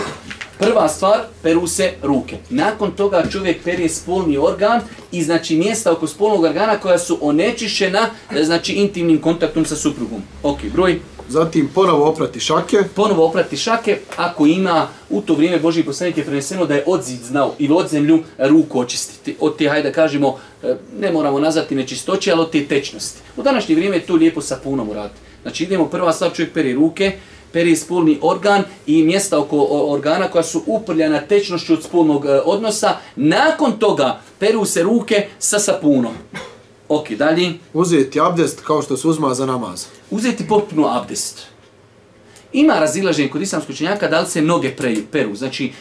Prva 0.60 0.90
stvar, 0.90 1.20
peru 1.44 1.68
se 1.68 1.92
ruke. 2.04 2.38
Nakon 2.50 2.92
toga 2.92 3.24
čovjek 3.32 3.64
perje 3.64 3.90
spolni 3.90 4.38
organ 4.38 4.82
i 5.12 5.24
znači 5.24 5.56
mjesta 5.56 5.92
oko 5.92 6.08
spolnog 6.08 6.44
organa 6.44 6.78
koja 6.78 7.00
su 7.00 7.18
onečišćena 7.22 8.10
e, 8.36 8.44
znači 8.44 8.74
intimnim 8.74 9.22
kontaktom 9.22 9.66
sa 9.66 9.76
suprugom. 9.76 10.22
Ok, 10.44 10.60
broj. 10.74 11.00
Zatim 11.32 11.70
ponovo 11.76 12.10
oprati 12.10 12.40
šake, 12.40 12.78
Ponovo 12.96 13.26
oprati 13.26 13.58
šake, 13.58 13.98
ako 14.18 14.46
ima 14.46 14.88
u 15.10 15.22
to 15.22 15.34
vrijeme 15.34 15.60
Boži 15.60 15.84
poslanik 15.84 16.18
je 16.18 16.24
preneseno 16.24 16.66
da 16.66 16.76
je 16.76 16.84
odzid 16.88 17.20
znao 17.24 17.54
ili 17.60 17.74
od 17.74 17.90
zemlju 17.90 18.24
ruku 18.38 18.80
očistiti. 18.80 19.36
Od 19.40 19.58
te, 19.58 19.70
hajde 19.70 19.90
da 19.90 19.96
kažemo, 19.96 20.38
e, 20.64 20.76
ne 21.00 21.12
moramo 21.12 21.40
nazvati 21.40 21.76
nečistoće, 21.76 22.32
ali 22.32 22.42
od 22.42 22.52
te 22.52 22.66
tečnosti. 22.66 23.22
U 23.38 23.44
današnje 23.44 23.76
vrijeme 23.76 23.96
je 23.96 24.06
to 24.06 24.16
lijepo 24.16 24.42
sapunom 24.42 24.90
uraditi. 24.90 25.20
Znači 25.42 25.64
idemo 25.64 25.86
prva 25.86 26.14
stvar, 26.14 26.34
čovjek 26.34 26.54
peri 26.54 26.74
ruke, 26.74 27.12
peri 27.52 27.76
spolni 27.76 28.20
organ 28.22 28.64
i 28.88 29.04
mjesta 29.04 29.40
oko 29.40 29.68
organa 29.70 30.28
koja 30.28 30.44
su 30.44 30.64
uprljana 30.66 31.22
tečnošću 31.22 31.74
od 31.74 31.84
spolnog 31.84 32.26
e, 32.26 32.30
odnosa. 32.46 32.96
Nakon 33.16 33.80
toga 33.80 34.22
peru 34.40 34.66
se 34.66 34.84
ruke 34.84 35.28
sa 35.40 35.60
sapunom. 35.60 36.14
Ok, 36.94 37.12
dalje. 37.12 37.54
uzeti 37.74 38.20
abdest 38.20 38.62
kao 38.62 38.82
što 38.82 38.98
se 38.98 39.08
uzma 39.08 39.34
za 39.34 39.46
namaz. 39.46 39.86
Uzeti 40.10 40.48
potpuno 40.48 40.88
abdest. 40.88 41.48
Ima 42.54 42.80
razilaženje 42.80 43.30
kod 43.30 43.42
islamskog 43.42 43.74
učenjaka 43.74 44.08
da 44.08 44.20
li 44.20 44.28
se 44.28 44.42
noge 44.42 44.76
pre, 44.76 44.96
peru. 45.12 45.36
Znači, 45.36 45.72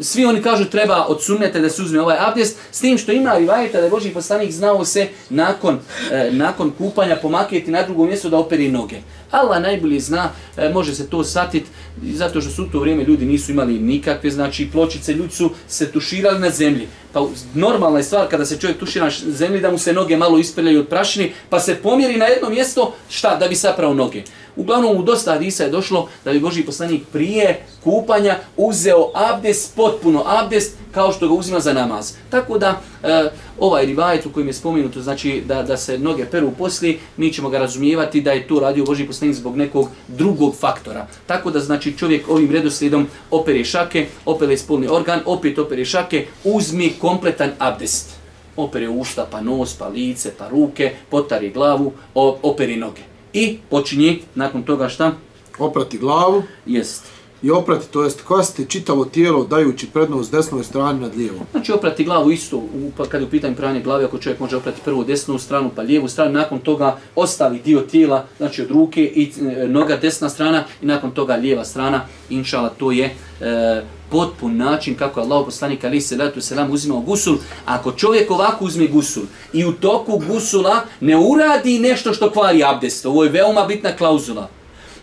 svi 0.00 0.24
oni 0.24 0.42
kažu 0.42 0.64
treba 0.64 1.06
od 1.08 1.22
sunnete 1.22 1.60
da 1.60 1.70
se 1.70 1.82
uzme 1.82 2.00
ovaj 2.00 2.16
abdest, 2.20 2.58
s 2.72 2.80
tim 2.80 2.98
što 2.98 3.12
ima 3.12 3.38
rivajeta 3.38 3.78
da 3.78 3.84
je 3.84 3.90
Boži 3.90 4.10
poslanik 4.10 4.52
znao 4.52 4.84
se 4.84 5.08
nakon, 5.30 5.78
e, 6.12 6.30
nakon 6.32 6.70
kupanja 6.78 7.16
pomaketi 7.16 7.70
na 7.70 7.82
drugom 7.82 8.08
mjestu 8.08 8.28
da 8.28 8.38
operi 8.38 8.68
noge. 8.68 8.96
Allah 9.30 9.62
najbolje 9.62 10.00
zna, 10.00 10.30
e, 10.56 10.68
može 10.68 10.94
se 10.94 11.10
to 11.10 11.24
satiti, 11.24 11.66
zato 12.02 12.40
što 12.40 12.50
su 12.50 12.62
u 12.62 12.66
to 12.66 12.80
vrijeme 12.80 13.04
ljudi 13.04 13.26
nisu 13.26 13.52
imali 13.52 13.78
nikakve, 13.78 14.30
znači 14.30 14.68
pločice, 14.72 15.12
ljudi 15.12 15.32
su 15.32 15.50
se 15.68 15.92
tuširali 15.92 16.40
na 16.40 16.50
zemlji. 16.50 16.88
Pa 17.12 17.26
normalna 17.54 17.98
je 17.98 18.04
stvar 18.04 18.28
kada 18.28 18.44
se 18.44 18.58
čovjek 18.58 18.78
tušira 18.78 19.04
na 19.04 19.12
zemlji 19.26 19.60
da 19.60 19.70
mu 19.70 19.78
se 19.78 19.92
noge 19.92 20.16
malo 20.16 20.38
isprljaju 20.38 20.80
od 20.80 20.88
prašine, 20.88 21.30
pa 21.48 21.60
se 21.60 21.74
pomjeri 21.74 22.16
na 22.16 22.26
jedno 22.26 22.50
mjesto, 22.50 22.94
šta, 23.08 23.36
da 23.36 23.48
bi 23.48 23.54
saprao 23.54 23.94
noge. 23.94 24.22
Uglavnom 24.56 24.96
u 24.96 25.02
dosta 25.02 25.32
hadisa 25.32 25.64
je 25.64 25.70
došlo 25.70 26.08
da 26.24 26.32
bi 26.32 26.40
Boži 26.40 26.62
poslanik 26.62 27.02
prije 27.12 27.60
kupanja 27.84 28.36
uzeo 28.56 29.10
abdest, 29.14 29.76
potpuno 29.76 30.22
abdest, 30.26 30.76
kao 30.92 31.12
što 31.12 31.28
ga 31.28 31.34
uzima 31.34 31.60
za 31.60 31.72
namaz. 31.72 32.12
Tako 32.30 32.58
da 32.58 32.80
e, 33.02 33.30
ovaj 33.58 33.86
rivajet 33.86 34.26
u 34.26 34.32
kojem 34.32 34.46
je 34.46 34.52
spomenuto, 34.52 35.02
znači 35.02 35.42
da, 35.46 35.62
da 35.62 35.76
se 35.76 35.98
noge 35.98 36.24
peru 36.24 36.50
poslije, 36.58 36.98
mi 37.16 37.32
ćemo 37.32 37.48
ga 37.48 37.58
razumijevati 37.58 38.20
da 38.20 38.32
je 38.32 38.48
to 38.48 38.60
radio 38.60 38.84
Boži 38.84 39.06
poslanik 39.06 39.36
zbog 39.36 39.56
nekog 39.56 39.88
drugog 40.08 40.54
faktora. 40.54 41.06
Tako 41.26 41.50
da 41.50 41.60
znači 41.60 41.98
čovjek 41.98 42.28
ovim 42.28 42.50
redoslijedom 42.50 43.06
opere 43.30 43.64
šake, 43.64 44.06
opere 44.24 44.56
spolni 44.56 44.88
organ, 44.88 45.20
opet 45.26 45.58
opere 45.58 45.84
šake, 45.84 46.26
uzmi 46.44 46.92
kompletan 47.00 47.50
abdest. 47.58 48.10
Opere 48.56 48.88
usta, 48.88 49.26
pa 49.30 49.40
nos, 49.40 49.74
pa 49.74 49.88
lice, 49.88 50.30
pa 50.38 50.48
ruke, 50.48 50.92
potari 51.10 51.50
glavu, 51.50 51.92
o, 52.14 52.56
noge. 52.76 53.13
I 53.34 53.58
počinje 53.70 54.18
nakon 54.34 54.62
toga 54.62 54.88
šta? 54.88 55.12
Oprati 55.58 55.98
glavu 55.98 56.42
Jest 56.66 57.04
i 57.44 57.50
oprati, 57.50 57.86
to 57.86 58.04
jest 58.04 58.22
kosti, 58.22 58.66
čitavo 58.68 59.04
tijelo 59.04 59.44
dajući 59.44 59.86
prednost 59.86 60.32
desnoj 60.32 60.64
strani 60.64 61.00
nad 61.00 61.16
lijevom. 61.16 61.40
Znači 61.50 61.72
oprati 61.72 62.04
glavu 62.04 62.30
isto, 62.30 62.62
pa 62.96 63.04
kad 63.06 63.20
je 63.20 63.26
u 63.26 63.30
pitanju 63.30 63.56
pranje 63.56 63.80
glave, 63.80 64.04
ako 64.04 64.18
čovjek 64.18 64.40
može 64.40 64.56
oprati 64.56 64.80
prvo 64.84 65.04
desnu 65.04 65.38
stranu, 65.38 65.70
pa 65.76 65.82
lijevu 65.82 66.08
stranu, 66.08 66.32
nakon 66.32 66.58
toga 66.58 66.96
ostali 67.14 67.60
dio 67.60 67.80
tijela, 67.80 68.26
znači 68.36 68.62
od 68.62 68.70
ruke 68.70 69.04
i 69.04 69.32
e, 69.40 69.68
noga 69.68 69.96
desna 69.96 70.28
strana 70.28 70.64
i 70.82 70.86
nakon 70.86 71.10
toga 71.10 71.34
lijeva 71.34 71.64
strana, 71.64 72.00
inšala, 72.30 72.68
to 72.68 72.92
je 72.92 73.04
e, 73.40 73.82
potpun 74.10 74.56
način 74.56 74.94
kako 74.94 75.20
je 75.20 75.24
Allah 75.24 75.44
poslanik 75.44 75.84
ali 75.84 76.00
se 76.00 76.16
letu 76.16 76.40
selam 76.40 76.70
uzimao 76.70 77.00
gusul. 77.00 77.36
Ako 77.66 77.92
čovjek 77.92 78.30
ovako 78.30 78.64
uzme 78.64 78.86
gusul 78.86 79.24
i 79.52 79.64
u 79.64 79.72
toku 79.72 80.22
gusula 80.28 80.82
ne 81.00 81.16
uradi 81.16 81.78
nešto 81.78 82.12
što 82.12 82.30
kvari 82.30 82.64
abdest, 82.64 83.06
ovo 83.06 83.24
je 83.24 83.30
veoma 83.30 83.64
bitna 83.64 83.96
klauzula. 83.96 84.48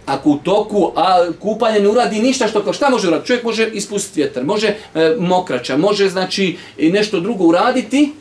Ako 0.05 0.29
u 0.29 0.37
toku 0.37 0.91
a, 0.95 1.31
kupanja 1.39 1.79
ne 1.79 1.89
uradi 1.89 2.19
ništa 2.19 2.47
što 2.47 2.73
šta 2.73 2.89
može 2.89 3.07
uraditi? 3.07 3.27
Čovjek 3.27 3.43
može 3.43 3.67
ispustiti 3.67 4.19
vjetar, 4.19 4.43
može 4.43 4.67
e, 4.67 5.15
mokraća, 5.19 5.77
može 5.77 6.09
znači 6.09 6.57
i 6.77 6.91
nešto 6.91 7.19
drugo 7.19 7.43
uraditi, 7.43 8.13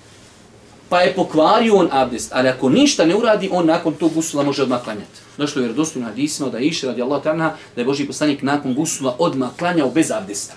pa 0.88 1.00
je 1.00 1.14
pokvario 1.14 1.74
on 1.74 1.88
abdest. 1.90 2.32
Ali 2.34 2.48
ako 2.48 2.68
ništa 2.68 3.04
ne 3.04 3.14
uradi, 3.14 3.48
on 3.52 3.66
nakon 3.66 3.94
tog 3.94 4.14
gusula 4.14 4.42
može 4.42 4.62
odmah 4.62 4.82
klanjati. 4.84 5.20
Došlo 5.38 5.60
je 5.60 5.64
vjerodostojno 5.64 6.08
hadisima 6.08 6.48
da 6.48 6.58
je 6.58 6.70
radi 6.82 7.02
Allah 7.02 7.22
ta'ala 7.22 7.50
da 7.74 7.80
je 7.80 7.84
Boži 7.84 8.06
poslanik 8.06 8.42
nakon 8.42 8.74
gusula 8.74 9.16
odmah 9.18 9.50
klanjao 9.58 9.90
bez 9.90 10.10
abdesta. 10.10 10.54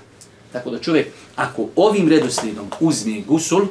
Tako 0.54 0.72
da 0.72 0.80
čovjek, 0.80 1.08
ako 1.36 1.68
ovim 1.76 2.10
redoslijedom 2.10 2.68
uzme 2.80 3.22
gusul, 3.28 3.62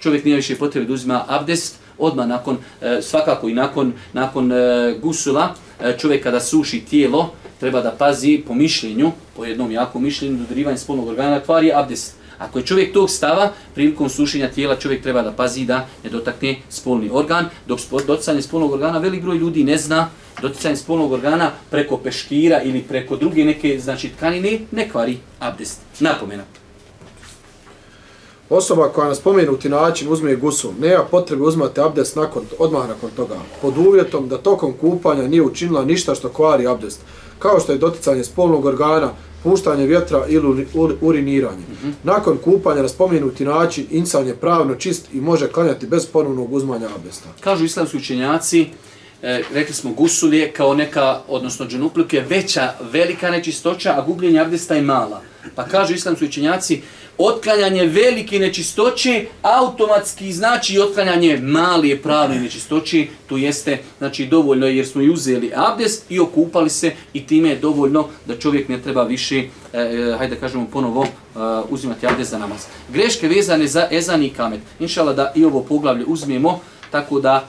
čovjek 0.00 0.24
nije 0.24 0.36
više 0.36 0.56
potrebe 0.56 0.86
da 0.86 0.92
uzima 0.92 1.24
abdest, 1.28 1.76
odmah 1.98 2.28
nakon, 2.28 2.58
e, 2.80 3.02
svakako 3.02 3.48
i 3.48 3.54
nakon, 3.54 3.92
nakon 4.12 4.52
e, 4.52 4.94
gusula, 5.02 5.54
E, 5.80 5.98
čovjek 5.98 6.22
kada 6.22 6.40
suši 6.40 6.80
tijelo, 6.80 7.32
treba 7.60 7.80
da 7.80 7.90
pazi 7.90 8.42
po 8.46 8.54
mišljenju, 8.54 9.12
po 9.36 9.44
jednom 9.44 9.70
jakom 9.70 10.02
mišljenju, 10.02 10.38
dodirivanje 10.38 10.78
spolnog 10.78 11.08
organa, 11.08 11.40
kvari 11.40 11.72
abdest. 11.72 12.14
Ako 12.38 12.58
je 12.58 12.66
čovjek 12.66 12.92
tog 12.92 13.10
stava, 13.10 13.52
prilikom 13.74 14.08
sušenja 14.08 14.48
tijela 14.48 14.76
čovjek 14.76 15.02
treba 15.02 15.22
da 15.22 15.32
pazi 15.32 15.64
da 15.64 15.86
ne 16.04 16.10
dotakne 16.10 16.56
spolni 16.68 17.10
organ, 17.12 17.48
dok 17.66 17.80
doticanje 18.06 18.42
spolnog 18.42 18.72
organa 18.72 18.98
velik 18.98 19.22
broj 19.22 19.38
ljudi 19.38 19.64
ne 19.64 19.76
zna, 19.76 20.08
doticanje 20.42 20.76
spolnog 20.76 21.12
organa 21.12 21.50
preko 21.70 21.96
peškira 21.96 22.62
ili 22.62 22.82
preko 22.82 23.16
druge 23.16 23.44
neke 23.44 23.78
znači 23.78 24.10
tkanine 24.16 24.58
ne 24.70 24.88
kvari 24.88 25.18
abdest. 25.40 25.80
Napomena. 26.00 26.44
Osoba 28.50 28.88
koja 28.88 29.08
na 29.08 29.14
spomenuti 29.14 29.68
način 29.68 30.12
uzme 30.12 30.36
gusul, 30.36 30.70
nema 30.80 31.04
potrebe 31.04 31.42
uzmati 31.42 31.80
abdest 31.80 32.16
nakon, 32.16 32.42
odmah 32.58 32.88
nakon 32.88 33.10
toga, 33.16 33.34
pod 33.62 33.78
uvjetom 33.78 34.28
da 34.28 34.38
tokom 34.38 34.72
kupanja 34.80 35.28
nije 35.28 35.42
učinila 35.42 35.84
ništa 35.84 36.14
što 36.14 36.28
kvari 36.28 36.66
abdest, 36.66 37.00
kao 37.38 37.60
što 37.60 37.72
je 37.72 37.78
doticanje 37.78 38.24
spolnog 38.24 38.64
organa, 38.64 39.10
puštanje 39.42 39.86
vjetra 39.86 40.24
ili 40.28 40.66
uriniranje. 41.00 41.64
Mm 41.68 41.86
-hmm. 41.86 41.92
Nakon 42.02 42.38
kupanja 42.44 42.82
na 42.82 42.88
spomenuti 42.88 43.44
način, 43.44 43.86
insan 43.90 44.26
je 44.26 44.36
pravno 44.36 44.74
čist 44.74 45.06
i 45.12 45.20
može 45.20 45.48
klanjati 45.48 45.86
bez 45.86 46.06
ponovnog 46.06 46.52
uzmanja 46.52 46.88
abdesta. 46.96 47.28
Kažu 47.40 47.64
islamski 47.64 47.96
učenjaci, 47.96 48.66
e, 49.22 49.42
rekli 49.54 49.74
smo 49.74 49.92
gusul 49.92 50.34
je 50.34 50.52
kao 50.52 50.74
neka, 50.74 51.20
odnosno 51.28 51.66
dženupluk 51.66 52.12
je 52.12 52.20
veća, 52.20 52.72
velika 52.92 53.30
nečistoća, 53.30 53.94
a 53.98 54.02
gubljenje 54.02 54.40
abdesta 54.40 54.74
je 54.74 54.82
mala. 54.82 55.22
Pa 55.54 55.64
kažu 55.64 55.94
islamski 55.94 56.24
učenjaci, 56.24 56.82
otklanjanje 57.18 57.86
velike 57.86 58.38
nečistoće 58.38 59.26
automatski 59.42 60.32
znači 60.32 60.78
otklanjanje 60.78 61.40
malije 61.42 62.02
pravne 62.02 62.40
nečistoće, 62.40 63.06
to 63.28 63.36
jeste 63.36 63.78
znači 63.98 64.26
dovoljno 64.26 64.66
jer 64.66 64.86
smo 64.86 65.02
i 65.02 65.10
uzeli 65.10 65.52
abdest 65.54 66.10
i 66.10 66.20
okupali 66.20 66.70
se 66.70 66.92
i 67.12 67.26
time 67.26 67.48
je 67.48 67.56
dovoljno 67.56 68.08
da 68.26 68.38
čovjek 68.38 68.68
ne 68.68 68.82
treba 68.82 69.02
više, 69.02 69.38
e, 69.38 69.48
e, 69.72 70.14
hajde 70.18 70.34
da 70.34 70.40
kažemo 70.40 70.66
ponovo, 70.72 71.04
e, 71.04 71.08
uzimati 71.68 72.06
abdest 72.06 72.30
za 72.30 72.38
namaz. 72.38 72.60
Greške 72.92 73.28
vezane 73.28 73.66
za 73.66 73.88
ezan 73.90 74.22
i 74.22 74.30
kamet. 74.30 74.60
Inšala 74.80 75.12
da 75.12 75.32
i 75.34 75.44
ovo 75.44 75.60
poglavlje 75.60 76.04
uzmemo, 76.04 76.60
tako 76.90 77.20
da 77.20 77.48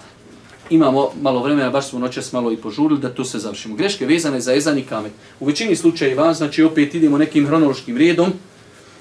imamo 0.70 1.12
malo 1.22 1.44
vremena, 1.44 1.70
baš 1.70 1.90
smo 1.90 2.00
noćas 2.00 2.34
malo 2.34 2.52
i 2.52 2.58
požurili 2.58 3.00
da 3.00 3.10
to 3.10 3.26
se 3.26 3.40
završimo. 3.40 3.76
Greške 3.76 4.06
vezane 4.06 4.42
za 4.42 4.54
ezan 4.54 4.78
i 4.78 4.84
kamet. 4.84 5.12
U 5.40 5.46
većini 5.46 5.76
slučajeva, 5.76 6.34
znači 6.34 6.64
opet 6.64 6.96
idemo 6.96 7.18
nekim 7.18 7.48
hronološkim 7.48 7.98
redom, 7.98 8.34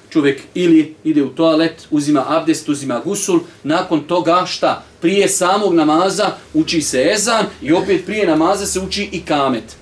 čovjek 0.09 0.41
ili 0.53 0.95
ide 1.03 1.23
u 1.23 1.29
toalet, 1.29 1.87
uzima 1.91 2.25
abdest, 2.27 2.69
uzima 2.69 3.01
gusul, 3.05 3.39
nakon 3.63 4.03
toga 4.03 4.45
šta? 4.45 4.83
Prije 5.01 5.27
samog 5.29 5.73
namaza 5.73 6.31
uči 6.53 6.81
se 6.81 7.09
ezan 7.13 7.45
i 7.61 7.73
opet 7.73 8.05
prije 8.05 8.27
namaza 8.27 8.65
se 8.65 8.79
uči 8.79 9.09
i 9.11 9.21
kamet. 9.21 9.75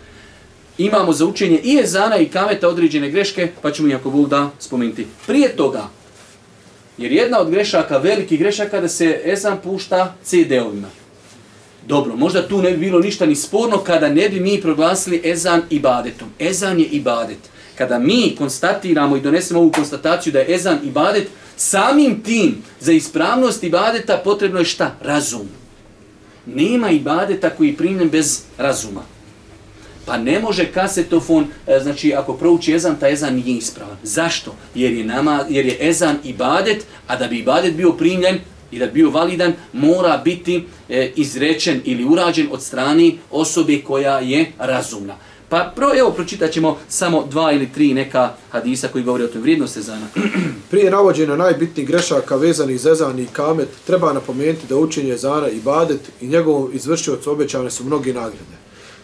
Imamo 0.77 1.13
za 1.13 1.25
učenje 1.25 1.59
i 1.63 1.79
ezana 1.83 2.17
i 2.17 2.25
kameta 2.25 2.67
određene 2.67 3.09
greške, 3.09 3.51
pa 3.61 3.71
ćemo 3.71 3.87
jako 3.87 4.09
Bog 4.09 4.29
da 4.29 4.49
spomenuti. 4.59 5.07
Prije 5.27 5.55
toga, 5.55 5.87
jer 6.97 7.11
jedna 7.11 7.39
od 7.39 7.49
grešaka, 7.49 7.97
veliki 7.97 8.37
grešaka, 8.37 8.81
da 8.81 8.87
se 8.87 9.21
ezan 9.25 9.57
pušta 9.63 10.15
CD-ovima. 10.23 11.04
Dobro, 11.87 12.15
možda 12.15 12.47
tu 12.47 12.61
ne 12.61 12.71
bi 12.71 12.77
bilo 12.77 12.99
ništa 12.99 13.25
ni 13.25 13.35
sporno 13.35 13.77
kada 13.77 14.09
ne 14.09 14.29
bi 14.29 14.39
mi 14.39 14.61
proglasili 14.61 15.21
ezan 15.23 15.61
ibadetom. 15.69 16.27
Ezan 16.39 16.79
je 16.79 16.85
ibadet. 16.85 17.37
Kada 17.77 17.99
mi 17.99 18.35
konstatiramo 18.37 19.17
i 19.17 19.21
donesemo 19.21 19.59
ovu 19.59 19.71
konstataciju 19.71 20.33
da 20.33 20.39
je 20.39 20.55
ezan 20.55 20.79
ibadet, 20.83 21.27
samim 21.57 22.23
tim 22.23 22.63
za 22.79 22.91
ispravnost 22.91 23.63
ibadeta 23.63 24.21
potrebno 24.23 24.59
je 24.59 24.65
šta? 24.65 24.95
Razum. 25.01 25.47
Nema 26.45 26.89
ibadeta 26.89 27.49
koji 27.49 27.67
je 27.67 27.77
primljen 27.77 28.09
bez 28.09 28.41
razuma. 28.57 29.01
Pa 30.05 30.17
ne 30.17 30.39
može 30.39 30.71
kasetofon, 30.71 31.47
e, 31.67 31.79
znači 31.79 32.13
ako 32.13 32.33
prouči 32.33 32.73
ezan, 32.73 32.95
ta 32.99 33.09
ezan 33.09 33.35
nije 33.35 33.57
ispravan. 33.57 33.97
Zašto? 34.03 34.55
Jer 34.75 34.93
je, 34.93 35.03
nama, 35.03 35.45
jer 35.49 35.65
je 35.65 35.89
ezan 35.89 36.17
ibadet, 36.23 36.85
a 37.07 37.15
da 37.15 37.27
bi 37.27 37.39
ibadet 37.39 37.75
bio 37.75 37.91
primljen, 37.91 38.39
i 38.75 38.79
da 38.79 38.87
bio 38.87 39.09
validan, 39.09 39.53
mora 39.73 40.17
biti 40.17 40.63
e, 40.89 41.11
izrečen 41.15 41.81
ili 41.85 42.05
urađen 42.05 42.47
od 42.51 42.63
strani 42.63 43.17
osobe 43.31 43.81
koja 43.81 44.19
je 44.19 44.51
razumna. 44.59 45.15
Pa 45.49 45.71
pro, 45.75 45.97
evo, 45.97 46.11
pročitat 46.11 46.51
ćemo 46.51 46.77
samo 46.87 47.27
dva 47.29 47.51
ili 47.51 47.71
tri 47.71 47.93
neka 47.93 48.33
hadisa 48.51 48.87
koji 48.87 49.03
govori 49.03 49.23
o 49.23 49.27
toj 49.27 49.41
vrijednosti 49.41 49.79
ezana. 49.79 50.07
Prije 50.71 50.91
navođenja 50.91 51.35
najbitnijih 51.35 51.87
grešaka 51.87 52.35
vezanih 52.35 52.79
za 52.79 52.91
ezan 52.91 53.19
i 53.19 53.27
kamet, 53.31 53.67
treba 53.87 54.13
napomenuti 54.13 54.67
da 54.69 54.77
učenje 54.77 55.13
ezana 55.13 55.49
i 55.49 55.59
badet 55.59 56.01
i 56.21 56.27
njegovom 56.27 56.69
izvršiocu 56.73 57.31
obećane 57.31 57.71
su 57.71 57.83
mnogi 57.83 58.13
nagrade. 58.13 58.55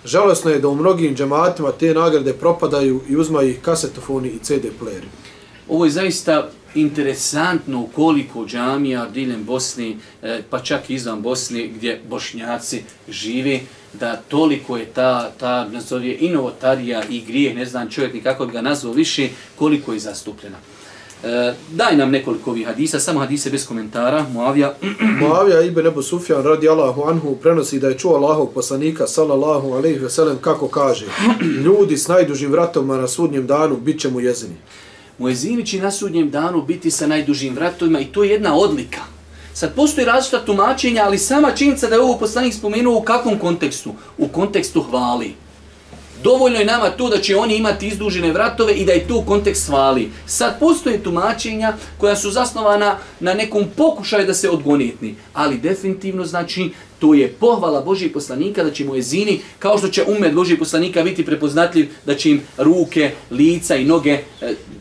Žalosno 0.05 0.51
je 0.51 0.59
da 0.59 0.67
u 0.67 0.75
mnogim 0.75 1.15
džematima 1.15 1.71
te 1.71 1.93
nagrade 1.93 2.33
propadaju 2.33 3.01
i 3.09 3.15
uzmaju 3.15 3.49
ih 3.49 3.61
kasetofoni 3.61 4.29
i 4.29 4.39
CD 4.39 4.65
playeri. 4.81 5.07
Ovo 5.69 5.85
je 5.85 5.91
zaista 5.91 6.49
interesantno 6.75 7.87
koliko 7.95 8.45
džamija 8.45 9.05
diljem 9.05 9.43
Bosni, 9.43 9.97
e, 10.23 10.41
pa 10.49 10.59
čak 10.59 10.89
i 10.89 10.93
izvan 10.93 11.21
Bosni, 11.21 11.67
gdje 11.67 12.01
bošnjaci 12.09 12.83
živi, 13.09 13.61
da 13.93 14.15
toliko 14.15 14.77
je 14.77 14.85
ta, 14.85 15.31
ta 15.39 15.67
nazovije 15.67 16.17
i 16.19 16.29
novotarija 16.29 17.03
i 17.09 17.21
grijeh, 17.21 17.55
ne 17.55 17.65
znam 17.65 17.89
čovjek 17.89 18.13
ni 18.13 18.21
kako 18.21 18.45
bi 18.45 18.51
ga 18.51 18.61
nazvao 18.61 18.93
više, 18.93 19.29
koliko 19.55 19.93
je 19.93 19.99
zastupljena. 19.99 20.57
E, 21.23 21.53
daj 21.71 21.97
nam 21.97 22.11
nekoliko 22.11 22.51
ovih 22.51 22.67
hadisa, 22.67 22.99
samo 22.99 23.19
hadise 23.19 23.49
bez 23.49 23.67
komentara. 23.67 24.25
Muavija. 24.33 24.73
Muavija 25.21 25.61
ibn 25.61 25.87
Ebu 25.87 26.01
Sufjan 26.01 26.43
radi 26.43 26.69
Allahu 26.69 27.03
anhu 27.03 27.35
prenosi 27.35 27.79
da 27.79 27.87
je 27.87 27.97
čuo 27.97 28.15
Allahog 28.15 28.53
poslanika 28.53 29.07
sallallahu 29.07 29.71
alaihi 29.73 29.99
ve 29.99 30.09
sellem 30.09 30.37
kako 30.41 30.67
kaže 30.67 31.05
ljudi 31.65 31.97
s 31.97 32.07
najdužim 32.07 32.51
vratovima 32.51 32.97
na 32.97 33.07
sudnjem 33.07 33.47
danu 33.47 33.77
bit 33.77 33.99
će 33.99 34.09
mu 34.09 34.19
jezini. 34.19 34.55
Muezini 35.21 35.65
će 35.65 35.77
na 35.77 35.91
sudnjem 35.91 36.29
danu 36.29 36.61
biti 36.61 36.91
sa 36.91 37.07
najdužim 37.07 37.53
vratovima 37.53 37.99
i 37.99 38.05
to 38.05 38.23
je 38.23 38.29
jedna 38.29 38.55
odlika. 38.55 39.01
Sad 39.53 39.75
postoji 39.75 40.05
različita 40.05 40.45
tumačenja, 40.45 41.03
ali 41.03 41.17
sama 41.17 41.51
činjenica 41.51 41.87
da 41.87 41.95
je 41.95 42.01
ovo 42.01 42.17
poslanik 42.17 42.53
spomenuo 42.53 42.97
u 42.97 43.01
kakvom 43.01 43.39
kontekstu? 43.39 43.93
U 44.17 44.27
kontekstu 44.27 44.81
hvali. 44.81 45.33
Dovoljno 46.23 46.59
je 46.59 46.65
nama 46.65 46.89
to 46.89 47.09
da 47.09 47.17
će 47.17 47.37
oni 47.37 47.55
imati 47.55 47.87
izdužene 47.87 48.31
vratove 48.31 48.73
i 48.73 48.85
da 48.85 48.91
je 48.91 49.07
to 49.07 49.21
kontekst 49.21 49.65
svali. 49.65 50.09
Sad 50.25 50.59
postoje 50.59 51.03
tumačenja 51.03 51.73
koja 51.97 52.15
su 52.15 52.31
zasnovana 52.31 52.97
na 53.19 53.33
nekom 53.33 53.65
pokušaju 53.77 54.27
da 54.27 54.33
se 54.33 54.49
odgonetni, 54.49 55.15
ali 55.33 55.57
definitivno 55.57 56.25
znači 56.25 56.69
to 56.99 57.13
je 57.13 57.27
pohvala 57.39 57.81
Božih 57.81 58.11
poslanika 58.11 58.63
da 58.63 58.71
će 58.71 58.85
mu 58.85 58.95
jezini, 58.95 59.39
kao 59.59 59.77
što 59.77 59.87
će 59.87 60.03
umet 60.03 60.33
Božih 60.33 60.59
poslanika 60.59 61.03
biti 61.03 61.25
prepoznatljiv, 61.25 61.89
da 62.05 62.15
će 62.15 62.31
im 62.31 62.41
ruke, 62.57 63.11
lica 63.31 63.75
i 63.75 63.85
noge 63.85 64.11
e, 64.11 64.23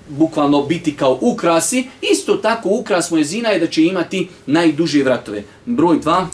bukvalno 0.08 0.62
biti 0.62 0.96
kao 0.96 1.18
ukrasi, 1.20 1.84
isto 2.12 2.36
tako 2.36 2.68
ukras 2.68 3.10
mu 3.10 3.18
jezina 3.18 3.48
je 3.48 3.60
da 3.60 3.66
će 3.66 3.82
imati 3.82 4.28
najduže 4.46 5.02
vratove. 5.02 5.42
Broj 5.66 6.00
2. 6.00 6.26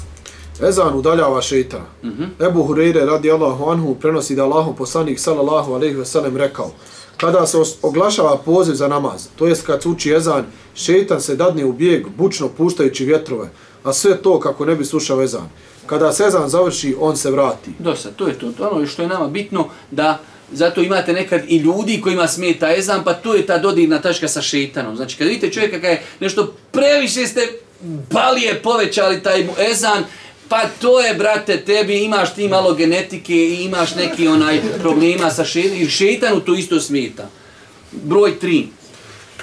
Ezan 0.63 0.95
udaljava 0.95 1.43
šeitana. 1.43 1.85
Uh 2.03 2.09
mhm. 2.09 2.23
-huh. 2.23 2.49
Ebu 2.49 2.63
Hureyre 2.63 3.07
radi 3.07 3.31
Allahu 3.31 3.71
anhu 3.71 3.95
prenosi 3.95 4.37
da 4.37 4.45
Allahu 4.45 4.77
poslanik 4.77 5.21
sallallahu 5.21 5.73
alaihi 5.73 5.97
wasallam 5.97 6.37
rekao 6.37 6.71
kada 7.17 7.47
se 7.47 7.59
oglašava 7.83 8.39
poziv 8.39 8.75
za 8.75 8.89
namaz, 8.89 9.27
to 9.37 9.47
jest 9.47 9.67
kad 9.67 9.83
se 9.83 9.89
uči 9.89 10.13
ezan, 10.13 10.45
šeitan 10.75 11.21
se 11.21 11.37
dadne 11.37 11.65
u 11.65 11.73
bijeg, 11.73 12.07
bučno 12.17 12.49
puštajući 12.49 13.05
vjetrove, 13.05 13.49
a 13.85 13.93
sve 13.93 14.23
to 14.23 14.41
kako 14.41 14.65
ne 14.65 14.75
bi 14.75 14.85
slušao 14.85 15.23
ezan. 15.23 15.49
Kada 15.87 16.13
sezan 16.13 16.49
završi, 16.49 16.97
on 17.01 17.17
se 17.17 17.31
vrati. 17.31 17.71
Dosta, 17.79 18.11
to 18.11 18.27
je 18.29 18.39
to. 18.39 18.53
Ono 18.71 18.87
što 18.87 19.03
je 19.03 19.09
nama 19.09 19.29
bitno 19.29 19.69
da 19.91 20.19
zato 20.53 20.83
imate 20.83 21.13
nekad 21.13 21.41
i 21.49 21.57
ljudi 21.57 22.01
kojima 22.01 22.29
smeta 22.29 22.77
ezan, 22.77 23.05
pa 23.05 23.15
to 23.15 23.35
je 23.35 23.47
ta 23.47 23.59
dodirna 23.59 24.01
tačka 24.01 24.29
sa 24.29 24.43
šeitanom. 24.43 24.97
Znači, 24.97 25.17
kad 25.17 25.27
vidite 25.27 25.51
čovjeka 25.51 25.77
kada 25.77 25.89
je 25.89 26.03
nešto 26.21 26.55
previše 26.73 27.27
ste 27.27 27.41
balije 28.13 28.63
povećali 28.63 29.23
taj 29.23 29.47
ezan, 29.71 30.05
pa 30.49 30.61
to 30.81 31.01
je, 31.01 31.15
brate, 31.15 31.65
tebi 31.65 32.05
imaš 32.05 32.35
ti 32.35 32.49
malo 32.49 32.75
genetike 32.75 33.35
i 33.35 33.65
imaš 33.65 33.95
neki 33.95 34.29
onaj 34.29 34.61
problema 34.81 35.31
sa 35.31 35.45
šeitanom, 35.45 35.83
i 35.83 35.89
šeitanu 35.89 36.41
to 36.41 36.55
isto 36.55 36.81
smeta. 36.81 37.29
Broj 37.93 38.35
3. 38.43 38.67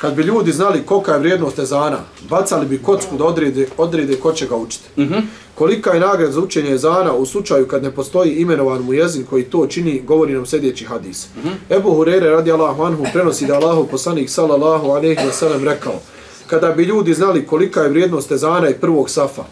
Kad 0.01 0.15
bi 0.15 0.23
ljudi 0.23 0.51
znali 0.51 0.83
kolika 0.85 1.13
je 1.13 1.19
vrijednost 1.19 1.59
ezana, 1.59 1.99
bacali 2.29 2.65
bi 2.65 2.81
kocku 2.81 3.17
da 3.17 3.25
odrede, 3.25 3.67
odrede 3.77 4.15
ko 4.15 4.33
će 4.33 4.47
ga 4.47 4.55
učiti. 4.55 4.83
Uh 4.95 5.03
mhm. 5.03 5.13
-huh. 5.13 5.21
Kolika 5.55 5.91
je 5.91 5.99
nagrad 5.99 6.31
za 6.31 6.41
učenje 6.41 6.71
ezana 6.71 7.13
u 7.13 7.25
slučaju 7.25 7.67
kad 7.67 7.83
ne 7.83 7.91
postoji 7.91 8.31
imenovan 8.31 8.81
mu 8.81 8.93
jezin 8.93 9.25
koji 9.25 9.43
to 9.43 9.67
čini, 9.67 10.01
govori 10.07 10.33
nam 10.33 10.45
sljedeći 10.45 10.85
hadis. 10.85 11.27
Uh 11.37 11.45
mhm. 11.45 11.53
-huh. 11.53 11.77
Ebu 11.77 11.95
Hurere 11.95 12.29
radi 12.29 12.51
Allahu 12.51 12.83
anhu 12.83 13.05
prenosi 13.13 13.45
da 13.45 13.55
Allahu 13.55 13.87
poslanik 13.87 14.29
sallallahu 14.29 14.87
alaihi 14.87 15.21
wa 15.21 15.31
sallam 15.31 15.63
rekao 15.63 15.99
kada 16.47 16.71
bi 16.71 16.83
ljudi 16.83 17.13
znali 17.13 17.47
kolika 17.47 17.81
je 17.81 17.89
vrijednost 17.89 18.31
ezana 18.31 18.69
i 18.69 18.73
prvog 18.73 19.09
safa, 19.09 19.43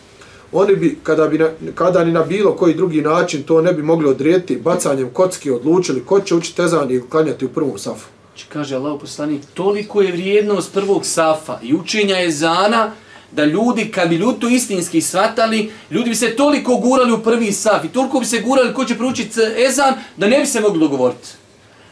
oni 0.51 0.75
bi, 0.75 0.97
kada, 1.03 1.27
bi 1.27 1.37
na, 1.37 1.49
kada 1.75 2.03
ni 2.03 2.11
na 2.11 2.23
bilo 2.23 2.55
koji 2.55 2.73
drugi 2.73 3.01
način 3.01 3.43
to 3.43 3.61
ne 3.61 3.73
bi 3.73 3.83
mogli 3.83 4.09
odrijeti, 4.09 4.55
bacanjem 4.55 5.09
kocki 5.13 5.51
odlučili 5.51 6.05
ko 6.05 6.19
će 6.19 6.35
učiti 6.35 6.61
ezan 6.61 6.91
i 6.91 7.01
klanjati 7.09 7.45
u 7.45 7.49
prvom 7.49 7.77
safu. 7.77 8.07
Či 8.35 8.45
kaže 8.49 8.75
Allah 8.75 8.99
poslanik, 9.01 9.41
toliko 9.53 10.01
je 10.01 10.11
vrijednost 10.11 10.73
prvog 10.73 11.05
safa 11.05 11.59
i 11.63 11.75
učenja 11.75 12.23
ezana, 12.23 12.91
da 13.31 13.45
ljudi, 13.45 13.91
kad 13.91 14.09
bi 14.09 14.15
ljudi 14.15 14.39
to 14.39 14.49
istinski 14.49 15.01
shvatali, 15.01 15.71
ljudi 15.91 16.09
bi 16.09 16.15
se 16.15 16.35
toliko 16.35 16.75
gurali 16.75 17.11
u 17.11 17.23
prvi 17.23 17.51
saf 17.51 17.85
i 17.85 17.89
toliko 17.89 18.19
bi 18.19 18.25
se 18.25 18.39
gurali 18.39 18.73
ko 18.73 18.85
će 18.85 18.97
proučiti 18.97 19.39
ezan, 19.67 19.93
da 20.17 20.27
ne 20.27 20.39
bi 20.39 20.45
se 20.45 20.59
mogli 20.59 20.79
dogovoriti. 20.79 21.27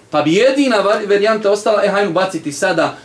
Pa 0.09 0.21
bi 0.21 0.33
jedina 0.33 0.77
varijanta 1.09 1.51
ostala, 1.51 1.83
e, 1.85 1.87
hajmo 1.87 2.11
baciti 2.11 2.51
sada 2.51 2.97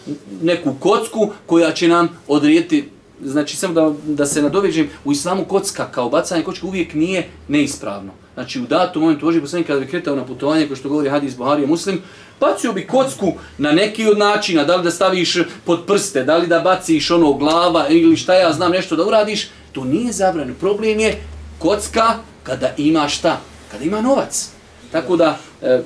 neku 0.43 0.75
kocku 0.81 1.31
koja 1.47 1.73
će 1.73 1.89
nam 1.89 2.09
odrijeti, 2.29 2.89
znači 3.25 3.57
samo 3.57 3.75
da, 3.75 3.93
da 4.07 4.27
se 4.27 4.43
nadovežem, 4.43 4.91
u 5.05 5.13
islamu 5.13 5.45
kocka 5.45 5.87
kao 5.91 6.09
bacanje 6.09 6.43
kočka 6.43 6.67
uvijek 6.67 6.95
nije 6.95 7.29
neispravno. 7.49 8.13
Znači 8.35 8.61
u 8.61 8.67
datom 8.67 9.03
momentu 9.03 9.27
Boži 9.27 9.41
poslanik 9.41 9.67
kada 9.67 9.81
bi 9.81 9.87
kretao 9.87 10.17
na 10.17 10.25
putovanje, 10.25 10.67
kao 10.67 10.77
što 10.77 10.89
govori 10.89 11.09
hadis 11.09 11.37
Buhari 11.37 11.67
Muslim, 11.67 12.03
bacio 12.41 12.73
bi 12.73 12.87
kocku 12.87 13.33
na 13.59 13.73
neki 13.73 14.07
od 14.07 14.19
načina, 14.19 14.65
da 14.65 14.77
li 14.77 14.83
da 14.83 14.91
staviš 14.91 15.37
pod 15.65 15.87
prste, 15.87 16.25
da 16.25 16.37
li 16.37 16.47
da 16.47 16.61
baciš 16.61 17.11
ono 17.11 17.33
glava 17.33 17.89
ili 17.89 18.17
šta 18.17 18.35
ja 18.35 18.53
znam 18.53 18.73
nešto 18.73 18.97
da 18.97 19.05
uradiš, 19.05 19.49
to 19.73 19.85
nije 19.85 20.13
zabranjeno. 20.13 20.59
Problem 20.61 21.01
je 21.01 21.23
kocka 21.59 22.15
kada 22.43 22.75
ima 22.77 23.09
šta? 23.09 23.41
Kada 23.71 23.85
ima 23.85 24.01
novac. 24.01 24.49
Tako 24.93 25.17
da, 25.17 25.39
e, 25.63 25.83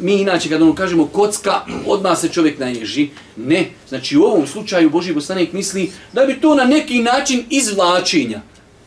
mi 0.00 0.14
inače 0.14 0.48
kad 0.48 0.62
ono 0.62 0.74
kažemo 0.74 1.06
kocka, 1.06 1.60
odmah 1.86 2.18
se 2.18 2.28
čovjek 2.28 2.58
naježi. 2.58 3.08
Ne, 3.36 3.70
znači 3.88 4.16
u 4.16 4.22
ovom 4.22 4.46
slučaju 4.46 4.90
Boži 4.90 5.14
poslanik 5.14 5.52
misli 5.52 5.90
da 6.12 6.26
bi 6.26 6.40
to 6.40 6.54
na 6.54 6.64
neki 6.64 7.02
način 7.02 7.44
izvlačenja 7.50 8.40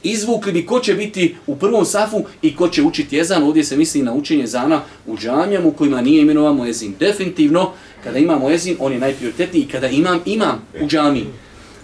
izvukli 0.04 0.52
bi 0.52 0.66
ko 0.66 0.80
će 0.80 0.94
biti 0.94 1.36
u 1.48 1.56
prvom 1.56 1.86
safu 1.86 2.24
i 2.42 2.56
ko 2.56 2.68
će 2.68 2.84
učiti 2.84 3.16
jezan. 3.16 3.44
Ovdje 3.44 3.64
se 3.64 3.78
misli 3.78 4.02
na 4.02 4.14
učenje 4.14 4.48
zana 4.48 4.82
u 5.06 5.18
džamijama 5.18 5.68
u 5.68 5.72
kojima 5.72 6.02
nije 6.02 6.22
imenovan 6.22 6.56
muezin. 6.56 6.96
Definitivno, 7.00 7.72
kada 8.04 8.18
ima 8.18 8.40
muezin, 8.40 8.78
on 8.80 8.94
je 8.94 9.00
najprioritetniji. 9.00 9.68
Kada 9.72 9.88
imam, 9.88 10.20
imam 10.26 10.62
u 10.82 10.88
džamiji. 10.88 11.26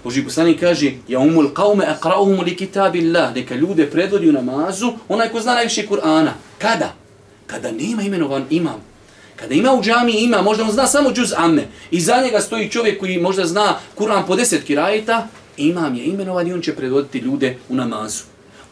Boži 0.04 0.24
poslanik 0.24 0.60
kaže, 0.60 0.92
ja 1.08 1.20
umul 1.20 1.50
qaume 1.54 1.84
aqra'uhum 1.86 2.46
li 2.46 2.56
kitabillah, 2.56 3.36
neka 3.36 3.56
ljude 3.56 3.90
predvodi 3.90 4.30
u 4.30 4.32
namazu, 4.32 4.94
onaj 5.10 5.30
ko 5.30 5.42
zna 5.42 5.54
najviše 5.54 5.88
Kur'ana. 5.88 6.32
Kada? 6.58 6.94
Kada 7.48 7.72
nema 7.72 8.02
imenovan 8.02 8.46
imam. 8.50 8.82
Kada 9.40 9.54
ima 9.54 9.74
u 9.74 9.84
džami 9.84 10.12
ima, 10.12 10.42
možda 10.42 10.64
on 10.64 10.72
zna 10.72 10.88
samo 10.88 11.12
džuz 11.12 11.34
amme, 11.38 11.68
i 11.92 12.02
za 12.02 12.22
njega 12.24 12.40
stoji 12.40 12.70
čovjek 12.70 13.00
koji 13.00 13.18
možda 13.18 13.46
zna 13.46 13.76
Kur'an 13.98 14.28
po 14.28 14.36
deset 14.36 14.64
kirajeta, 14.64 15.28
imam 15.58 15.96
je 15.96 16.06
imenovan 16.06 16.48
i 16.48 16.54
on 16.54 16.62
će 16.62 16.76
predvoditi 16.76 17.20
ljude 17.20 17.58
u 17.70 17.76
namazu. 17.76 18.24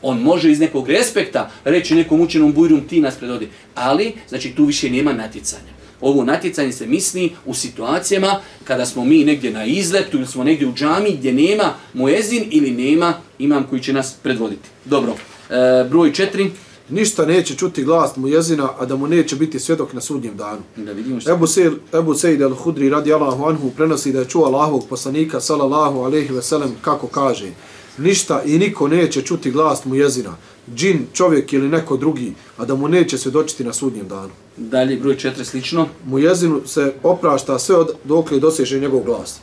On 0.02 0.22
može 0.22 0.52
iz 0.52 0.60
nekog 0.60 0.90
respekta 0.90 1.52
reći 1.64 1.96
nekom 1.96 2.22
učenom 2.22 2.54
bujrum 2.54 2.88
ti 2.88 3.02
nas 3.02 3.16
predvodi, 3.16 3.50
ali 3.76 4.14
znači 4.30 4.52
tu 4.56 4.66
više 4.66 4.90
nema 4.90 5.14
natjecanja. 5.14 5.78
Ovo 6.02 6.24
natjecanje 6.24 6.72
se 6.72 6.88
misli 6.88 7.32
u 7.46 7.54
situacijama 7.54 8.40
kada 8.64 8.86
smo 8.86 9.06
mi 9.06 9.24
negdje 9.24 9.52
na 9.52 9.66
izletu 9.66 10.18
ili 10.18 10.28
smo 10.28 10.44
negdje 10.44 10.68
u 10.68 10.74
džami 10.74 11.12
gdje 11.12 11.34
nema 11.34 11.74
muezin 11.94 12.46
ili 12.52 12.72
nema 12.72 13.14
imam 13.40 13.64
koji 13.70 13.82
će 13.82 13.94
nas 13.94 14.16
predvoditi. 14.24 14.70
Dobro, 14.86 15.16
e, 15.50 15.84
broj 15.90 16.14
četiri. 16.14 16.52
Ništa 16.90 17.26
neće 17.26 17.56
čuti 17.56 17.84
glas 17.84 18.16
mu 18.16 18.28
jezina, 18.28 18.70
a 18.80 18.86
da 18.86 18.96
mu 18.96 19.08
neće 19.08 19.36
biti 19.36 19.60
svjedok 19.60 19.94
na 19.94 20.02
sudnjem 20.02 20.38
danu. 20.38 20.62
Da 20.76 20.92
vidimo 20.92 21.22
što. 21.22 21.32
Ebu, 21.32 21.48
Sejid, 21.48 21.74
Ebu 21.94 22.14
Sejid 22.14 22.42
al-Hudri 22.42 22.90
radi 22.90 23.14
Allahu 23.14 23.46
anhu 23.46 23.72
prenosi 23.78 24.12
da 24.12 24.20
je 24.20 24.26
čuo 24.26 24.46
Allahovog 24.46 24.86
poslanika 24.90 25.42
sallallahu 25.42 26.00
alaihi 26.00 26.34
ve 26.34 26.42
sellem 26.42 26.76
kako 26.82 27.08
kaže 27.08 27.52
Ništa 27.98 28.42
i 28.46 28.58
niko 28.58 28.88
neće 28.88 29.22
čuti 29.22 29.52
glas 29.52 29.86
mu 29.86 29.96
jezina, 29.96 30.36
džin, 30.76 31.06
čovjek 31.14 31.54
ili 31.54 31.70
neko 31.70 31.98
drugi, 31.98 32.34
a 32.58 32.66
da 32.66 32.76
mu 32.76 32.88
neće 32.88 33.18
svjedočiti 33.18 33.64
na 33.64 33.74
sudnjem 33.74 34.08
danu. 34.08 34.30
Dalje, 34.58 34.98
broj 34.98 35.18
četiri, 35.18 35.46
slično. 35.46 35.88
Mu 36.06 36.20
jezinu 36.20 36.62
se 36.66 36.94
oprašta 37.04 37.60
sve 37.60 37.76
od 37.76 37.92
dok 38.04 38.32
li 38.32 38.40
doseže 38.40 38.80
njegov 38.80 39.04
glas. 39.04 39.40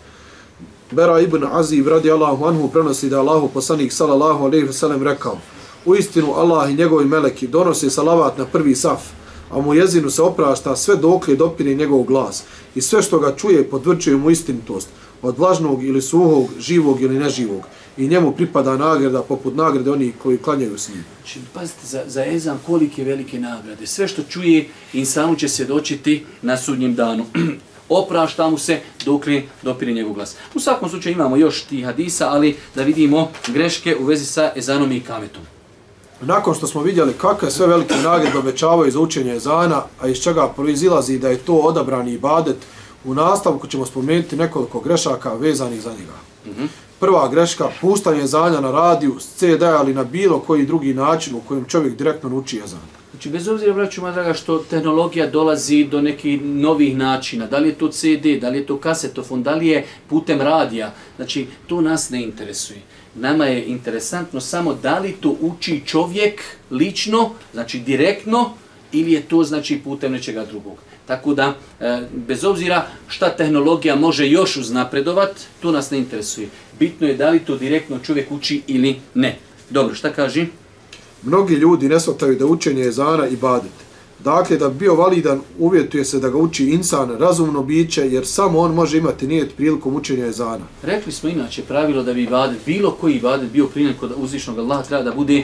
Bera 0.90 1.20
ibn 1.20 1.44
Azib 1.52 1.88
radi 1.88 2.10
Allahu 2.10 2.44
anhu 2.44 2.68
prenosi 2.68 3.08
da 3.08 3.16
je 3.16 3.20
Allahu 3.20 3.48
poslanik 3.48 3.92
sallallahu 3.92 4.44
alaihi 4.44 4.66
ve 4.66 4.72
sellem 4.72 5.02
rekao 5.02 5.38
U 5.84 5.94
istinu 5.94 6.34
Allah 6.34 6.70
i 6.70 6.74
njegovi 6.74 7.04
meleki 7.04 7.46
donose 7.46 7.90
salavat 7.90 8.38
na 8.38 8.44
prvi 8.44 8.74
saf, 8.74 9.00
a 9.50 9.60
mu 9.60 9.74
jezinu 9.74 10.10
se 10.10 10.22
oprašta 10.22 10.76
sve 10.76 10.96
dokle 10.96 11.36
dopire 11.36 11.74
njegov 11.74 12.02
glas 12.02 12.42
i 12.74 12.80
sve 12.80 13.02
što 13.02 13.18
ga 13.18 13.36
čuje 13.36 13.70
podvrčuje 13.70 14.16
mu 14.16 14.30
istinitost 14.30 14.88
od 15.22 15.38
vlažnog 15.38 15.84
ili 15.84 16.02
suhog, 16.02 16.48
živog 16.58 17.00
ili 17.00 17.18
neživog 17.18 17.62
i 17.96 18.08
njemu 18.08 18.32
pripada 18.32 18.76
nagrada 18.76 19.22
poput 19.22 19.56
nagrade 19.56 19.90
onih 19.90 20.14
koji 20.22 20.38
klanjaju 20.38 20.78
s 20.78 20.88
njim. 20.88 21.04
Znači, 21.20 21.40
pazite, 21.52 21.86
za, 21.86 22.02
za 22.06 22.26
Ezan 22.26 22.58
kolike 22.66 23.04
velike 23.04 23.40
nagrade. 23.40 23.86
Sve 23.86 24.08
što 24.08 24.22
čuje, 24.22 24.68
insanu 24.92 25.36
će 25.36 25.48
se 25.48 25.64
dočiti 25.64 26.24
na 26.42 26.56
sudnjem 26.56 26.94
danu. 26.94 27.26
Oprašta 27.88 28.50
mu 28.50 28.58
se 28.58 28.80
dok 29.04 29.26
li 29.26 29.48
dopire 29.62 29.92
njegov 29.92 30.12
glas. 30.12 30.36
U 30.54 30.60
svakom 30.60 30.88
slučaju 30.88 31.14
imamo 31.14 31.36
još 31.36 31.62
ti 31.62 31.82
hadisa, 31.82 32.28
ali 32.28 32.56
da 32.74 32.82
vidimo 32.82 33.30
greške 33.48 33.96
u 33.96 34.04
vezi 34.04 34.26
sa 34.26 34.52
Ezanom 34.56 34.92
i 34.92 35.00
Kametom. 35.00 35.42
Nakon 36.26 36.54
što 36.54 36.66
smo 36.66 36.82
vidjeli 36.82 37.12
kakve 37.12 37.50
sve 37.50 37.66
velike 37.66 37.94
nagrade 37.94 38.38
obećavaju 38.38 38.90
za 38.90 39.00
učenje 39.00 39.32
ezana, 39.32 39.82
a 40.00 40.08
iz 40.08 40.22
čega 40.22 40.48
proizilazi 40.56 41.18
da 41.18 41.28
je 41.28 41.38
to 41.38 41.54
odabrani 41.54 42.12
ibadet, 42.12 42.56
u 43.04 43.14
nastavku 43.14 43.66
ćemo 43.66 43.86
spomenuti 43.86 44.36
nekoliko 44.36 44.80
grešaka 44.80 45.34
vezanih 45.34 45.82
za 45.82 45.90
njega. 45.90 46.12
Mm 46.46 46.50
-hmm. 46.50 46.68
Prva 47.00 47.28
greška, 47.28 47.68
puštanje 47.80 48.22
ezanja 48.22 48.60
na 48.60 48.70
radiju, 48.70 49.16
s 49.20 49.34
CD 49.36 49.62
ali 49.62 49.94
na 49.94 50.04
bilo 50.04 50.38
koji 50.38 50.66
drugi 50.66 50.94
način 50.94 51.34
u 51.34 51.40
kojem 51.48 51.64
čovjek 51.64 51.96
direktno 51.96 52.36
uči 52.36 52.60
ezan. 52.64 52.80
Znači, 53.10 53.30
bez 53.30 53.48
obzira, 53.48 53.74
braću 53.74 54.00
moja 54.00 54.12
draga, 54.12 54.34
što 54.34 54.58
tehnologija 54.58 55.26
dolazi 55.26 55.84
do 55.84 56.00
nekih 56.00 56.42
novih 56.42 56.96
načina, 56.96 57.46
da 57.46 57.58
li 57.58 57.68
je 57.68 57.74
to 57.74 57.88
CD, 57.88 58.40
da 58.40 58.48
li 58.48 58.58
je 58.58 58.66
to 58.66 58.78
kasetofon, 58.78 59.42
da 59.42 59.54
li 59.54 59.66
je 59.66 59.86
putem 60.08 60.40
radija, 60.40 60.94
znači, 61.16 61.46
to 61.66 61.80
nas 61.80 62.10
ne 62.10 62.22
interesuje 62.22 62.82
nama 63.14 63.46
je 63.46 63.64
interesantno 63.64 64.40
samo 64.40 64.74
da 64.74 64.98
li 64.98 65.12
to 65.12 65.36
uči 65.40 65.82
čovjek 65.86 66.42
lično, 66.70 67.30
znači 67.52 67.78
direktno, 67.78 68.50
ili 68.92 69.12
je 69.12 69.22
to 69.22 69.44
znači 69.44 69.80
putem 69.84 70.12
nečega 70.12 70.44
drugog. 70.44 70.78
Tako 71.06 71.34
da, 71.34 71.54
e, 71.80 72.00
bez 72.26 72.44
obzira 72.44 72.86
šta 73.08 73.30
tehnologija 73.30 73.96
može 73.96 74.28
još 74.28 74.56
uznapredovat, 74.56 75.30
to 75.60 75.72
nas 75.72 75.90
ne 75.90 75.98
interesuje. 75.98 76.48
Bitno 76.78 77.06
je 77.06 77.14
da 77.14 77.30
li 77.30 77.38
to 77.38 77.56
direktno 77.56 77.98
čovjek 77.98 78.32
uči 78.32 78.62
ili 78.66 78.96
ne. 79.14 79.38
Dobro, 79.70 79.94
šta 79.94 80.12
kaži? 80.12 80.46
Mnogi 81.22 81.54
ljudi 81.54 81.88
ne 81.88 82.00
shvataju 82.00 82.36
da 82.38 82.46
učenje 82.46 82.82
je 82.82 82.92
zara 82.92 83.28
i 83.28 83.36
badet. 83.36 83.83
Dakle, 84.24 84.56
da 84.56 84.68
bi 84.68 84.78
bio 84.78 84.94
validan, 84.94 85.40
uvjetuje 85.58 86.04
se 86.04 86.18
da 86.18 86.28
ga 86.28 86.38
uči 86.38 86.68
insan, 86.68 87.10
razumno 87.18 87.62
biće, 87.62 88.00
jer 88.10 88.26
samo 88.26 88.58
on 88.58 88.74
može 88.74 88.98
imati 88.98 89.26
nijet 89.26 89.56
prilikom 89.56 89.96
učenja 89.96 90.26
ezana. 90.26 90.64
Rekli 90.82 91.12
smo 91.12 91.28
inače 91.28 91.62
pravilo 91.62 92.02
da 92.02 92.14
bi 92.14 92.22
ibadet, 92.22 92.58
bilo 92.66 92.90
koji 92.90 93.14
ibadet 93.14 93.50
bio 93.50 93.66
primjen 93.66 93.94
kod 94.00 94.12
uzvišnog 94.16 94.58
Allaha, 94.58 94.82
treba 94.82 95.02
da 95.02 95.12
bude 95.12 95.42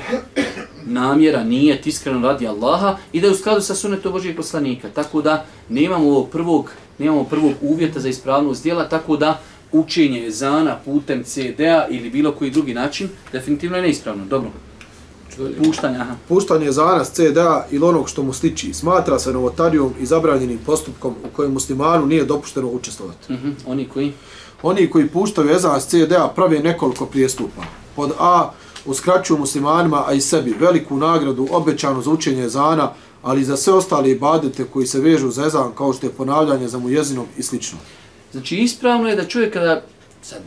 namjera, 0.87 1.45
nijet, 1.45 1.87
iskreno 1.87 2.28
radi 2.28 2.47
Allaha 2.47 2.97
i 3.12 3.20
da 3.20 3.26
je 3.26 3.33
u 3.33 3.37
skladu 3.37 3.61
sa 3.61 3.74
sunetom 3.74 4.12
Božijeg 4.12 4.37
poslanika. 4.37 4.89
Tako 4.89 5.22
da 5.22 5.47
nemamo 5.68 6.09
ovog 6.09 6.28
prvog, 6.31 6.70
nemamo 6.99 7.24
prvog 7.24 7.53
uvjeta 7.62 8.01
za 8.01 8.09
ispravnost 8.09 8.62
dijela, 8.62 8.89
tako 8.89 9.16
da 9.16 9.41
učenje 9.72 10.26
ezana 10.26 10.76
putem 10.85 11.24
CD-a 11.24 11.87
ili 11.91 12.11
bilo 12.11 12.33
koji 12.33 12.51
drugi 12.51 12.74
način 12.74 13.09
definitivno 13.33 13.76
je 13.76 13.83
neispravno. 13.83 14.24
Dobro. 14.24 14.51
Puštanje, 15.64 15.97
aha. 15.97 16.14
Puštanje 16.28 16.72
zanas 16.72 17.11
CDA 17.11 17.66
ili 17.70 17.84
onog 17.84 18.09
što 18.09 18.22
mu 18.22 18.32
sliči 18.32 18.74
smatra 18.74 19.18
se 19.18 19.32
novotarijom 19.32 19.95
i 20.01 20.07
zabranjenim 20.07 20.59
postupkom 20.66 21.14
u 21.24 21.36
kojem 21.36 21.53
muslimanu 21.53 22.07
nije 22.07 22.24
dopušteno 22.24 22.68
učestvovati. 22.68 23.32
Uh 23.32 23.38
-huh. 23.38 23.53
Oni 23.66 23.88
koji? 23.88 24.12
Oni 24.62 24.91
koji 24.91 25.09
puštaju 25.09 25.51
ezan 25.51 25.80
s 25.80 25.86
CDA 25.86 26.32
prave 26.36 26.59
nekoliko 26.59 27.07
prijestupa. 27.07 27.62
Pod 27.97 28.12
A, 28.18 28.51
uskraćuju 28.86 29.38
muslimanima, 29.38 30.05
a 30.07 30.12
i 30.12 30.20
sebi, 30.20 30.55
veliku 30.61 30.97
nagradu 30.97 31.49
obećanu 31.51 32.03
za 32.03 32.11
učenje 32.11 32.45
ezana, 32.45 32.91
ali 33.22 33.45
za 33.45 33.57
sve 33.57 33.72
ostale 33.72 34.11
ibadete 34.11 34.64
koji 34.64 34.86
se 34.86 35.01
vežu 35.01 35.30
za 35.30 35.47
ezan, 35.47 35.72
kao 35.78 35.93
što 35.93 36.07
je 36.07 36.12
ponavljanje 36.12 36.68
za 36.68 36.78
mu 36.78 36.91
jezinom 36.91 37.26
i 37.36 37.43
slično. 37.43 37.78
Znači, 38.32 38.57
ispravno 38.57 39.09
je 39.09 39.16
da 39.16 39.24
čovjek 39.24 39.53
kada, 39.53 39.82
sad, 40.22 40.43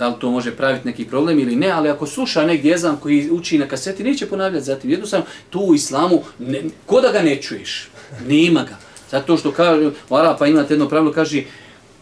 da 0.00 0.08
li 0.08 0.14
to 0.20 0.30
može 0.30 0.56
praviti 0.56 0.88
neki 0.88 1.04
problem 1.04 1.38
ili 1.38 1.56
ne, 1.56 1.70
ali 1.70 1.88
ako 1.88 2.06
sluša 2.06 2.46
negdje 2.46 2.70
jezan 2.70 2.96
koji 2.96 3.30
uči 3.30 3.58
na 3.58 3.68
kaseti, 3.68 4.04
neće 4.04 4.26
ponavljati 4.26 4.64
zatim. 4.64 4.90
Jednostavno, 4.90 5.26
tu 5.50 5.60
u 5.60 5.74
islamu, 5.74 6.22
ne, 6.38 6.62
ko 6.86 7.00
da 7.00 7.12
ga 7.12 7.22
ne 7.22 7.36
čuješ? 7.42 7.88
Nema 8.28 8.62
ga. 8.62 8.76
Zato 9.10 9.36
što 9.36 9.52
kaže, 9.52 9.90
u 10.08 10.16
Arapa 10.16 10.46
imate 10.46 10.72
jedno 10.74 10.88
pravilo, 10.88 11.12
kaže, 11.12 11.42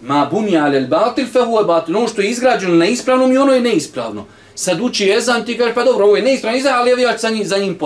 ma 0.02 0.28
bunja 0.32 0.64
alel 0.64 0.86
batil 0.86 1.26
fe 1.26 1.42
huve 1.44 1.64
batil. 1.64 1.96
Ono 1.96 2.08
što 2.08 2.22
je 2.22 2.30
izgrađeno 2.30 2.74
na 2.74 2.86
ispravnom 2.86 3.32
i 3.32 3.38
ono 3.38 3.52
je 3.52 3.60
neispravno. 3.60 4.26
Sad 4.54 4.80
uči 4.80 5.06
jezan, 5.06 5.44
ti 5.44 5.58
kaže, 5.58 5.74
pa 5.74 5.84
dobro, 5.84 6.04
ovo 6.04 6.16
je 6.16 6.22
neispravno, 6.22 6.58
izra, 6.58 6.72
ali 6.78 7.02
ja 7.02 7.12
ću 7.12 7.20
za 7.20 7.30
njim, 7.30 7.44
za 7.44 7.58
njim 7.58 7.78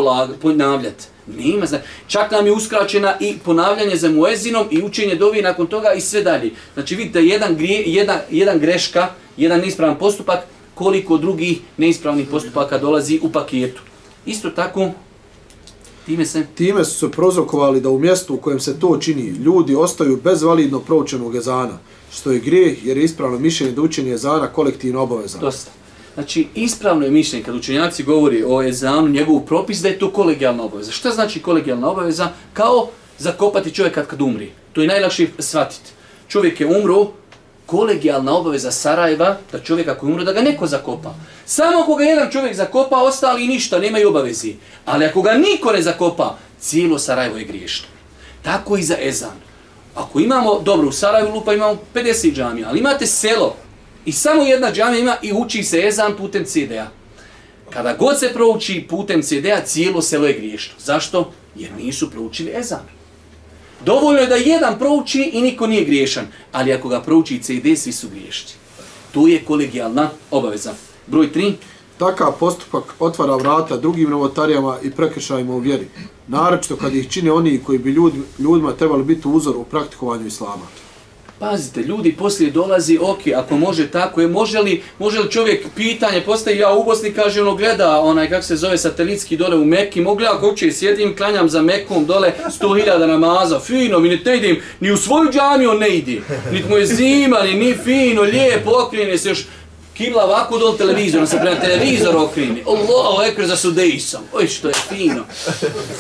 ponavljati. 0.43 1.05
Nema, 1.27 1.67
znači, 1.67 1.85
čak 2.07 2.31
nam 2.31 2.47
je 2.47 2.53
uskraćena 2.53 3.15
i 3.21 3.35
ponavljanje 3.45 3.97
za 3.97 4.11
muezinom 4.11 4.67
i 4.71 4.83
učenje 4.83 5.15
dovi 5.15 5.43
nakon 5.43 5.67
toga 5.67 5.93
i 5.93 6.01
sve 6.01 6.23
dalje. 6.23 6.51
Znači 6.75 6.95
vidite, 6.95 7.25
jedan, 7.25 7.57
grije, 7.57 7.83
jedan, 7.87 8.19
jedan 8.31 8.59
greška, 8.59 9.09
jedan 9.37 9.61
neispravan 9.61 9.99
postupak, 9.99 10.41
koliko 10.75 11.19
drugih 11.19 11.61
neispravnih 11.77 12.29
postupaka 12.31 12.79
dolazi 12.79 13.21
u 13.23 13.33
paketu. 13.33 13.83
Isto 14.27 14.51
tako, 14.51 14.91
time 16.07 16.27
se... 16.27 16.47
Time 16.55 16.85
su 16.85 16.99
se 16.99 17.11
prozrokovali 17.11 17.81
da 17.81 17.91
u 17.91 17.99
mjestu 17.99 18.35
u 18.35 18.37
kojem 18.37 18.61
se 18.61 18.81
to 18.81 18.99
čini, 19.01 19.29
ljudi 19.29 19.75
ostaju 19.75 20.21
bez 20.25 20.43
validno 20.43 20.81
proučenog 20.81 21.37
ezana, 21.37 21.79
što 22.13 22.31
je 22.31 22.41
grijeh 22.41 22.87
jer 22.87 22.97
je 22.97 23.05
ispravno 23.05 23.39
mišljenje 23.39 23.73
da 23.73 23.83
učenje 23.83 24.13
ezana 24.13 24.47
kolektivno 24.47 25.01
obaveza. 25.03 25.39
Dosta. 25.39 25.71
Znači, 26.15 26.47
ispravno 26.55 27.05
je 27.05 27.11
mišljenje 27.11 27.45
kad 27.45 27.55
učenjaci 27.55 28.03
govori 28.03 28.45
o 28.47 28.63
ezanu, 28.63 29.09
njegov 29.09 29.41
propis, 29.41 29.79
da 29.79 29.89
je 29.89 29.99
to 29.99 30.11
kolegijalna 30.11 30.63
obaveza. 30.63 30.93
Šta 30.93 31.11
znači 31.11 31.43
kolegijalna 31.43 31.91
obaveza? 31.91 32.29
Kao 32.53 32.89
zakopati 33.19 33.75
čovjeka 33.75 34.05
kad 34.05 34.21
umri. 34.21 34.51
To 34.73 34.81
je 34.81 34.89
najlakše 34.89 35.27
shvatiti. 35.39 35.91
Čovjek 36.29 36.61
je 36.61 36.67
umro, 36.67 37.07
kolegijalna 37.73 38.35
obaveza 38.37 38.71
Sarajeva 38.71 39.37
da 39.53 39.59
čovjeka 39.59 39.95
koji 39.95 40.13
umre 40.13 40.25
da 40.25 40.33
ga 40.33 40.43
neko 40.43 40.67
zakopa. 40.67 41.15
Samo 41.47 41.83
ako 41.83 41.95
ga 41.95 42.05
jedan 42.05 42.31
čovjek 42.31 42.55
zakopa, 42.55 42.97
ostali 42.97 43.47
ništa, 43.47 43.79
nemaju 43.79 44.09
obavezi. 44.09 44.55
Ali 44.85 45.05
ako 45.05 45.23
ga 45.23 45.33
niko 45.33 45.73
ne 45.73 45.83
zakopa, 45.83 46.37
cijelo 46.61 46.99
Sarajevo 46.99 47.37
je 47.37 47.45
griješno. 47.45 47.89
Tako 48.43 48.77
i 48.77 48.83
za 48.83 48.97
ezan. 49.01 49.41
Ako 49.95 50.21
imamo, 50.21 50.61
dobro, 50.61 50.89
u 50.89 50.93
Sarajevu 50.93 51.35
lupa 51.35 51.55
imamo 51.55 51.79
50 51.95 52.35
džamija, 52.35 52.69
ali 52.69 52.79
imate 52.79 53.07
selo 53.07 53.57
i 54.05 54.13
samo 54.13 54.43
jedna 54.43 54.73
džamija 54.73 55.01
ima 55.01 55.17
i 55.23 55.33
uči 55.33 55.63
se 55.63 55.87
ezan 55.87 56.17
putem 56.17 56.45
CD-a. 56.45 56.87
Kada 57.71 57.95
god 57.95 58.19
se 58.19 58.33
prouči 58.33 58.87
putem 58.91 59.23
CD-a, 59.23 59.65
cijelo 59.65 60.03
selo 60.03 60.27
je 60.27 60.33
griješno. 60.33 60.75
Zašto? 60.79 61.33
Jer 61.57 61.71
nisu 61.79 62.11
proučili 62.11 62.53
ezan. 62.55 63.02
Dovoljno 63.85 64.21
je 64.21 64.27
da 64.27 64.35
jedan 64.35 64.79
prouči 64.79 65.31
i 65.33 65.43
niko 65.43 65.67
nije 65.67 65.85
griješan, 65.85 66.27
ali 66.53 66.73
ako 66.73 66.89
ga 66.89 67.01
prouči 67.01 67.43
CD, 67.43 67.77
svi 67.77 67.93
su 67.93 68.09
griješni. 68.09 68.53
Tu 69.13 69.29
je 69.29 69.45
kolegijalna 69.45 70.11
obaveza. 70.31 70.75
Broj 71.07 71.33
3. 71.33 71.53
Takav 71.99 72.33
postupak 72.41 72.95
otvara 72.99 73.37
vrata 73.37 73.77
drugim 73.77 74.11
novotarijama 74.11 74.79
i 74.83 74.91
prekršajima 74.91 75.55
u 75.55 75.59
vjeri. 75.59 75.89
Naročito 76.29 76.77
kad 76.77 76.95
ih 76.95 77.11
čine 77.11 77.33
oni 77.33 77.61
koji 77.67 77.79
bi 77.79 77.91
ljud, 77.91 78.13
ljudima 78.39 78.73
trebali 78.73 79.05
biti 79.05 79.29
uzor 79.29 79.57
u 79.57 79.65
praktikovanju 79.65 80.27
islama. 80.27 80.67
Pazite, 81.43 81.81
ljudi 81.81 82.13
poslije 82.13 82.51
dolazi, 82.51 82.99
ok, 83.03 83.21
ako 83.37 83.57
može 83.57 83.91
tako 83.91 84.21
je, 84.21 84.29
može 84.29 84.59
li, 84.59 84.83
može 84.99 85.21
li 85.21 85.31
čovjek 85.31 85.67
pitanje, 85.77 86.21
postaje 86.21 86.59
ja 86.59 86.73
u 86.73 86.85
Bosni, 86.85 87.13
kaže 87.13 87.43
ono, 87.43 87.55
gleda 87.55 88.01
onaj, 88.01 88.31
kako 88.31 88.43
se 88.43 88.57
zove, 88.57 88.79
satelitski 88.79 89.37
dole 89.37 89.57
u 89.57 89.65
Mekki, 89.65 90.01
mogu 90.01 90.23
ja 90.23 90.41
kuće, 90.41 90.73
sjedim, 90.73 91.17
klanjam 91.17 91.49
za 91.49 91.63
Mekom 91.63 92.07
dole, 92.07 92.33
sto 92.51 92.75
hiljada 92.75 93.07
namaza, 93.07 93.61
fino, 93.61 93.99
mi 93.99 94.09
ne 94.09 94.37
idem, 94.37 94.57
ni 94.81 94.93
u 94.93 94.97
svoju 94.97 95.31
džamiju 95.33 95.75
ne 95.75 95.89
idim, 95.89 96.25
niti 96.53 96.69
mu 96.69 96.77
je 96.77 96.87
zima, 96.87 97.43
ni, 97.43 97.55
ni 97.55 97.75
fino, 97.85 98.23
lijepo, 98.23 98.71
okrine 98.87 99.19
se 99.19 99.29
još, 99.29 99.47
kibla 99.95 100.25
ovako 100.25 100.59
dol 100.59 100.77
televizor, 100.77 101.27
se 101.27 101.39
prema 101.41 101.61
televizor 101.61 102.17
okrini, 102.17 102.63
Allah, 102.67 103.29
ekre 103.29 103.47
za 103.47 103.57
sudejsom, 103.57 104.21
oj 104.33 104.47
što 104.47 104.69
je 104.69 104.75
fino, 104.89 105.25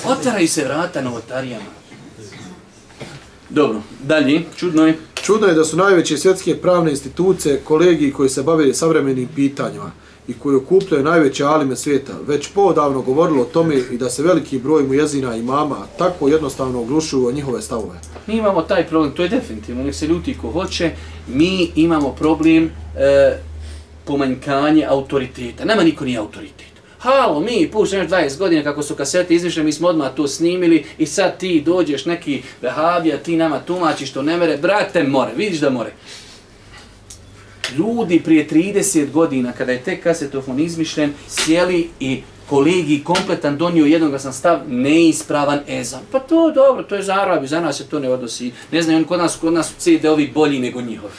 otaraj 0.05 0.47
se 0.47 0.64
vrata 0.64 1.01
novotarijama. 1.01 1.82
Dobro, 3.51 3.82
dalje, 4.03 4.43
čudno 4.57 4.86
je. 4.86 5.12
Čudno 5.23 5.47
je 5.47 5.55
da 5.55 5.64
su 5.64 5.77
najveće 5.77 6.16
svjetske 6.16 6.57
pravne 6.57 6.91
institucije 6.91 7.61
kolegiji 7.64 8.12
koji 8.12 8.29
se 8.29 8.43
bave 8.43 8.75
savremenim 8.75 9.29
pitanjima 9.37 9.91
i 10.29 10.33
koji 10.33 10.57
okupljaju 10.57 11.05
najveće 11.05 11.45
alime 11.45 11.77
svijeta, 11.77 12.12
već 12.27 12.49
podavno 12.49 13.03
govorilo 13.03 13.43
o 13.43 13.45
tome 13.53 13.77
i 13.91 13.99
da 13.99 14.11
se 14.11 14.23
veliki 14.23 14.59
broj 14.59 14.83
mu 14.83 14.95
jezina 14.95 15.37
i 15.37 15.43
mama 15.43 15.77
tako 15.99 16.29
jednostavno 16.29 16.81
oglušuju 16.81 17.27
o 17.27 17.33
njihove 17.33 17.62
stavove. 17.62 18.01
Mi 18.27 18.35
imamo 18.35 18.62
taj 18.62 18.87
problem, 18.87 19.12
to 19.12 19.23
je 19.23 19.29
definitivno, 19.29 19.85
nek 19.85 19.95
se 19.95 20.07
ljuti 20.07 20.39
ko 20.39 20.51
hoće, 20.51 20.91
mi 21.29 21.70
imamo 21.77 22.12
problem 22.12 22.70
e, 22.97 23.39
pomanjkanje 24.05 24.87
autoriteta. 24.89 25.64
Nama 25.64 25.83
niko 25.83 26.05
nije 26.05 26.18
autoritet 26.18 26.72
halo, 27.03 27.41
mi 27.41 27.71
puštamo 27.73 28.05
20 28.05 28.39
godina 28.39 28.63
kako 28.63 28.83
su 28.83 28.95
kasete 28.95 29.35
izmišljene, 29.35 29.65
mi 29.65 29.73
smo 29.73 29.89
odmah 29.89 30.15
to 30.15 30.29
snimili 30.29 30.85
i 30.99 31.07
sad 31.07 31.39
ti 31.39 31.63
dođeš 31.67 32.05
neki 32.05 32.43
vehabija, 32.61 33.19
ti 33.19 33.37
nama 33.37 33.61
tumačiš 33.61 34.11
što 34.11 34.23
ne 34.23 34.37
mere, 34.37 34.57
brate, 34.57 35.03
more, 35.03 35.33
vidiš 35.37 35.61
da 35.61 35.71
more. 35.71 35.93
Ljudi 37.77 38.21
prije 38.25 38.49
30 38.49 39.11
godina, 39.11 39.53
kada 39.53 39.73
je 39.73 39.83
tek 39.83 40.03
kasetofon 40.03 40.61
izmišljen, 40.61 41.13
sjeli 41.29 41.89
i 42.01 42.23
kolegi 42.49 43.05
kompletan 43.05 43.59
donio 43.59 43.87
jednog 43.87 44.21
sam 44.21 44.33
stav 44.33 44.61
neispravan 44.69 45.61
ezan. 45.69 46.01
Pa 46.13 46.19
to 46.19 46.51
dobro, 46.51 46.83
to 46.83 46.95
je 46.95 47.03
za 47.03 47.15
Arabi, 47.15 47.47
za 47.47 47.61
nas 47.61 47.77
se 47.77 47.87
to 47.87 47.99
ne 47.99 48.09
odnosi. 48.09 48.53
Ne 48.73 48.83
znam, 48.83 48.97
on 48.97 49.05
kod 49.05 49.19
nas, 49.19 49.37
kod 49.37 49.53
nas 49.53 49.69
su 49.69 49.75
CD-ovi 49.79 50.33
bolji 50.35 50.59
nego 50.59 50.81
njihovi 50.81 51.13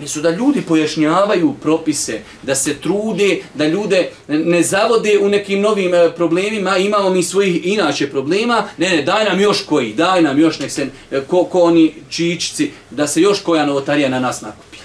nisu 0.00 0.20
da 0.20 0.30
ljudi 0.30 0.62
pojašnjavaju 0.62 1.54
propise, 1.62 2.20
da 2.42 2.54
se 2.54 2.74
trude, 2.74 3.42
da 3.54 3.66
ljude 3.66 4.10
ne 4.28 4.62
zavode 4.62 5.18
u 5.22 5.28
nekim 5.28 5.60
novim 5.60 5.94
e, 5.94 6.10
problemima, 6.16 6.76
imamo 6.76 7.10
mi 7.10 7.22
svojih 7.22 7.66
inače 7.66 8.10
problema, 8.10 8.64
ne, 8.78 8.90
ne, 8.90 9.02
daj 9.02 9.24
nam 9.24 9.40
još 9.40 9.62
koji, 9.66 9.94
daj 9.94 10.22
nam 10.22 10.38
još 10.38 10.58
nek 10.58 10.70
se, 10.70 10.86
e, 11.10 11.20
ko, 11.20 11.44
ko 11.44 11.60
oni 11.60 11.94
čičci, 12.08 12.70
da 12.90 13.06
se 13.06 13.20
još 13.20 13.40
koja 13.40 13.66
novotarija 13.66 14.08
na 14.08 14.20
nas 14.20 14.40
nakupi. 14.40 14.78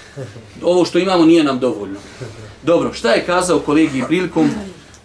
Ovo 0.62 0.84
što 0.84 0.98
imamo 0.98 1.24
nije 1.24 1.44
nam 1.44 1.58
dovoljno. 1.58 1.98
Dobro, 2.62 2.92
šta 2.92 3.12
je 3.12 3.26
kazao 3.26 3.58
kolegi 3.58 4.02
prilikom? 4.06 4.50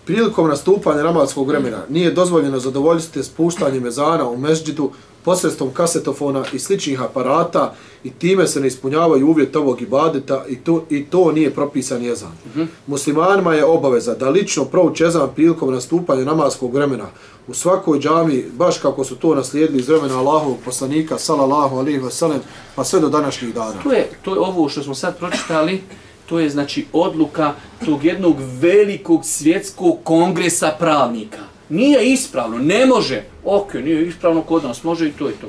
Prilikom 0.05 0.49
nastupanja 0.49 1.03
ramadskog 1.03 1.47
vremena 1.47 1.83
nije 1.89 2.11
dozvoljeno 2.11 2.59
zadovoljstvo 2.59 3.23
spuštanje 3.23 3.79
mezana 3.79 4.29
u 4.29 4.37
mežđidu 4.37 4.91
posredstvom 5.25 5.69
kasetofona 5.73 6.45
i 6.53 6.59
sličnih 6.59 7.01
aparata 7.01 7.73
i 8.03 8.11
time 8.11 8.47
se 8.47 8.59
ne 8.59 8.67
ispunjavaju 8.67 9.27
uvjet 9.27 9.55
ovog 9.55 9.81
ibadeta 9.81 10.45
i 10.49 10.55
to, 10.55 10.85
i 10.89 11.05
to 11.05 11.31
nije 11.31 11.53
propisan 11.53 12.03
jezan. 12.03 12.31
Uh 12.45 12.55
-huh. 12.55 12.67
Muslimanima 12.87 13.53
je 13.53 13.65
obaveza 13.65 14.15
da 14.15 14.29
lično 14.29 14.65
prouči 14.65 15.03
jezan 15.03 15.29
prilikom 15.35 15.73
nastupanja 15.73 16.25
namaskog 16.25 16.73
vremena 16.73 17.05
u 17.47 17.53
svakoj 17.53 17.99
džami, 17.99 18.45
baš 18.57 18.77
kako 18.77 19.03
su 19.03 19.15
to 19.15 19.35
naslijedili 19.35 19.79
iz 19.79 19.89
vremena 19.89 20.19
Allahovog 20.19 20.57
poslanika, 20.65 21.17
salallahu 21.17 21.77
alihi 21.77 21.99
wasalam, 21.99 22.39
pa 22.75 22.83
sve 22.83 22.99
do 22.99 23.09
današnjih 23.09 23.53
dana. 23.53 23.81
To 23.83 23.91
je, 23.91 24.09
to 24.21 24.33
je 24.33 24.39
ovo 24.39 24.69
što 24.69 24.83
smo 24.83 24.95
sad 24.95 25.17
pročitali, 25.17 25.81
to 26.25 26.39
je 26.39 26.49
znači 26.49 26.85
odluka 26.93 27.53
tog 27.85 28.05
jednog 28.05 28.35
velikog 28.59 29.25
svjetskog 29.25 29.97
kongresa 30.03 30.75
pravnika 30.79 31.54
nije 31.69 32.11
ispravno, 32.11 32.57
ne 32.57 32.85
može. 32.85 33.23
Ok, 33.45 33.73
nije 33.73 34.07
ispravno 34.07 34.41
kod 34.41 34.63
nas, 34.63 34.83
može 34.83 35.07
i 35.07 35.11
to 35.11 35.29
i 35.29 35.33
to. 35.33 35.47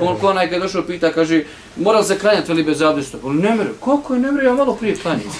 On 0.00 0.18
ko 0.20 0.28
onaj 0.28 0.50
kad 0.50 0.62
došao 0.62 0.82
pita, 0.82 1.12
kaže, 1.12 1.44
mora 1.76 1.98
li 1.98 2.04
se 2.04 2.18
klanjati 2.18 2.48
veli 2.48 2.62
bez 2.62 2.82
abdesta? 2.82 3.18
Ali 3.24 3.34
ne 3.34 3.54
mere, 3.54 3.70
kako 3.84 4.14
je 4.14 4.20
ne 4.20 4.32
mere, 4.32 4.46
ja 4.46 4.54
malo 4.54 4.74
prije 4.74 4.96
klanjam. 4.96 5.32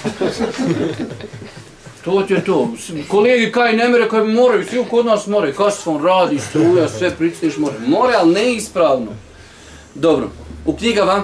to 2.05 2.23
ti 2.27 2.33
je 2.33 2.45
to. 2.45 2.69
Kolegi 3.07 3.51
kaj 3.51 3.73
ne 3.73 3.89
mere, 3.89 4.09
kaj 4.09 4.23
moraju, 4.23 4.65
svi 4.69 4.85
kod 4.89 5.05
nas 5.05 5.27
moraju. 5.27 5.53
kasfon 5.53 6.03
radi, 6.03 6.39
struja, 6.39 6.87
sve 6.89 7.11
pricniš, 7.11 7.57
more. 7.57 7.75
More, 7.87 8.13
ali 8.15 8.33
ne 8.33 8.53
ispravno. 8.53 9.11
Dobro, 9.95 10.29
u 10.65 10.75
knjigama, 10.75 11.23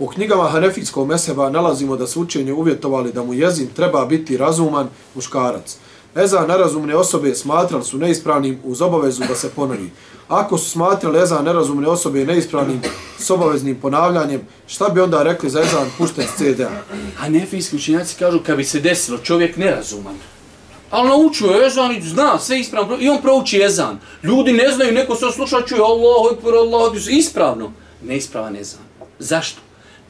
U 0.00 0.06
knjigama 0.06 0.48
Hanefijskog 0.48 1.08
meseba 1.08 1.50
nalazimo 1.50 1.96
da 1.96 2.06
su 2.06 2.22
učenje 2.22 2.52
uvjetovali 2.52 3.12
da 3.12 3.22
mu 3.22 3.34
jezin 3.34 3.68
treba 3.76 4.06
biti 4.06 4.36
razuman 4.36 4.88
muškarac. 5.14 5.76
Eza 6.14 6.46
nerazumne 6.46 6.96
osobe 6.96 7.34
smatrali 7.34 7.84
su 7.84 7.98
neispravnim 7.98 8.58
uz 8.64 8.82
obavezu 8.82 9.22
da 9.28 9.34
se 9.34 9.50
ponovi. 9.50 9.90
Ako 10.28 10.58
su 10.58 10.70
smatrali 10.70 11.18
Eza 11.18 11.42
nerazumne 11.42 11.88
osobe 11.88 12.24
neispravnim 12.24 12.80
s 13.18 13.30
obaveznim 13.30 13.76
ponavljanjem, 13.80 14.40
šta 14.66 14.88
bi 14.88 15.00
onda 15.00 15.22
rekli 15.22 15.50
za 15.50 15.60
Ezan 15.60 15.90
pušten 15.98 16.24
s 16.24 16.38
CD-a? 16.38 16.70
A 17.20 17.28
nefijski 17.28 17.76
učinjaci 17.76 18.16
kažu 18.18 18.40
kad 18.46 18.56
bi 18.56 18.64
se 18.64 18.80
desilo 18.80 19.18
čovjek 19.18 19.56
nerazuman. 19.56 20.14
Ali 20.90 21.08
naučio 21.08 21.50
je 21.50 21.66
Ezan 21.66 21.96
i 21.96 22.02
zna 22.02 22.38
sve 22.38 22.60
ispravno. 22.60 22.96
I 23.00 23.08
on 23.08 23.22
prouči 23.22 23.62
Ezan. 23.62 23.98
Ljudi 24.22 24.52
ne 24.52 24.72
znaju, 24.72 24.92
neko 24.92 25.14
se 25.14 25.26
osluša, 25.26 25.62
čuje 25.66 25.80
Allah, 25.80 26.36
Allah, 26.44 26.92
ispravno. 27.10 27.72
Neispravan 28.02 28.56
Ezan. 28.56 28.80
Zašto? 29.18 29.60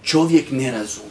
Čovjek 0.03 0.51
nerazuman 0.51 1.10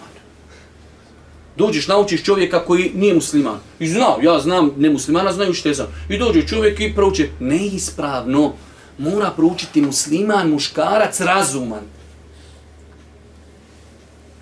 dođeš, 1.60 1.88
naučiš 1.88 2.24
čovjeka 2.24 2.60
koji 2.66 2.92
nije 2.96 3.14
musliman. 3.14 3.60
I 3.80 3.88
zna, 3.88 4.16
ja 4.22 4.40
znam, 4.40 4.72
ne 4.78 4.90
muslimana 4.90 5.32
znaju 5.34 5.54
što 5.54 5.70
je 5.70 5.76
znam. 5.76 5.88
I 6.10 6.18
dođe 6.18 6.48
čovjek 6.48 6.80
i 6.80 6.94
prouče, 6.96 7.30
neispravno, 7.40 8.54
mora 8.98 9.32
proučiti 9.36 9.82
musliman, 9.82 10.50
muškarac, 10.50 11.20
razuman. 11.20 11.84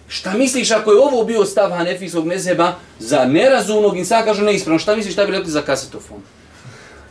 Šta 0.07 0.34
misliš 0.34 0.72
ako 0.72 0.91
je 0.91 0.99
ovo 0.99 1.24
bio 1.24 1.45
stav 1.45 1.72
Hanefijskog 1.72 2.26
mezeba 2.26 2.76
za 2.99 3.26
nerazumnog 3.26 3.97
i 3.97 4.05
sad 4.05 4.26
kažu 4.26 4.43
neispravno, 4.43 4.80
šta 4.80 4.95
misliš 4.95 5.13
šta 5.13 5.26
bi 5.26 5.32
rekli 5.32 5.51
za 5.51 5.61
kasetofon? 5.61 6.22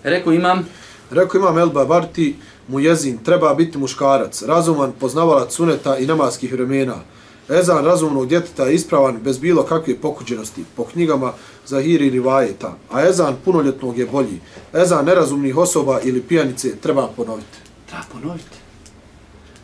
Rekao 0.02 0.32
imam... 0.32 0.68
Rekao 1.10 1.38
imam 1.38 1.58
Elba 1.58 1.84
Barti, 1.84 2.36
mu 2.68 2.80
jezin 2.80 3.18
treba 3.18 3.54
biti 3.54 3.78
muškarac, 3.78 4.42
razuman, 4.42 4.92
poznavalac 5.00 5.54
suneta 5.54 5.98
i 5.98 6.06
namaskih 6.06 6.52
vremena. 6.52 6.96
Ezan 7.48 7.84
razumnog 7.84 8.28
djeteta 8.28 8.64
je 8.64 8.74
ispravan 8.74 9.18
bez 9.24 9.38
bilo 9.38 9.62
kakve 9.62 9.96
pokuđenosti 9.96 10.64
po 10.76 10.84
knjigama 10.84 11.32
za 11.66 11.80
hiri 11.80 12.10
rivajeta, 12.10 12.76
a 12.90 13.02
ezan 13.08 13.36
punoljetnog 13.44 13.98
je 13.98 14.06
bolji. 14.06 14.40
Ezan 14.74 15.04
nerazumnih 15.04 15.56
osoba 15.56 16.00
ili 16.04 16.22
pijanice 16.22 16.76
treba 16.76 17.08
ponoviti. 17.16 17.58
Treba 17.86 18.04
ponoviti. 18.12 18.56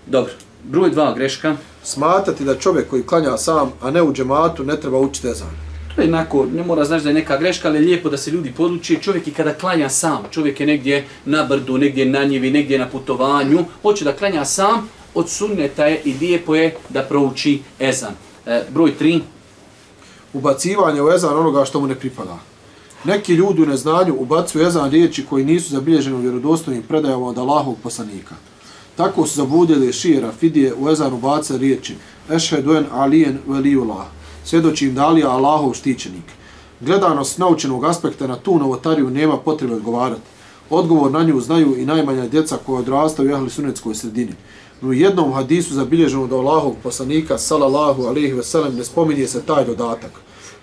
Dobro, 0.07 0.33
broj 0.65 0.91
dva 0.91 1.15
greška. 1.15 1.57
Smatati 1.83 2.45
da 2.45 2.59
čovjek 2.59 2.89
koji 2.89 3.03
klanja 3.03 3.37
sam, 3.37 3.73
a 3.81 3.91
ne 3.91 4.03
u 4.03 4.13
džematu, 4.13 4.65
ne 4.65 4.81
treba 4.81 4.99
učiti 4.99 5.29
ezan. 5.29 5.51
To 5.95 6.01
je 6.01 6.05
jednako, 6.05 6.47
ne 6.55 6.65
mora 6.65 6.85
znaći 6.85 7.05
da 7.05 7.11
je 7.11 7.15
neka 7.15 7.37
greška, 7.37 7.69
ali 7.69 7.79
je 7.79 7.85
lijepo 7.85 8.11
da 8.11 8.17
se 8.17 8.31
ljudi 8.31 8.53
poduči. 8.57 8.99
Čovjek 9.03 9.27
i 9.27 9.31
kada 9.31 9.55
klanja 9.55 9.89
sam, 9.89 10.23
čovjek 10.31 10.61
je 10.61 10.67
negdje 10.67 11.05
na 11.25 11.45
brdu, 11.45 11.79
negdje 11.79 12.07
na 12.07 12.25
njivi, 12.25 12.51
negdje 12.51 12.79
na 12.79 12.89
putovanju, 12.89 13.65
hoće 13.83 14.05
da 14.05 14.17
klanja 14.17 14.45
sam, 14.45 14.89
od 15.15 15.29
sunneta 15.29 15.87
je 15.87 16.03
i 16.05 16.15
lijepo 16.21 16.55
je 16.55 16.77
da 16.89 17.03
prouči 17.03 17.63
ezan. 17.79 18.15
E, 18.47 18.63
broj 18.71 18.95
3. 19.01 19.21
Ubacivanje 20.33 21.03
u 21.03 21.11
ezan 21.11 21.39
onoga 21.39 21.65
što 21.65 21.81
mu 21.81 21.87
ne 21.87 21.95
pripada. 21.95 22.39
Neki 23.05 23.33
ljudi 23.33 23.63
u 23.63 23.67
neznanju 23.67 24.17
ubacuju 24.19 24.67
ezan 24.67 24.91
riječi 24.91 25.27
koji 25.27 25.45
nisu 25.45 25.71
zabilježeni 25.71 26.17
u 26.17 26.21
vjerodostojnim 26.21 26.83
predajama 26.83 27.27
od 27.27 27.39
Allahovog 27.39 27.79
poslanika. 27.83 28.35
Tako 28.97 29.27
su 29.27 29.35
zabudili 29.35 29.93
šira, 29.93 30.33
Fidije 30.33 30.75
u 30.75 30.91
ezanu 30.91 31.17
bace 31.17 31.59
riječi 31.59 31.95
Ešheduen 32.31 32.87
alijen 32.93 33.39
velijullah. 33.47 34.07
svjedoči 34.45 34.91
da 34.91 35.03
dalija 35.03 35.31
Allahov 35.31 35.75
štićenik. 35.75 36.25
Gledano 36.81 37.25
s 37.25 37.39
naučenog 37.39 37.85
aspekta 37.85 38.27
na 38.27 38.37
tu 38.37 38.59
novotariju 38.59 39.11
nema 39.11 39.37
potrebe 39.37 39.75
odgovarati. 39.75 40.23
Odgovor 40.71 41.11
na 41.11 41.23
nju 41.23 41.41
znaju 41.41 41.77
i 41.79 41.87
najmanja 41.87 42.29
djeca 42.29 42.59
koja 42.67 42.79
odrastaju 42.79 43.29
u 43.29 43.33
jahli 43.33 43.51
sunetskoj 43.51 43.95
sredini. 43.95 44.33
U 44.83 44.93
jednom 44.93 45.33
hadisu 45.33 45.75
zabilježeno 45.75 46.27
da 46.27 46.37
Allahov 46.37 46.73
poslanika, 46.83 47.39
salallahu 47.39 48.03
ve 48.37 48.43
sellem 48.43 48.77
ne 48.77 48.85
spominje 48.85 49.27
se 49.27 49.43
taj 49.43 49.65
dodatak. 49.65 50.11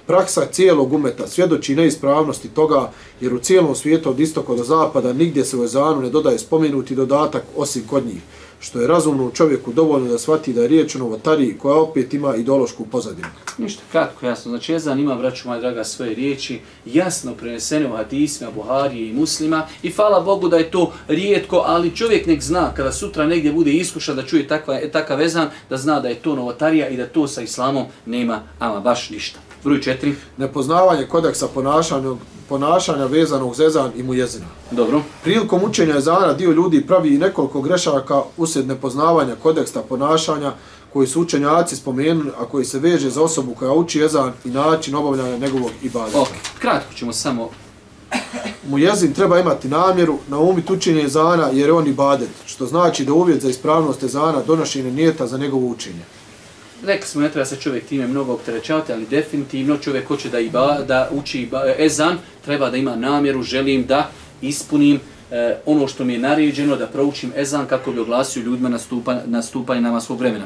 Praksa 0.07 0.45
cijelog 0.51 0.93
umeta 0.93 1.28
svjedoči 1.28 1.76
neispravnosti 1.76 2.47
toga, 2.47 2.91
jer 3.22 3.34
u 3.34 3.39
cijelom 3.39 3.76
svijetu 3.76 4.09
od 4.09 4.20
istoka 4.20 4.53
do 4.53 4.63
zapada 4.63 5.13
nigdje 5.13 5.45
se 5.45 5.57
u 5.57 5.63
ezanu 5.63 6.01
ne 6.01 6.09
dodaje 6.09 6.39
spomenuti 6.39 6.95
dodatak 6.95 7.43
osim 7.55 7.84
kod 7.89 8.05
njih, 8.05 8.22
što 8.60 8.82
je 8.82 8.88
razumno 8.88 9.32
čovjeku 9.32 9.74
dovoljno 9.74 10.10
da 10.10 10.20
shvati 10.20 10.53
da 10.53 10.62
je 10.62 10.68
riječ 10.68 10.95
o 10.95 10.99
novotariji 10.99 11.57
koja 11.57 11.76
opet 11.76 12.14
ima 12.14 12.36
ideološku 12.36 12.86
pozadinu. 12.86 13.28
Ništa, 13.57 13.84
kratko, 13.91 14.26
jasno. 14.26 14.49
Znači, 14.49 14.74
Ezan 14.74 14.99
ima, 14.99 15.16
braću 15.16 15.47
moja 15.47 15.60
draga, 15.60 15.84
svoje 15.84 16.16
riječi 16.16 16.60
jasno 16.86 17.34
prenesene 17.34 17.88
u 17.88 17.95
hadisima, 17.95 18.51
Buharije 18.51 19.10
i 19.10 19.14
muslima 19.14 19.68
i 19.84 19.91
hvala 19.91 20.20
Bogu 20.20 20.49
da 20.49 20.57
je 20.57 20.72
to 20.72 20.93
rijetko, 21.07 21.64
ali 21.66 21.95
čovjek 21.95 22.26
nek 22.26 22.41
zna 22.41 22.74
kada 22.76 22.91
sutra 22.91 23.26
negdje 23.26 23.53
bude 23.53 23.72
iskušan 23.72 24.16
da 24.16 24.26
čuje 24.26 24.47
takva, 24.47 24.80
takav 24.91 25.22
Ezan, 25.22 25.49
da 25.70 25.78
zna 25.78 25.99
da 25.99 26.07
je 26.10 26.16
to 26.16 26.36
novotarija 26.36 26.88
i 26.88 26.97
da 26.97 27.07
to 27.07 27.28
sa 27.28 27.41
islamom 27.41 27.86
nema 28.05 28.41
ama 28.60 28.80
baš 28.80 29.10
ništa. 29.10 29.39
Broj 29.64 29.82
četiri. 29.82 30.16
Nepoznavanje 30.38 31.05
kodeksa 31.05 31.47
ponašanja, 31.47 32.16
ponašanja 32.49 33.05
vezanog 33.05 33.55
za 33.55 33.66
ezan 33.66 33.91
i 33.95 34.03
mu 34.03 34.14
jezina. 34.14 34.45
Dobro. 34.72 35.01
Prilikom 35.24 35.64
učenja 35.64 35.97
ezana 35.97 36.34
dio 36.34 36.51
ljudi 36.51 36.88
pravi 36.88 37.16
i 37.16 37.18
nekoliko 37.18 37.62
grešaka 37.62 38.22
usred 38.38 38.68
nepoznavanja 38.68 39.36
kodeksa 39.43 39.82
ponašanja 39.82 40.53
koji 40.93 41.07
su 41.07 41.22
učenjaci 41.22 41.76
spomenuli, 41.76 42.32
a 42.39 42.45
koji 42.45 42.66
se 42.66 42.80
veže 42.80 43.10
za 43.10 43.22
osobu 43.22 43.55
koja 43.55 43.74
uči 43.74 44.01
ezan 44.01 44.34
i 44.45 44.49
način 44.49 44.95
obavljanja 44.95 45.38
njegovog 45.38 45.72
ibadeta. 45.84 46.22
Ok, 46.22 46.30
kratko 46.60 46.93
ćemo 46.93 47.14
samo... 47.14 47.49
Mu 48.70 48.78
jezin 48.80 49.14
treba 49.14 49.39
imati 49.39 49.68
namjeru 49.68 50.18
na 50.28 50.39
umit 50.39 50.70
učenje 50.70 51.03
ezana 51.03 51.49
jer 51.53 51.70
je 51.70 51.74
on 51.74 51.88
ibadet, 51.88 52.30
što 52.45 52.66
znači 52.66 53.05
da 53.05 53.14
uvjet 53.14 53.41
za 53.41 53.49
ispravnost 53.49 54.03
ezana 54.03 54.41
donošenje 54.47 54.91
nijeta 54.91 55.28
za 55.28 55.38
njegovo 55.38 55.68
učenje. 55.68 56.01
Rekli 56.86 57.07
smo, 57.07 57.21
ne 57.21 57.30
treba 57.30 57.45
se 57.45 57.55
čovjek 57.55 57.86
time 57.86 58.07
mnogo 58.07 58.34
opterećavati, 58.34 58.93
ali 58.93 59.05
definitivno 59.05 59.77
čovjek 59.77 60.07
hoće 60.07 60.30
da, 60.30 60.39
iba, 60.39 60.77
da 60.88 61.09
uči 61.11 61.41
iba, 61.41 61.63
ezan, 61.77 62.17
treba 62.45 62.69
da 62.69 62.77
ima 62.77 62.95
namjeru, 62.95 63.43
želim 63.43 63.86
da 63.86 64.11
ispunim 64.41 64.99
e, 65.32 65.57
ono 65.65 65.88
što 65.88 66.05
mi 66.05 66.13
je 66.13 66.19
naređeno, 66.19 66.75
da 66.75 66.88
proučim 66.88 67.32
ezan 67.36 67.65
kako 67.65 67.91
bi 67.91 67.99
oglasio 67.99 68.43
ljudima 68.43 68.69
nastupa, 68.69 69.17
nastupanje 69.25 69.82
nama 69.82 70.01
svog 70.01 70.19
vremena. 70.19 70.45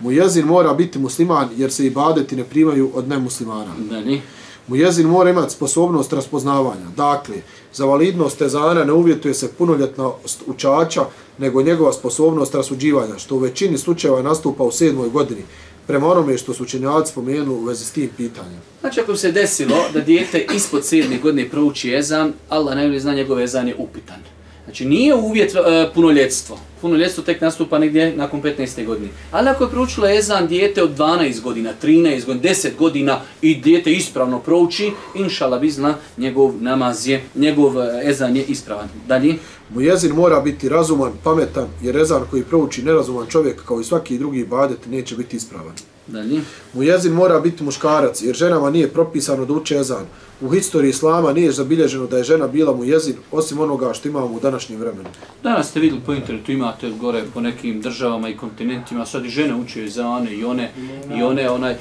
Mu 0.00 0.12
jezin 0.12 0.46
mora 0.46 0.74
biti 0.74 0.98
musliman 0.98 1.48
jer 1.56 1.72
se 1.72 1.86
ibadeti 1.86 2.36
ne 2.36 2.44
primaju 2.44 2.90
od 2.94 3.08
nemuslimana. 3.08 3.74
Da 3.90 3.98
li? 3.98 4.20
Mu 4.68 4.76
jezin 4.76 5.06
mora 5.06 5.30
imati 5.30 5.52
sposobnost 5.52 6.12
raspoznavanja. 6.12 6.86
Dakle, 6.96 7.36
za 7.72 7.84
validnost 7.84 8.42
ezana 8.42 8.84
ne 8.84 8.92
uvjetuje 8.92 9.34
se 9.34 9.52
punoljetnost 9.52 10.42
učača, 10.46 11.04
nego 11.38 11.62
njegova 11.62 11.92
sposobnost 11.92 12.54
rasuđivanja, 12.54 13.18
što 13.18 13.34
u 13.34 13.38
većini 13.38 13.78
slučajeva 13.78 14.22
nastupa 14.22 14.64
u 14.64 14.70
sedmoj 14.70 15.08
godini, 15.08 15.42
prema 15.86 16.06
onome 16.06 16.38
što 16.38 16.54
su 16.54 16.62
učenjaci 16.62 17.12
spomenuli 17.12 17.50
u 17.50 17.64
vezi 17.64 17.84
s 17.84 17.90
tim 17.90 18.10
pitanjem. 18.16 18.60
Znači, 18.80 19.00
ako 19.00 19.12
bi 19.12 19.18
se 19.18 19.32
desilo 19.32 19.76
da 19.92 20.00
dijete 20.00 20.46
ispod 20.54 20.86
sedmi 20.86 21.18
godine 21.18 21.48
prouči 21.48 21.94
ezan, 21.94 22.32
Allah 22.48 22.74
najbolje 22.74 23.00
zna 23.00 23.14
njegov 23.14 23.40
ezan 23.40 23.68
je 23.68 23.74
upitan. 23.78 24.18
Znači, 24.64 24.84
nije 24.84 25.14
uvjet 25.14 25.54
e, 25.54 25.90
punoljetstvo. 25.94 26.58
Punoljetstvo 26.84 27.24
tek 27.24 27.40
nastupa 27.40 27.78
negdje 27.78 28.16
nakon 28.16 28.42
15. 28.42 28.86
godine. 28.86 29.08
Ali 29.30 29.48
ako 29.48 29.64
je 29.64 29.70
proučilo 29.70 30.08
ezan 30.08 30.46
dijete 30.46 30.82
od 30.82 30.98
12 30.98 31.40
godina, 31.40 31.72
13 31.82 32.26
godina, 32.26 32.54
10 32.54 32.76
godina 32.78 33.20
i 33.42 33.54
dijete 33.54 33.92
ispravno 33.92 34.38
prouči, 34.38 34.92
inšala 35.14 35.58
bi 35.58 35.70
zna, 35.70 35.94
njegov 36.16 36.52
namaz 36.60 37.08
je, 37.08 37.24
njegov 37.34 37.76
uh, 37.76 37.84
ezan 38.02 38.36
je 38.36 38.44
ispravan. 38.44 38.88
Dalje? 39.08 39.34
Mu 39.74 39.80
jezin 39.80 40.12
mora 40.12 40.40
biti 40.40 40.68
razuman, 40.68 41.12
pametan, 41.22 41.68
jer 41.82 41.96
ezan 41.96 42.22
koji 42.30 42.42
prouči 42.42 42.82
nerazuman 42.82 43.26
čovjek, 43.26 43.64
kao 43.64 43.80
i 43.80 43.84
svaki 43.84 44.18
drugi 44.18 44.40
ibadet, 44.40 44.86
neće 44.86 45.16
biti 45.16 45.36
ispravan. 45.36 45.72
Dalje? 46.06 46.40
Mu 46.72 46.82
jezin 46.82 47.12
mora 47.12 47.40
biti 47.40 47.64
muškarac, 47.64 48.22
jer 48.22 48.36
ženama 48.36 48.70
nije 48.70 48.88
propisano 48.88 49.44
da 49.44 49.52
uče 49.52 49.76
ezan. 49.76 50.06
U 50.40 50.48
historiji 50.48 50.90
islama 50.90 51.32
nije 51.32 51.52
zabilježeno 51.52 52.06
da 52.06 52.18
je 52.18 52.24
žena 52.24 52.48
bila 52.48 52.76
mu 52.76 52.84
jezin, 52.84 53.14
osim 53.32 53.60
onoga 53.60 53.92
što 53.92 54.08
imamo 54.08 54.26
u 54.26 54.40
današnjem 54.40 54.80
vremenu. 54.80 55.08
Danas 55.42 55.70
ste 55.70 55.80
vidjeli 55.80 56.02
po 56.06 56.12
internetu, 56.12 56.52
imate 56.82 56.98
gore 57.00 57.22
po 57.34 57.40
nekim 57.40 57.80
državama 57.80 58.28
i 58.28 58.36
kontinentima, 58.36 59.06
sad 59.06 59.24
i 59.24 59.28
žene 59.28 59.54
uče 59.54 59.84
ezane 59.84 60.34
i 60.34 60.44
one, 60.44 60.70
i 61.18 61.22
one, 61.22 61.50
onaj, 61.50 61.76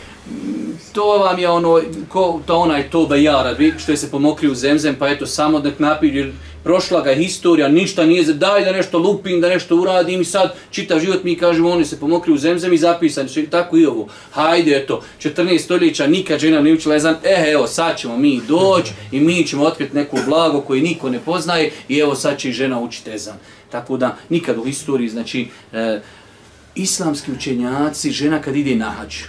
to 0.93 1.05
vam 1.05 1.39
je 1.39 1.49
ono, 1.49 1.81
ko, 2.09 2.41
to 2.45 2.57
onaj 2.57 2.89
toba 2.89 3.15
jara, 3.15 3.55
što 3.77 3.91
je 3.91 3.97
se 3.97 4.11
pomokri 4.11 4.49
u 4.49 4.55
zemzem, 4.55 4.95
pa 4.99 5.09
eto, 5.09 5.25
samo 5.25 5.59
nek 5.59 5.79
napiju, 5.79 6.15
jer 6.15 6.31
prošla 6.63 7.01
ga 7.01 7.13
historija, 7.13 7.67
ništa 7.67 8.05
nije 8.05 8.23
daj 8.23 8.65
da 8.65 8.71
nešto 8.71 8.97
lupim, 8.97 9.41
da 9.41 9.49
nešto 9.49 9.75
uradim 9.75 10.21
i 10.21 10.25
sad 10.25 10.55
čitav 10.71 10.99
život 10.99 11.23
mi 11.23 11.35
kažemo 11.35 11.69
oni 11.69 11.85
se 11.85 11.99
pomokri 11.99 12.33
u 12.33 12.37
zemzem 12.37 12.73
i 12.73 12.77
zapisani 12.77 13.29
su 13.29 13.41
tako 13.49 13.77
i 13.77 13.85
ovo. 13.85 14.07
Hajde 14.31 14.77
eto, 14.77 15.01
14 15.21 15.59
stoljeća 15.59 16.07
nikad 16.07 16.39
žena 16.39 16.61
ne 16.61 16.73
učila 16.73 16.95
jezan, 16.95 17.15
eh 17.23 17.51
evo 17.51 17.67
sad 17.67 17.97
ćemo 17.97 18.17
mi 18.17 18.41
doći 18.47 18.91
i 19.11 19.19
mi 19.19 19.47
ćemo 19.47 19.63
otkriti 19.63 19.95
neku 19.95 20.17
blago 20.27 20.61
koje 20.61 20.81
niko 20.81 21.09
ne 21.09 21.19
poznaje 21.19 21.71
i 21.89 21.97
evo 21.99 22.15
sad 22.15 22.37
će 22.37 22.49
i 22.49 22.53
žena 22.53 22.79
učiti 22.79 23.09
jezan. 23.09 23.37
Tako 23.69 23.97
da 23.97 24.17
nikad 24.29 24.57
u 24.57 24.63
historiji, 24.63 25.09
znači, 25.09 25.47
e, 25.73 25.99
islamski 26.75 27.31
učenjaci, 27.31 28.11
žena 28.11 28.41
kad 28.41 28.55
ide 28.55 28.75
na 28.75 28.89
hađu, 28.89 29.25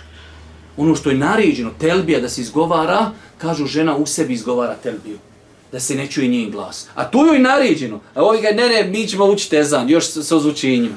ono 0.77 0.97
što 0.97 1.11
je 1.11 1.17
naređeno, 1.17 1.71
telbija 1.81 2.21
da 2.21 2.29
se 2.29 2.41
izgovara, 2.41 3.11
kažu 3.39 3.67
žena 3.67 3.97
u 3.97 4.07
sebi 4.07 4.33
izgovara 4.33 4.75
telbiju 4.83 5.19
da 5.75 5.81
se 5.81 5.95
ne 5.95 6.07
čuje 6.07 6.29
njen 6.29 6.51
glas. 6.51 6.87
A 6.95 7.11
tu 7.11 7.19
joj 7.19 7.39
naređeno. 7.39 8.01
A 8.15 8.23
ovi 8.23 8.41
ga, 8.41 8.51
ne, 8.51 8.69
ne, 8.69 8.85
mi 8.85 9.07
ćemo 9.07 9.25
učiti 9.25 9.57
ezan, 9.57 9.91
još 9.91 10.07
sa, 10.11 10.23
sa 10.23 10.37
ozvučenjima. 10.37 10.97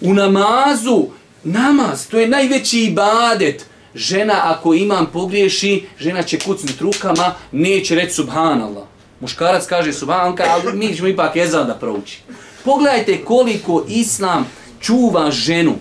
U 0.00 0.14
namazu, 0.14 1.06
namaz, 1.44 2.06
to 2.08 2.18
je 2.18 2.28
najveći 2.28 2.80
ibadet. 2.80 3.66
Žena, 3.94 4.40
ako 4.44 4.74
imam 4.74 5.10
pogriješi, 5.12 5.84
žena 5.98 6.22
će 6.22 6.38
kucnut 6.38 6.80
rukama, 6.80 7.34
neće 7.52 7.94
reći 7.94 8.14
subhanallah. 8.14 8.84
Muškarac 9.20 9.66
kaže 9.66 9.92
subhanallah, 9.92 10.50
ali 10.50 10.78
mi 10.78 10.96
ćemo 10.96 11.08
ipak 11.08 11.36
ezan 11.36 11.66
da 11.66 11.74
prouči. 11.74 12.18
Pogledajte 12.64 13.24
koliko 13.24 13.84
islam 13.88 14.46
čuva 14.80 15.30
ženu. 15.30 15.74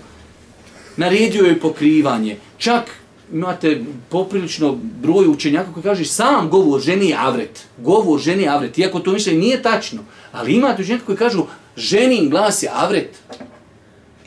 Naredio 0.98 1.46
je 1.46 1.60
pokrivanje. 1.60 2.38
Čak 2.58 2.99
imate 3.34 3.84
poprilično 4.10 4.78
broj 5.02 5.28
učenjaka 5.28 5.74
koji 5.74 5.84
kaže 5.84 6.06
sam 6.06 6.50
govor 6.50 6.82
ženi 6.82 7.10
je 7.10 7.18
avret. 7.20 7.66
Govor 7.78 8.20
ženi 8.20 8.44
je 8.44 8.50
avret. 8.50 8.78
Iako 8.78 9.00
to 9.00 9.12
mišljenje 9.12 9.40
nije 9.40 9.62
tačno. 9.62 10.02
Ali 10.32 10.54
imate 10.54 10.82
učenjaka 10.82 11.06
koji 11.06 11.18
kažu 11.18 11.44
ženin 11.76 12.30
glas 12.30 12.64
je 12.64 12.70
avret. 12.74 13.18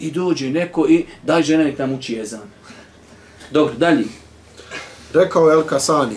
I 0.01 0.11
dođe 0.11 0.51
neko 0.51 0.87
i 0.89 1.05
daj 1.23 1.43
žena 1.43 1.65
nek 1.65 1.79
nam 1.79 1.93
uči 1.93 2.13
jezan. 2.13 2.41
Dobro, 3.51 3.75
dalje. 3.75 4.05
Rekao 5.13 5.49
je 5.49 5.55
El 5.55 5.63
Kasani, 5.63 6.17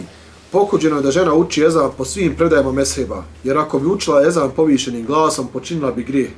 pokuđeno 0.52 0.96
je 0.96 1.02
da 1.02 1.12
žena 1.12 1.34
uči 1.34 1.62
jezan 1.62 1.92
po 1.98 2.06
svim 2.06 2.36
predajama 2.36 2.72
mesheba, 2.72 3.24
jer 3.44 3.58
ako 3.58 3.80
bi 3.80 3.88
učila 3.88 4.22
jezan 4.22 4.52
povišenim 4.56 5.06
glasom, 5.06 5.48
počinila 5.54 5.92
bi 5.92 6.04
grijeh. 6.04 6.30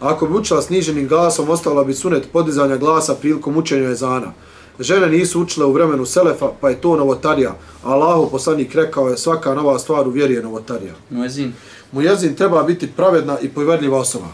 A 0.00 0.08
ako 0.08 0.26
bi 0.26 0.34
učila 0.34 0.62
sniženim 0.62 1.08
glasom, 1.08 1.50
ostala 1.50 1.84
bi 1.84 1.94
sunet 1.94 2.28
podizanja 2.32 2.76
glasa 2.76 3.14
prilikom 3.14 3.56
učenja 3.56 3.88
jezana. 3.88 4.32
Žene 4.80 5.08
nisu 5.08 5.40
učile 5.40 5.66
u 5.66 5.72
vremenu 5.72 6.06
Selefa, 6.06 6.48
pa 6.60 6.68
je 6.68 6.80
to 6.80 6.96
novotarija. 6.96 7.54
Allahu 7.82 8.30
poslanik 8.30 8.74
rekao 8.74 9.08
je 9.08 9.16
svaka 9.16 9.54
nova 9.54 9.78
stvar 9.78 10.08
u 10.08 10.10
vjeri 10.10 10.34
je 10.34 10.42
novotarija. 10.42 10.94
Muezin. 11.10 11.52
Mujezin 11.92 12.34
treba 12.34 12.62
biti 12.62 12.86
pravedna 12.86 13.38
i 13.40 13.48
povjerljiva 13.48 13.98
osoba. 13.98 14.26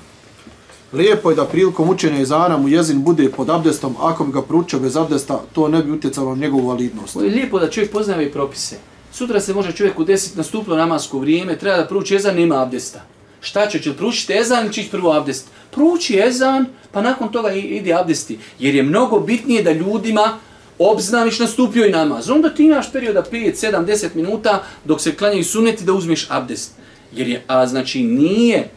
Lijepo 0.92 1.30
je 1.30 1.36
da 1.36 1.44
prilikom 1.44 1.88
učenja 1.88 2.20
izana 2.20 2.58
mu 2.58 2.68
jezin 2.68 3.02
bude 3.02 3.30
pod 3.30 3.50
abdestom, 3.50 3.96
ako 4.00 4.24
bi 4.24 4.32
ga 4.32 4.42
pručio 4.42 4.78
bez 4.78 4.96
abdesta, 4.96 5.40
to 5.52 5.68
ne 5.68 5.82
bi 5.82 5.90
utjecalo 5.90 6.34
na 6.34 6.40
njegovu 6.40 6.68
validnost. 6.68 7.16
Ovo 7.16 7.24
je 7.24 7.30
lijepo 7.30 7.58
da 7.58 7.70
čovjek 7.70 7.92
poznaje 7.92 8.18
ove 8.18 8.32
propise. 8.32 8.76
Sutra 9.12 9.40
se 9.40 9.54
može 9.54 9.72
čovjek 9.72 9.98
u 9.98 10.04
deset 10.04 10.36
nastuplo 10.36 10.76
namasko 10.76 11.18
vrijeme, 11.18 11.58
treba 11.58 11.76
da 11.76 11.86
pruči 11.86 12.14
jezan, 12.14 12.36
nema 12.36 12.62
abdesta. 12.62 13.04
Šta 13.42 13.66
će, 13.68 13.82
će 13.82 13.96
pručiti 13.96 14.32
ezan 14.32 14.64
ili 14.64 14.72
će 14.72 14.84
prvo 14.90 15.12
abdest? 15.12 15.48
Pruči 15.70 16.18
ezan, 16.18 16.66
pa 16.92 17.02
nakon 17.02 17.32
toga 17.32 17.52
ide 17.52 17.94
abdesti. 17.94 18.38
Jer 18.58 18.74
je 18.74 18.82
mnogo 18.82 19.20
bitnije 19.20 19.62
da 19.62 19.72
ljudima 19.72 20.38
obznaniš 20.78 21.38
nastupio 21.38 21.86
i 21.86 21.90
namaz. 21.90 22.30
Onda 22.30 22.54
ti 22.54 22.64
imaš 22.64 22.92
perioda 22.92 23.22
5, 23.32 23.66
7, 23.66 23.86
10 23.86 24.14
minuta 24.14 24.64
dok 24.84 25.00
se 25.00 25.14
klanjaju 25.14 25.44
suneti 25.44 25.84
da 25.84 25.92
uzmeš 25.92 26.26
abdest. 26.30 26.72
Jer 27.12 27.28
je, 27.28 27.44
a 27.46 27.66
znači 27.66 28.02
nije 28.02 28.70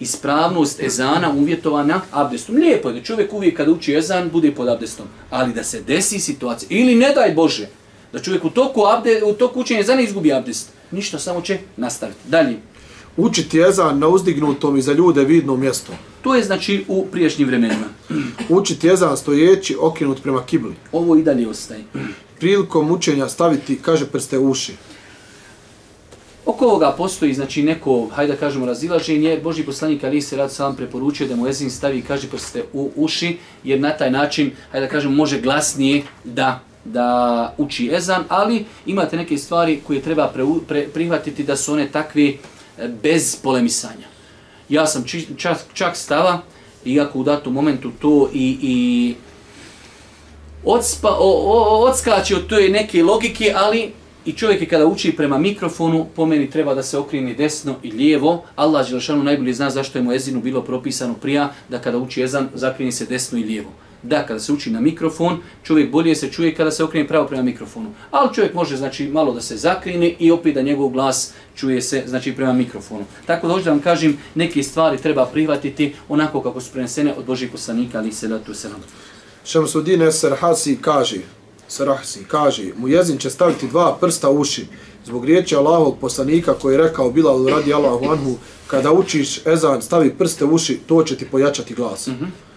ispravnost 0.00 0.80
ezana 0.82 1.32
uvjetovana 1.32 2.00
abdestom. 2.12 2.56
Lijepo 2.56 2.88
je 2.88 2.94
da 2.94 3.02
čovjek 3.02 3.32
uvijek 3.32 3.56
kada 3.56 3.70
uči 3.70 3.94
ezan 3.94 4.30
bude 4.32 4.54
pod 4.54 4.68
abdestom. 4.68 5.06
Ali 5.30 5.52
da 5.52 5.64
se 5.64 5.82
desi 5.82 6.18
situacija, 6.18 6.68
ili 6.70 6.94
ne 6.94 7.12
daj 7.14 7.32
Bože, 7.32 7.68
da 8.12 8.18
čovjek 8.18 8.44
u 8.44 8.50
toku, 8.50 8.84
abde, 8.86 9.22
u 9.24 9.32
toku 9.32 9.60
učenja 9.60 9.80
ezana 9.80 10.00
izgubi 10.00 10.32
abdest. 10.32 10.70
Ništa, 10.90 11.18
samo 11.18 11.40
će 11.40 11.58
nastaviti. 11.76 12.18
Dalje. 12.28 12.56
Učiti 13.18 13.60
ezan 13.60 13.98
na 13.98 14.08
uzdignutom 14.08 14.76
i 14.76 14.82
za 14.82 14.92
ljude 14.92 15.24
vidnom 15.24 15.60
mjestu. 15.60 15.92
To 16.22 16.34
je 16.34 16.42
znači 16.44 16.84
u 16.88 17.06
priješnjim 17.12 17.48
vremenima. 17.48 17.86
Učiti 18.48 18.88
ezan 18.88 19.16
stojeći, 19.16 19.76
okrenut 19.80 20.22
prema 20.22 20.42
kibli. 20.46 20.74
Ovo 20.92 21.16
i 21.16 21.22
dalje 21.22 21.48
ostaje. 21.48 21.84
Prilikom 22.38 22.90
učenja 22.90 23.28
staviti, 23.28 23.78
kaže 23.82 24.06
prste 24.06 24.38
u 24.38 24.50
uši. 24.50 24.72
Oko 26.46 26.64
ovoga 26.64 26.94
postoji 26.96 27.34
znači 27.34 27.62
neko, 27.62 28.06
hajde 28.06 28.32
da 28.32 28.38
kažemo, 28.38 28.66
razilaženje. 28.66 29.40
Boži 29.42 29.62
poslanik 29.62 30.04
Ali 30.04 30.22
se 30.22 30.36
rad 30.36 30.52
sam 30.52 30.76
preporučio 30.76 31.28
da 31.28 31.36
mu 31.36 31.48
ezin 31.48 31.70
stavi, 31.70 32.02
kaže 32.02 32.28
prste 32.28 32.64
u 32.72 32.90
uši, 32.96 33.36
jer 33.64 33.80
na 33.80 33.90
taj 33.90 34.10
način, 34.10 34.50
hajde 34.70 34.86
da 34.86 34.92
kažemo, 34.92 35.14
može 35.14 35.40
glasnije 35.40 36.02
da 36.24 36.60
da 36.84 37.54
uči 37.58 37.90
ezan, 37.92 38.24
ali 38.28 38.64
imate 38.86 39.16
neke 39.16 39.38
stvari 39.38 39.80
koje 39.86 40.02
treba 40.02 40.28
pre, 40.28 40.44
pre, 40.68 40.86
prihvatiti 40.94 41.44
da 41.44 41.56
su 41.56 41.72
one 41.72 41.88
takve 41.92 42.32
bez 43.02 43.36
polemisanja. 43.36 44.06
Ja 44.68 44.86
sam 44.86 45.04
či, 45.04 45.26
čak, 45.36 45.58
čak 45.74 45.96
stava, 45.96 46.40
iako 46.84 47.18
u 47.18 47.22
datom 47.22 47.52
momentu 47.52 47.90
to 48.00 48.30
i, 48.34 48.58
i 48.62 49.14
odspa, 50.64 51.08
o, 51.08 51.30
o, 51.30 51.88
odskače 51.88 52.36
od 52.36 52.46
toj 52.46 52.68
neke 52.68 53.02
logike, 53.02 53.52
ali 53.56 53.92
i 54.24 54.32
čovjek 54.32 54.60
je 54.60 54.68
kada 54.68 54.86
uči 54.86 55.16
prema 55.16 55.38
mikrofonu, 55.38 56.06
po 56.16 56.26
meni 56.26 56.50
treba 56.50 56.74
da 56.74 56.82
se 56.82 56.98
okrini 56.98 57.34
desno 57.34 57.74
i 57.82 57.90
lijevo. 57.90 58.44
Allah 58.56 58.88
Đelšanu 58.90 59.22
najbolje 59.22 59.54
zna 59.54 59.70
zašto 59.70 59.98
je 59.98 60.02
mu 60.02 60.12
ezinu 60.12 60.40
bilo 60.40 60.62
propisano 60.62 61.14
prija 61.14 61.52
da 61.68 61.78
kada 61.78 61.98
uči 61.98 62.22
ezan 62.22 62.48
zakrini 62.54 62.92
se 62.92 63.06
desno 63.06 63.38
i 63.38 63.44
lijevo 63.44 63.70
da 64.02 64.26
kada 64.26 64.40
se 64.40 64.52
uči 64.52 64.70
na 64.70 64.80
mikrofon, 64.80 65.38
čovjek 65.62 65.90
bolje 65.90 66.14
se 66.14 66.30
čuje 66.30 66.54
kada 66.54 66.70
se 66.70 66.84
okrene 66.84 67.08
pravo 67.08 67.26
prema 67.26 67.42
mikrofonu. 67.42 67.92
Ali 68.10 68.34
čovjek 68.34 68.54
može 68.54 68.76
znači 68.76 69.08
malo 69.08 69.32
da 69.32 69.40
se 69.40 69.56
zakrine 69.56 70.14
i 70.18 70.30
opet 70.30 70.54
da 70.54 70.62
njegov 70.62 70.88
glas 70.88 71.32
čuje 71.56 71.82
se 71.82 72.02
znači 72.06 72.32
prema 72.32 72.52
mikrofonu. 72.52 73.04
Tako 73.26 73.46
da 73.46 73.52
hoću 73.52 73.64
da 73.64 73.70
vam 73.70 73.80
kažem, 73.80 74.18
neke 74.34 74.62
stvari 74.62 74.98
treba 74.98 75.26
prihvatiti 75.26 75.94
onako 76.08 76.42
kako 76.42 76.60
su 76.60 76.72
prenesene 76.72 77.14
od 77.16 77.24
Božih 77.24 77.50
poslanika, 77.50 77.98
ali 77.98 78.12
se 78.12 78.28
da 78.28 78.38
tu 78.38 78.54
se 78.54 78.68
nam. 78.68 78.80
Šamsudin 79.44 80.02
Esarhasi 80.02 80.78
kaže, 80.80 81.16
Sarahsi 81.68 82.24
kaže, 82.28 82.72
mu 82.76 82.88
jezin 82.88 83.18
će 83.18 83.30
staviti 83.30 83.68
dva 83.68 83.96
prsta 84.00 84.30
u 84.30 84.40
uši, 84.40 84.66
zbog 85.04 85.24
riječi 85.24 85.56
Allahovog 85.56 85.98
poslanika 86.00 86.54
koji 86.54 86.74
je 86.74 86.82
rekao 86.82 87.10
Bilal 87.10 87.46
radi 87.46 87.74
Allahu 87.74 88.10
anhu, 88.10 88.36
kada 88.66 88.92
učiš 88.92 89.46
ezan, 89.46 89.82
stavi 89.82 90.14
prste 90.14 90.44
u 90.44 90.54
uši, 90.54 90.78
to 90.86 91.02
će 91.02 91.16
ti 91.16 91.26
pojačati 91.30 91.74
glas. 91.74 92.06
Mm 92.06 92.10
-hmm. 92.10 92.47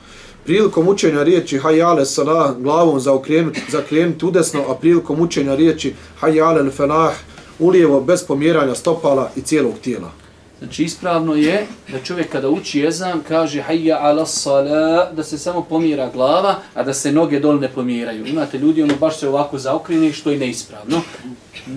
Prilikom 0.46 0.88
učenja 0.88 1.24
riječi 1.24 1.58
hajjale 1.58 2.06
salah 2.06 2.58
glavom 2.58 3.00
zaokrenuti, 3.00 3.62
zakrenuti 3.70 4.26
udesno, 4.26 4.62
a 4.70 4.76
prilikom 4.76 5.22
učenja 5.22 5.56
riječi 5.56 5.94
hajjale 6.20 6.72
felah 6.72 7.14
ulijevo 7.60 8.02
bez 8.02 8.24
pomjeranja 8.24 8.76
stopala 8.76 9.32
i 9.36 9.42
cijelog 9.42 9.74
tijela. 9.82 10.12
Znači 10.60 10.84
ispravno 10.84 11.36
je 11.36 11.66
da 11.92 12.00
čovjek 12.00 12.30
kada 12.30 12.50
uči 12.50 12.80
jezan 12.80 13.22
kaže 13.28 13.64
hayya 13.70 13.98
ala 14.00 14.26
sala 14.26 15.12
da 15.12 15.24
se 15.24 15.38
samo 15.38 15.62
pomjera 15.64 16.10
glava, 16.14 16.56
a 16.74 16.84
da 16.84 16.94
se 16.94 17.12
noge 17.12 17.40
dol 17.40 17.60
ne 17.60 17.70
pomjeraju. 17.70 18.26
Imate 18.26 18.58
ljudi 18.58 18.84
ono 18.84 18.96
baš 18.96 19.20
se 19.20 19.30
ovako 19.30 19.58
zaokrene 19.58 20.14
što 20.14 20.32
je 20.32 20.38
neispravno. 20.38 21.02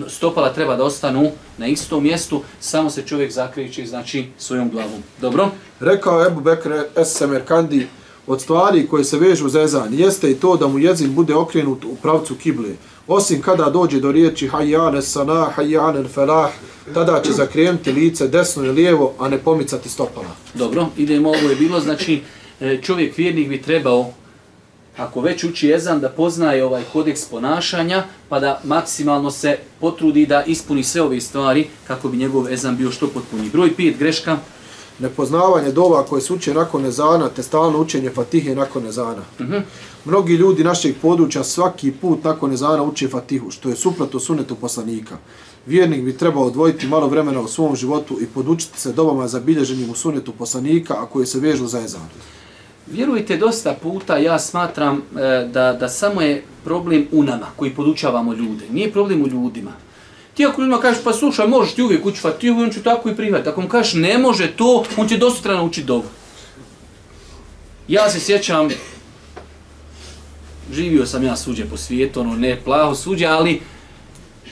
Stopala 0.07 0.53
treba 0.53 0.75
da 0.75 0.83
ostanu 0.83 1.31
na 1.57 1.67
istom 1.67 2.03
mjestu, 2.03 2.41
samo 2.59 2.89
se 2.89 3.01
čovjek 3.01 3.31
zakreće 3.31 3.85
znači 3.85 4.25
svojom 4.37 4.69
glavom. 4.69 5.03
Dobro? 5.21 5.49
Rekao 5.79 6.25
Ebu 6.25 6.41
Bekr 6.41 6.73
Es 6.95 7.17
Semerkandi, 7.17 7.87
od 8.27 8.41
stvari 8.41 8.87
koje 8.87 9.03
se 9.03 9.17
vežu 9.17 9.49
za 9.49 9.61
ezan 9.61 9.93
jeste 9.93 10.31
i 10.31 10.35
to 10.35 10.57
da 10.57 10.67
mu 10.67 10.79
jezin 10.79 11.15
bude 11.15 11.35
okrenut 11.35 11.85
u 11.85 11.95
pravcu 12.01 12.35
kible. 12.35 12.69
Osim 13.07 13.41
kada 13.41 13.69
dođe 13.69 13.99
do 13.99 14.11
riječi 14.11 14.47
hajjane 14.47 15.01
sana, 15.01 15.47
hajjane 15.55 16.03
felah, 16.07 16.51
tada 16.93 17.21
će 17.21 17.31
zakrenuti 17.31 17.91
lice 17.91 18.27
desno 18.27 18.65
i 18.65 18.69
lijevo, 18.69 19.13
a 19.19 19.29
ne 19.29 19.37
pomicati 19.37 19.89
stopala. 19.89 20.35
Dobro, 20.53 20.87
idemo, 20.97 21.29
ovo 21.29 21.49
je 21.49 21.55
bilo, 21.55 21.79
znači 21.79 22.21
e, 22.59 22.79
čovjek 22.81 23.17
vjernik 23.17 23.49
bi 23.49 23.61
trebao, 23.61 24.11
ako 24.97 25.21
već 25.21 25.43
uči 25.43 25.71
ezan, 25.71 25.99
da 25.99 26.09
poznaje 26.09 26.65
ovaj 26.65 26.83
kodeks 26.93 27.25
ponašanja, 27.25 28.03
pa 28.29 28.39
da 28.39 28.61
maksimalno 28.63 29.31
se 29.31 29.57
potrudi 29.79 30.25
da 30.25 30.43
ispuni 30.43 30.83
sve 30.83 31.01
ove 31.01 31.21
stvari 31.21 31.67
kako 31.87 32.09
bi 32.09 32.17
njegov 32.17 32.53
ezan 32.53 32.77
bio 32.77 32.91
što 32.91 33.07
potpuniji. 33.07 33.49
Broj 33.49 33.73
5, 33.77 33.97
greška 33.97 34.37
nepoznavanje 34.99 35.71
dova 35.71 36.03
koje 36.03 36.21
se 36.21 36.33
uče 36.33 36.53
nakon 36.53 36.81
nezana, 36.81 37.29
te 37.29 37.43
stalno 37.43 37.81
učenje 37.81 38.09
fatihe 38.09 38.55
nakon 38.55 38.83
nezana. 38.83 39.23
Mm 39.39 39.43
-hmm. 39.43 39.61
Mnogi 40.05 40.33
ljudi 40.33 40.63
našeg 40.63 40.95
područja 41.01 41.43
svaki 41.43 41.91
put 41.91 42.23
nakon 42.23 42.49
nezana 42.49 42.83
uče 42.83 43.07
fatihu, 43.07 43.51
što 43.51 43.69
je 43.69 43.75
suprotno 43.75 44.19
sunetu 44.19 44.55
poslanika. 44.55 45.17
Vjernik 45.65 46.03
bi 46.03 46.17
trebao 46.17 46.43
odvojiti 46.43 46.87
malo 46.87 47.07
vremena 47.07 47.41
u 47.41 47.47
svom 47.47 47.75
životu 47.75 48.17
i 48.21 48.25
podučiti 48.25 48.79
se 48.79 48.93
dobama 48.93 49.27
zabilježenim 49.27 49.89
u 49.89 49.95
sunetu 49.95 50.31
poslanika, 50.31 50.93
a 50.93 51.05
koje 51.05 51.25
se 51.25 51.39
vežu 51.39 51.67
za 51.67 51.81
ezan. 51.81 52.09
Vjerujte, 52.91 53.37
dosta 53.37 53.75
puta 53.83 54.17
ja 54.17 54.39
smatram 54.39 54.97
e, 54.97 55.47
da, 55.53 55.73
da 55.73 55.89
samo 55.89 56.21
je 56.21 56.43
problem 56.63 57.07
u 57.11 57.23
nama 57.23 57.45
koji 57.55 57.75
podučavamo 57.75 58.33
ljude. 58.33 58.65
Nije 58.71 58.91
problem 58.91 59.23
u 59.23 59.27
ljudima. 59.27 59.71
Ti 60.35 60.45
ako 60.45 60.61
ljudima 60.61 60.81
kažeš, 60.81 61.03
pa 61.03 61.13
slušaj, 61.13 61.47
možeš 61.47 61.73
ti 61.73 61.83
uvijek 61.83 62.05
ući 62.05 62.21
pa 62.21 62.31
fatihu, 62.31 62.61
on 62.61 62.71
će 62.71 62.83
tako 62.83 63.09
i 63.09 63.15
prihvatiti. 63.15 63.49
Ako 63.49 63.61
mu 63.61 63.69
kažeš, 63.69 63.93
ne 63.93 64.17
može 64.17 64.51
to, 64.51 64.83
on 64.97 65.07
će 65.07 65.17
dosutra 65.17 65.53
naučiti 65.53 65.87
dobu. 65.87 66.07
Ja 67.87 68.09
se 68.09 68.19
sjećam, 68.19 68.69
živio 70.73 71.05
sam 71.05 71.23
ja 71.23 71.35
suđe 71.35 71.65
po 71.65 71.77
svijetu, 71.77 72.19
ono 72.19 72.35
ne 72.35 72.61
plaho 72.63 72.95
suđe, 72.95 73.25
ali 73.25 73.61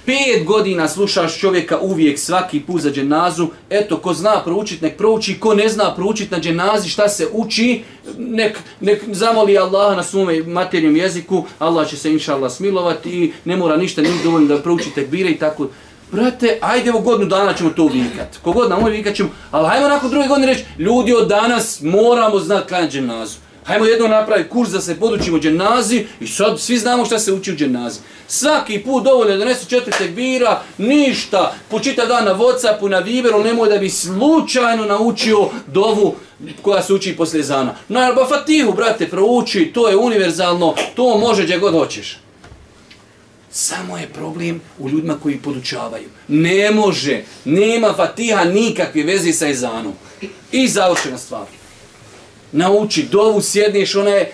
pet 0.05 0.45
godina 0.45 0.87
slušaš 0.87 1.39
čovjeka 1.39 1.79
uvijek 1.79 2.19
svaki 2.19 2.59
put 2.59 2.81
za 2.81 2.91
dženazu, 2.91 3.47
eto, 3.69 3.97
ko 3.97 4.13
zna 4.13 4.41
proučit, 4.43 4.81
nek 4.81 4.97
prouči, 4.97 5.39
ko 5.39 5.53
ne 5.53 5.69
zna 5.69 5.95
proučit 5.95 6.31
na 6.31 6.39
dženazi, 6.39 6.89
šta 6.89 7.09
se 7.09 7.27
uči, 7.33 7.83
nek, 8.17 8.59
nek 8.79 9.03
zamoli 9.11 9.57
Allah 9.57 9.97
na 9.97 10.03
svome 10.03 10.43
materijom 10.43 10.95
jeziku, 10.95 11.43
Allah 11.59 11.89
će 11.89 11.97
se 11.97 12.11
inša 12.11 12.35
Allah 12.35 12.51
smilovati 12.51 13.09
i 13.09 13.31
ne 13.45 13.57
mora 13.57 13.77
ništa, 13.77 14.01
nije 14.01 14.23
dovoljno 14.23 14.47
da 14.47 14.61
prouči 14.61 14.89
tekbire 14.95 15.29
i 15.29 15.37
tako. 15.37 15.67
Brate, 16.11 16.57
ajde 16.61 16.89
evo 16.89 16.99
godinu 16.99 17.29
dana 17.29 17.53
ćemo 17.53 17.69
to 17.69 17.87
vikat. 17.87 18.37
Kogod 18.43 18.69
nam 18.69 18.79
ovaj 18.79 18.91
vikat 18.91 19.15
ćemo, 19.15 19.29
ali 19.51 19.67
hajmo 19.67 19.87
nakon 19.87 20.09
druge 20.09 20.27
godine 20.27 20.47
reći, 20.47 20.63
ljudi 20.77 21.13
od 21.13 21.27
danas 21.27 21.81
moramo 21.81 22.39
znati 22.39 22.67
klanjati 22.67 22.93
dženazu. 22.93 23.37
Hajmo 23.65 23.85
jedno 23.85 24.07
napraviti 24.07 24.49
kurs 24.49 24.69
da 24.69 24.81
se 24.81 24.99
podučimo 24.99 25.39
dženazi 25.39 26.05
i 26.19 26.27
sad 26.27 26.59
svi 26.59 26.77
znamo 26.77 27.05
šta 27.05 27.19
se 27.19 27.33
uči 27.33 27.51
u 27.51 27.55
dženazi. 27.55 27.99
Svaki 28.27 28.79
put 28.79 29.03
dovoljno 29.03 29.37
donesu 29.37 29.69
četiri 29.69 29.93
tekbira, 29.97 30.61
ništa, 30.77 31.55
počita 31.69 32.05
dan 32.05 32.25
na 32.25 32.35
Whatsappu, 32.35 32.89
na 32.89 32.99
Viberu, 32.99 33.43
nemoj 33.43 33.69
da 33.69 33.77
bi 33.77 33.89
slučajno 33.89 34.85
naučio 34.85 35.49
dovu 35.67 36.15
koja 36.61 36.83
se 36.83 36.93
uči 36.93 37.15
poslije 37.15 37.43
zana. 37.43 37.75
No, 37.89 38.13
ba 38.15 38.25
Fatihu, 38.27 38.73
brate, 38.73 39.09
prouči, 39.09 39.71
to 39.73 39.89
je 39.89 39.97
univerzalno, 39.97 40.75
to 40.95 41.17
može 41.17 41.43
gdje 41.43 41.57
god 41.57 41.73
hoćeš. 41.73 42.19
Samo 43.51 43.97
je 43.97 44.07
problem 44.07 44.61
u 44.79 44.89
ljudima 44.89 45.17
koji 45.23 45.37
podučavaju. 45.37 46.09
Ne 46.27 46.71
može, 46.71 47.23
nema 47.45 47.93
Fatiha 47.93 48.43
nikakve 48.43 49.03
veze 49.03 49.33
sa 49.33 49.49
Ezanom. 49.49 49.93
I 50.51 50.67
završena 50.67 51.17
stvar 51.17 51.62
nauči 52.53 53.07
dovu, 53.11 53.41
sjedniš, 53.41 53.95
ona 53.95 54.09
je 54.09 54.31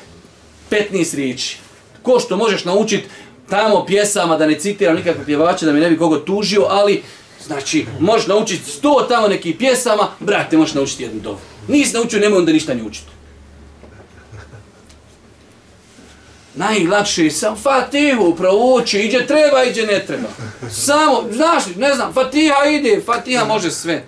15 0.71 1.15
riječi. 1.15 1.57
Ko 2.03 2.19
što 2.19 2.37
možeš 2.37 2.65
naučiti 2.65 3.07
tamo 3.49 3.85
pjesama, 3.85 4.37
da 4.37 4.47
ne 4.47 4.59
citiram 4.59 4.95
nikakve 4.95 5.25
pjevače, 5.25 5.65
da 5.65 5.71
mi 5.71 5.79
ne 5.79 5.89
bi 5.89 5.97
kogo 5.97 6.17
tužio, 6.17 6.65
ali, 6.69 7.03
znači, 7.45 7.85
možeš 7.99 8.27
naučiti 8.27 8.71
100 8.81 9.07
tamo 9.07 9.27
nekih 9.27 9.55
pjesama, 9.57 10.07
brate, 10.19 10.57
možeš 10.57 10.75
naučiti 10.75 11.03
jednu 11.03 11.21
dovu. 11.21 11.37
Nisi 11.67 11.93
naučio, 11.93 12.19
nemoj 12.19 12.39
onda 12.39 12.51
ništa 12.51 12.73
ni 12.73 12.81
učiti. 12.81 13.07
Najlakše 16.55 17.23
je 17.23 17.31
sam 17.31 17.55
Fatihu 17.55 18.35
prouči, 18.35 18.99
iđe 18.99 19.27
treba, 19.27 19.63
iđe 19.63 19.85
ne 19.85 20.05
treba. 20.07 20.27
Samo, 20.71 21.23
znaš, 21.31 21.63
ne 21.75 21.95
znam, 21.95 22.13
Fatiha 22.13 22.65
ide, 22.65 23.01
Fatiha 23.05 23.45
može 23.45 23.71
sve. 23.71 24.03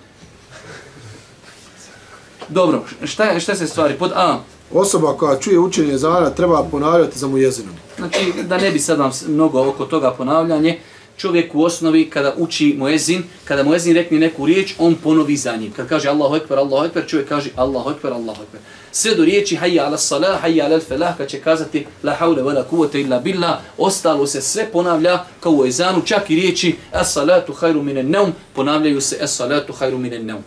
Dobro, 2.52 2.84
šta, 3.04 3.39
šta 3.39 3.56
se 3.56 3.68
stvari? 3.68 3.93
Pod 3.99 4.12
A. 4.16 4.39
Osoba 4.74 5.18
koja 5.18 5.39
čuje 5.39 5.60
učenje 5.60 5.97
zana 5.97 6.30
treba 6.30 6.64
ponavljati 6.72 7.20
za 7.20 7.28
mu 7.28 7.38
jezinom. 7.38 7.76
Znači, 7.97 8.34
da 8.43 8.58
ne 8.58 8.72
bi 8.72 8.80
sad 8.80 8.99
vam 8.99 9.12
mnogo 9.28 9.70
oko 9.70 9.86
toga 9.86 10.12
ponavljanje, 10.12 10.80
čovjek 11.18 11.56
u 11.56 11.64
osnovi 11.64 12.10
kada 12.10 12.34
uči 12.38 12.76
muezin, 12.78 13.24
kada 13.45 13.64
muezin 13.64 13.95
rekne 13.95 14.20
neku 14.20 14.45
riječ, 14.45 14.74
on 14.80 14.95
ponovi 14.95 15.38
za 15.38 15.56
njim. 15.56 15.72
Kad 15.72 15.88
kaže 15.88 16.10
Allahu 16.10 16.36
ekber, 16.36 16.58
Allahu 16.58 16.86
ekber, 16.86 17.04
čovjek 17.08 17.30
kaže 17.30 17.49
Allahu 17.56 17.89
ekber, 17.89 18.14
Allahu 18.14 18.43
ekber. 18.43 18.62
Sve 18.91 19.16
do 19.16 19.26
riječi 19.26 19.58
hayya 19.58 19.86
ala 19.86 19.97
salah, 19.97 20.43
hayya 20.43 20.66
ala 20.66 20.80
felah, 20.80 21.18
kad 21.18 21.28
će 21.28 21.39
kazati 21.39 21.86
la 22.04 22.18
hawla 22.20 22.43
wala 22.43 22.64
kuvvata 22.64 22.97
illa 22.97 23.20
billah, 23.20 23.60
ostalo 23.78 24.28
se 24.28 24.41
sve 24.41 24.66
ponavlja 24.72 25.24
kao 25.39 25.52
u 25.52 25.66
ezanu, 25.66 26.02
čak 26.06 26.30
i 26.30 26.36
riječi 26.36 26.76
as 26.91 27.14
salatu 27.14 27.54
khairu 27.54 27.84
minan 27.84 28.06
nawm, 28.06 28.32
ponavljaju 28.56 29.02
se 29.02 29.18
as 29.22 29.36
salatu 29.36 29.74
khairu 29.74 29.97
minan 29.97 30.22
nawm. 30.22 30.41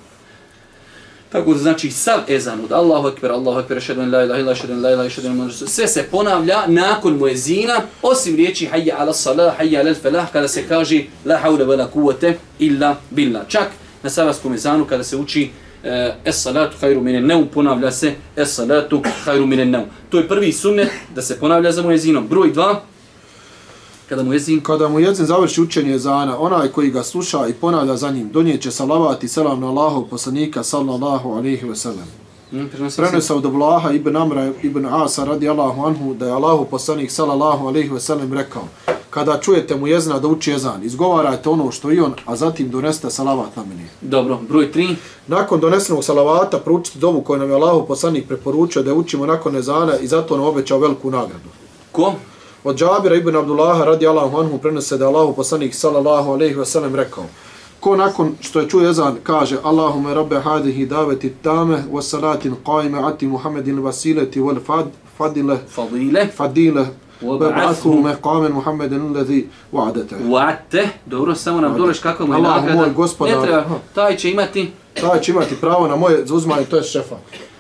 Tako 1.35 1.53
da 1.53 1.59
znači 1.59 1.91
sav 1.91 2.21
ezan 2.29 2.61
od 2.65 2.73
Allahu 2.73 3.09
ekber, 3.09 3.33
Allahu 3.33 3.61
ekber, 3.61 3.81
šedu 3.81 4.01
en 4.01 4.13
la 4.13 4.25
ilaha 4.25 4.41
illa, 4.41 4.55
šedu 4.55 4.73
en 4.73 4.83
la 4.83 4.91
ilaha, 4.91 5.09
šedu 5.09 5.29
en 5.29 5.51
sve 5.51 5.89
se 5.89 6.03
ponavlja 6.11 6.67
nakon 6.67 7.17
muezina, 7.17 7.81
osim 8.03 8.37
riječi 8.37 8.69
hayya 8.73 8.95
ala 8.99 9.13
salah, 9.13 9.59
hayya 9.59 9.81
ala 9.81 9.95
falah, 9.95 10.33
kada 10.33 10.49
se 10.49 10.69
kaže 10.69 11.05
la 11.25 11.41
hawla 11.45 11.67
wala 11.67 11.87
kuvvete 11.91 12.39
illa 12.59 12.97
billah. 13.11 13.43
Čak 13.49 13.71
na 14.03 14.11
sabahskom 14.11 14.55
ezanu 14.55 14.85
kada 14.85 15.05
se 15.05 15.17
uči 15.17 15.51
eh, 15.85 16.15
es 16.25 16.43
salatu 16.43 16.77
hajru 16.81 17.01
mine 17.01 17.21
neum, 17.21 17.49
ponavlja 17.55 17.91
se 17.91 18.15
es 18.37 18.55
salatu 18.55 19.03
hajru 19.25 19.47
mine 19.47 19.65
neum. 19.65 19.85
To 20.11 20.19
je 20.19 20.29
prvi 20.29 20.53
sunnet 20.53 20.89
da 21.15 21.23
se 21.23 21.41
ponavlja 21.41 21.73
za 21.73 21.83
muezinom. 21.83 22.29
Broj 22.29 22.53
dva, 22.53 22.83
kada 24.09 24.23
muezin 24.23 24.61
Kada 24.61 24.89
mu 24.89 25.01
jezin 25.01 25.27
završi 25.27 25.63
učenje 25.63 25.95
ezana, 25.95 26.39
onaj 26.39 26.69
koji 26.69 26.91
ga 26.91 27.03
sluša 27.03 27.49
i 27.49 27.53
ponavlja 27.53 27.97
za 27.97 28.11
njim, 28.11 28.29
donijeće 28.33 28.71
salavat 28.71 29.25
i 29.25 29.29
selam 29.29 29.61
na 29.61 29.67
Allahov 29.67 30.03
poslanika 30.03 30.63
sallallahu 30.63 31.31
alaihi 31.31 31.67
ve 31.67 31.77
sellem. 31.77 32.07
Mm, 32.53 32.67
prenosi 32.97 33.33
od 33.33 33.47
Ablaha 33.47 33.93
ibn 33.93 34.17
Amra 34.17 34.53
ibn 34.63 34.87
Asa 34.87 35.25
radi 35.25 35.49
Allahu 35.49 35.83
anhu 35.87 36.15
da 36.15 36.27
je 36.27 36.33
Allahu 36.33 36.65
poslanik 36.65 37.11
sallallahu 37.11 37.67
alaihi 37.67 37.89
ve 37.89 38.01
sellem 38.01 38.33
rekao 38.33 38.63
kada 39.15 39.39
čujete 39.41 39.77
mu 39.77 39.87
jezna 39.87 40.19
da 40.19 40.29
uči 40.29 40.51
jezan, 40.51 40.85
izgovarajte 40.85 41.49
ono 41.49 41.71
što 41.71 41.93
i 41.93 42.01
on, 42.01 42.15
a 42.27 42.37
zatim 42.37 42.71
doneste 42.71 43.11
salavat 43.11 43.57
na 43.57 43.65
meni. 43.65 43.87
Dobro, 44.01 44.39
broj 44.49 44.73
tri, 44.73 44.97
Nakon 45.27 45.61
donesenog 45.61 46.05
salavata 46.05 46.59
proučite 46.59 46.99
dovu 46.99 47.21
koju 47.21 47.39
nam 47.39 47.49
je 47.49 47.55
Allahu 47.55 47.87
poslanik 47.87 48.29
preporučio 48.29 48.83
da 48.83 48.91
je 48.91 48.97
učimo 48.97 49.27
nakon 49.27 49.57
ezana 49.57 49.99
i 49.99 50.07
zato 50.07 50.37
nam 50.37 50.47
obećao 50.47 50.79
veliku 50.79 51.11
nagradu. 51.11 51.49
ko? 51.93 52.13
Od 52.65 52.77
Džabira 52.77 53.17
ibn 53.17 53.37
Abdullaha 53.37 53.85
radi 53.85 54.07
Allahu 54.07 54.39
anhu 54.39 54.59
prenose 54.59 54.99
da 54.99 55.09
Allahu 55.09 55.35
poslanik 55.37 55.75
sallallahu 55.75 56.31
alejhi 56.33 56.55
ve 56.55 56.65
sellem 56.67 56.95
rekao: 56.95 57.25
Ko 57.81 57.97
nakon 57.97 58.35
što 58.41 58.61
je 58.61 58.69
čuje 58.69 58.91
ezan 58.91 59.17
kaže: 59.23 59.57
Allahumma 59.63 60.15
rabbe 60.15 60.41
hadihi 60.41 60.87
daveti 60.87 61.33
tame 61.43 61.83
wa 61.93 62.03
salatin 62.03 62.55
qaimati 62.65 63.27
Muhammedin 63.27 63.79
wasilati 63.79 64.41
wal 64.41 64.59
fad 64.67 64.87
fadile 65.19 65.59
fadile. 66.37 66.87
wa 67.23 67.39
وبعثه 67.39 68.03
maqaman 68.03 68.53
محمد 68.53 68.93
alladhi 68.93 69.47
وعدته 69.73 70.17
Wa'adte, 70.29 70.89
dobro, 71.07 71.35
samo 71.35 71.61
nam 71.61 71.77
دورش 71.77 72.01
kako 72.03 72.27
mu 72.27 72.35
je 72.35 72.43
nagrada. 72.43 72.87
ne 72.87 72.95
treba 73.43 73.65
taj 73.95 74.17
će 74.17 74.31
imati 74.31 74.73
taj 75.01 75.21
će 75.21 75.33
imati 75.33 75.55
pravo 75.61 75.89
na 75.89 75.97
moje 75.97 76.27
zauzmanje, 76.27 76.65
to 76.65 76.77
je 76.77 76.83
šefa 76.83 77.17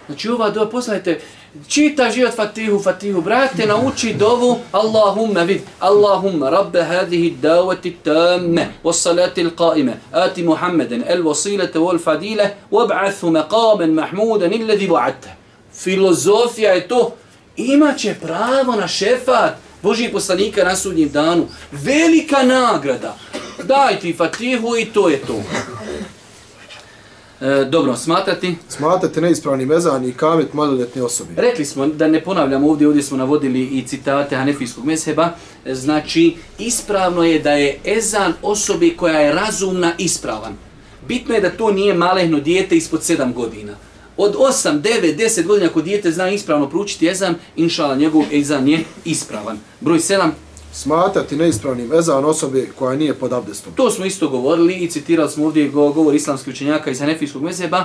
znači 0.06 0.28
ova 0.28 0.50
dova, 0.50 0.70
posledajte, 0.70 1.20
čita 1.68 2.10
život 2.10 2.34
Fatihu, 2.34 2.82
Fatihu, 2.82 3.20
brate, 3.20 3.66
nauči 3.66 4.14
dovu, 4.14 4.58
Allahumma 4.72 5.42
vid, 5.42 5.60
Allahumma, 5.80 6.50
rabbe 6.50 6.82
hadihi 6.82 7.30
davati 7.42 7.96
tamme, 8.04 8.68
wassalati 8.84 9.44
l'qaime, 9.44 9.92
ati 10.12 10.42
Muhammeden, 10.42 11.04
el 11.06 11.22
vasilete, 11.22 11.78
wal 11.78 11.98
fadile, 11.98 12.50
wab'athu 12.70 13.30
meqamen 13.30 13.94
mahmuden, 13.94 14.52
illedi 14.52 14.88
wa'atte. 14.88 15.28
Filozofija 15.74 16.72
je 16.72 16.88
to, 16.88 17.14
imaće 17.56 18.14
pravo 18.20 18.76
na 18.76 18.88
šefat 18.88 19.54
Božih 19.84 20.10
poslanika 20.12 20.64
na 20.64 20.76
sudnjem 20.76 21.08
danu. 21.08 21.46
Velika 21.72 22.42
nagrada. 22.42 23.16
Daj 23.62 24.00
ti 24.00 24.14
Fatihu 24.18 24.76
i 24.76 24.84
to 24.84 25.08
je 25.08 25.18
to. 25.18 25.42
E, 27.40 27.64
dobro, 27.64 27.96
smatrati. 27.96 28.56
Smatrate 28.68 29.20
neispravni 29.20 29.66
mezan 29.66 30.08
i 30.08 30.12
kamet 30.12 30.54
maloljetne 30.54 31.02
osobe. 31.02 31.30
Rekli 31.36 31.64
smo 31.64 31.86
da 31.86 32.08
ne 32.08 32.24
ponavljamo 32.24 32.68
ovdje, 32.68 32.88
ovdje 32.88 33.02
smo 33.02 33.16
navodili 33.16 33.60
i 33.60 33.82
citate 33.86 34.36
Hanefijskog 34.36 34.84
mezheba. 34.84 35.30
Znači, 35.66 36.36
ispravno 36.58 37.24
je 37.24 37.38
da 37.38 37.52
je 37.52 37.78
ezan 37.84 38.32
osobe 38.42 38.90
koja 38.96 39.20
je 39.20 39.32
razumna 39.32 39.92
ispravan. 39.98 40.52
Bitno 41.08 41.34
je 41.34 41.40
da 41.40 41.50
to 41.50 41.72
nije 41.72 41.94
malehno 41.94 42.40
dijete 42.40 42.76
ispod 42.76 43.00
7 43.00 43.32
godina. 43.32 43.72
Od 44.16 44.34
8, 44.34 44.80
9, 44.80 45.16
10 45.16 45.46
godina 45.46 45.66
ako 45.70 45.82
dijete 45.82 46.12
zna 46.12 46.30
ispravno 46.30 46.68
proučiti 46.68 47.08
ezan, 47.08 47.34
inšala 47.56 47.96
njegov 47.96 48.24
ezan 48.32 48.68
je 48.68 48.84
ispravan. 49.04 49.58
Broj 49.80 49.98
7, 49.98 50.30
Smatrati 50.74 51.36
neispravnim 51.36 51.92
ezan 51.92 52.24
osobe 52.24 52.66
koja 52.68 52.96
nije 52.96 53.14
pod 53.14 53.32
abdestom. 53.32 53.72
To 53.74 53.90
smo 53.90 54.04
isto 54.04 54.28
govorili 54.28 54.74
i 54.74 54.90
citirali 54.90 55.30
smo 55.30 55.44
ovdje 55.44 55.68
go- 55.68 55.92
govor 55.92 56.14
islamskih 56.14 56.54
učenjaka 56.54 56.90
iz 56.90 57.00
Hanefijskog 57.00 57.42
mezheba. 57.42 57.84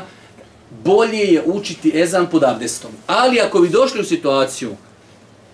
Bolje 0.85 1.17
je 1.17 1.43
učiti 1.45 1.91
ezan 1.95 2.27
pod 2.27 2.43
abdestom. 2.43 2.91
Ali 3.07 3.39
ako 3.39 3.59
bi 3.59 3.69
došli 3.69 4.01
u 4.01 4.05
situaciju 4.05 4.69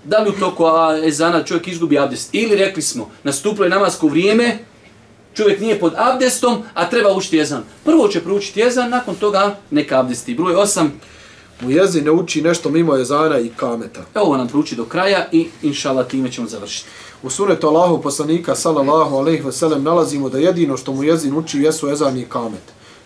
da 0.03 0.19
li 0.19 0.29
u 0.29 0.39
toku 0.39 0.65
a, 0.65 0.99
ezana 1.05 1.43
čovjek 1.43 1.67
izgubi 1.67 1.99
abdest 1.99 2.29
ili 2.31 2.55
rekli 2.55 2.81
smo 2.81 3.09
nastupilo 3.23 3.65
je 3.65 3.69
namasko 3.69 4.07
vrijeme, 4.07 4.57
čovjek 5.33 5.59
nije 5.59 5.79
pod 5.79 5.93
abdestom, 5.97 6.63
a 6.73 6.89
treba 6.89 7.13
učiti 7.13 7.39
ezan. 7.39 7.63
Prvo 7.85 8.07
će 8.07 8.21
proučiti 8.21 8.61
ezan, 8.61 8.89
nakon 8.89 9.15
toga 9.15 9.55
neka 9.71 9.99
abdesti. 9.99 10.35
Broj 10.35 10.53
8, 10.53 10.87
Mu 11.61 11.71
jezin 11.71 12.03
ne 12.03 12.11
uči 12.11 12.41
nešto 12.41 12.69
mimo 12.69 12.97
ezana 12.97 13.39
i 13.39 13.49
kameta. 13.49 14.03
evo 14.15 14.37
nam 14.37 14.47
prouči 14.47 14.75
do 14.75 14.85
kraja 14.85 15.27
i 15.31 15.47
inšala 15.61 16.03
time 16.03 16.31
ćemo 16.31 16.47
završiti. 16.47 16.89
U 17.25 17.29
sunetu 17.29 17.67
Allahu 17.67 18.01
poslanika 18.01 18.55
sallallahu 18.55 19.17
alejhi 19.17 19.41
ve 19.45 19.51
sellem 19.51 19.83
nalazimo 19.83 20.29
da 20.29 20.37
jedino 20.37 20.77
što 20.77 20.93
mu 20.93 21.03
jezin 21.03 21.37
uči 21.37 21.59
jesu 21.59 21.89
ezan 21.89 22.17
i 22.17 22.25
kamet. 22.25 22.61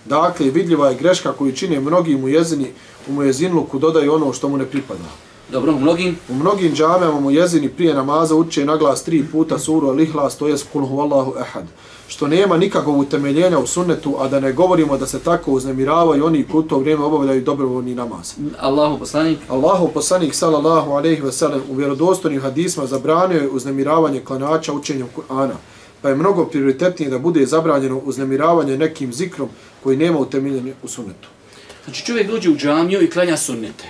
Dakle, 0.06 0.50
vidljiva 0.50 0.90
je 0.90 0.96
greška 0.96 1.34
koju 1.34 1.52
čine 1.52 1.80
mnogi 1.80 2.18
mu 2.18 2.28
jezini 2.28 2.68
u 3.08 3.12
mu 3.12 3.24
jezinluku 3.24 3.80
dodaju 3.80 4.14
ono 4.14 4.34
što 4.34 4.50
mu 4.50 4.58
ne 4.58 4.66
pripada. 4.66 5.10
Dobro, 5.52 5.74
u 5.74 5.80
mnogim 5.80 6.20
U 6.30 6.34
mnogim 6.34 6.76
džamijama 6.76 7.20
mu 7.20 7.32
jezini 7.32 7.70
prije 7.70 7.94
namaza 7.94 8.36
uče 8.36 8.66
na 8.66 8.78
glas 8.78 9.04
tri 9.04 9.26
puta 9.32 9.60
suru 9.60 9.88
Al-Ihlas, 9.88 10.38
to 10.38 10.48
jest 10.48 10.68
Kul 10.74 10.86
huvallahu 10.86 11.34
ehad. 11.40 11.66
Što 12.10 12.28
nema 12.28 12.57
nikakvog 12.57 12.97
utemeljenja 12.99 13.60
u 13.60 13.68
sunnetu, 13.68 14.16
a 14.20 14.28
da 14.28 14.39
ne 14.39 14.53
govorimo 14.53 14.97
da 14.97 15.05
se 15.05 15.20
tako 15.20 15.51
uznemiravaju 15.51 16.26
oni 16.26 16.43
koji 16.43 16.60
u 16.60 16.68
to 16.68 16.80
vrijeme 16.80 17.03
obavljaju 17.03 17.41
dobrovoljni 17.41 17.95
namaz. 17.95 18.34
Allahu 18.60 18.99
poslanik 18.99 19.38
Allahu 19.47 19.89
poslanik 19.93 20.36
sallallahu 20.36 20.91
alejhi 20.91 21.22
ve 21.22 21.32
sellem 21.32 21.62
u 21.70 21.76
vjerodostojnim 21.76 22.41
hadisma 22.41 22.86
zabranio 22.86 23.38
je 23.38 23.49
uznemiravanje 23.49 24.22
klanača 24.22 24.74
učenjem 24.74 25.07
Kur'ana, 25.16 25.53
pa 26.01 26.10
je 26.10 26.16
mnogo 26.16 26.45
prioritetnije 26.45 27.10
da 27.12 27.20
bude 27.20 27.45
zabranjeno 27.45 28.01
uznemiravanje 28.05 28.78
nekim 28.78 29.14
zikrom 29.14 29.49
koji 29.84 29.97
nema 29.97 30.20
utemeljenje 30.20 30.74
u 30.84 30.88
sunnetu. 30.88 31.30
Znači 31.86 32.05
čovjek 32.05 32.28
dođe 32.28 32.49
u 32.49 32.55
džamiju 32.57 33.03
i 33.03 33.10
klanja 33.10 33.38
sunnete. 33.38 33.86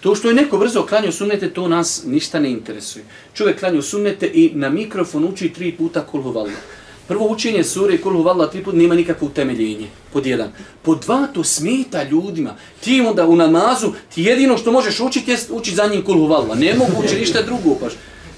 To 0.00 0.14
što 0.14 0.28
je 0.28 0.34
neko 0.34 0.58
brzo 0.58 0.86
klanjao 0.86 1.12
sunnete, 1.12 1.50
to 1.50 1.68
nas 1.68 2.02
ništa 2.06 2.40
ne 2.40 2.50
interesuje. 2.50 3.04
Čovjek 3.34 3.58
klanjao 3.58 3.82
sunnete 3.82 4.26
i 4.26 4.50
na 4.54 4.70
mikrofon 4.70 5.24
uči 5.24 5.52
tri 5.52 5.72
puta 5.72 6.06
kulhu 6.06 6.32
vallah. 6.32 6.76
Prvo 7.08 7.26
učenje 7.26 7.64
sure 7.64 8.00
kulhu 8.00 8.22
vallah 8.22 8.50
tri 8.50 8.64
puta 8.64 8.76
nema 8.76 8.94
nikakvo 8.94 9.26
utemeljenje. 9.26 9.86
Pod 10.12 10.26
jedan. 10.26 10.52
Pod 10.82 11.00
dva, 11.00 11.26
to 11.26 11.44
smeta 11.44 12.02
ljudima. 12.02 12.54
Ti 12.80 13.00
onda 13.00 13.26
u 13.26 13.36
namazu, 13.36 13.92
ti 14.14 14.22
jedino 14.22 14.58
što 14.58 14.72
možeš 14.72 15.00
učiti 15.00 15.30
je 15.30 15.38
učiti 15.50 15.76
za 15.76 15.86
njim 15.86 16.02
kulhu 16.02 16.26
vallah. 16.26 16.58
Ne 16.58 16.74
mogu 16.74 16.92
učiti 16.98 17.20
ništa 17.20 17.42
drugo. 17.42 17.74
Paš. 17.74 17.92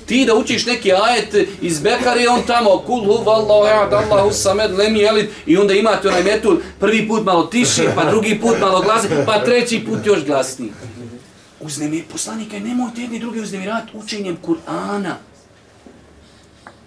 Ti 0.07 0.25
da 0.27 0.35
učiš 0.35 0.67
neki 0.67 0.93
ajet 0.93 1.49
iz 1.63 1.81
Bekare, 1.81 2.29
on 2.29 2.43
tamo 2.47 2.79
Kulhu 2.87 3.17
huvallahu 3.17 3.65
ahad 3.65 3.93
Allahu 3.93 4.33
samed 4.33 4.71
lem 4.71 4.97
elit. 4.97 5.31
i 5.47 5.57
onda 5.57 5.75
imate 5.75 6.09
onaj 6.09 6.23
metul 6.23 6.57
prvi 6.81 7.09
put 7.09 7.25
malo 7.25 7.43
tiši, 7.43 7.83
pa 7.95 8.11
drugi 8.11 8.41
put 8.41 8.61
malo 8.61 8.83
glasi, 8.83 9.09
pa 9.27 9.45
treći 9.45 9.85
put 9.89 10.07
još 10.07 10.25
glasniji. 10.25 10.73
Uznemir 11.61 12.05
poslanika, 12.13 12.59
nemojte 12.59 13.01
jedni 13.01 13.19
drugi 13.19 13.41
uznemirati 13.41 13.93
učenjem 13.95 14.37
Kur'ana. 14.47 15.13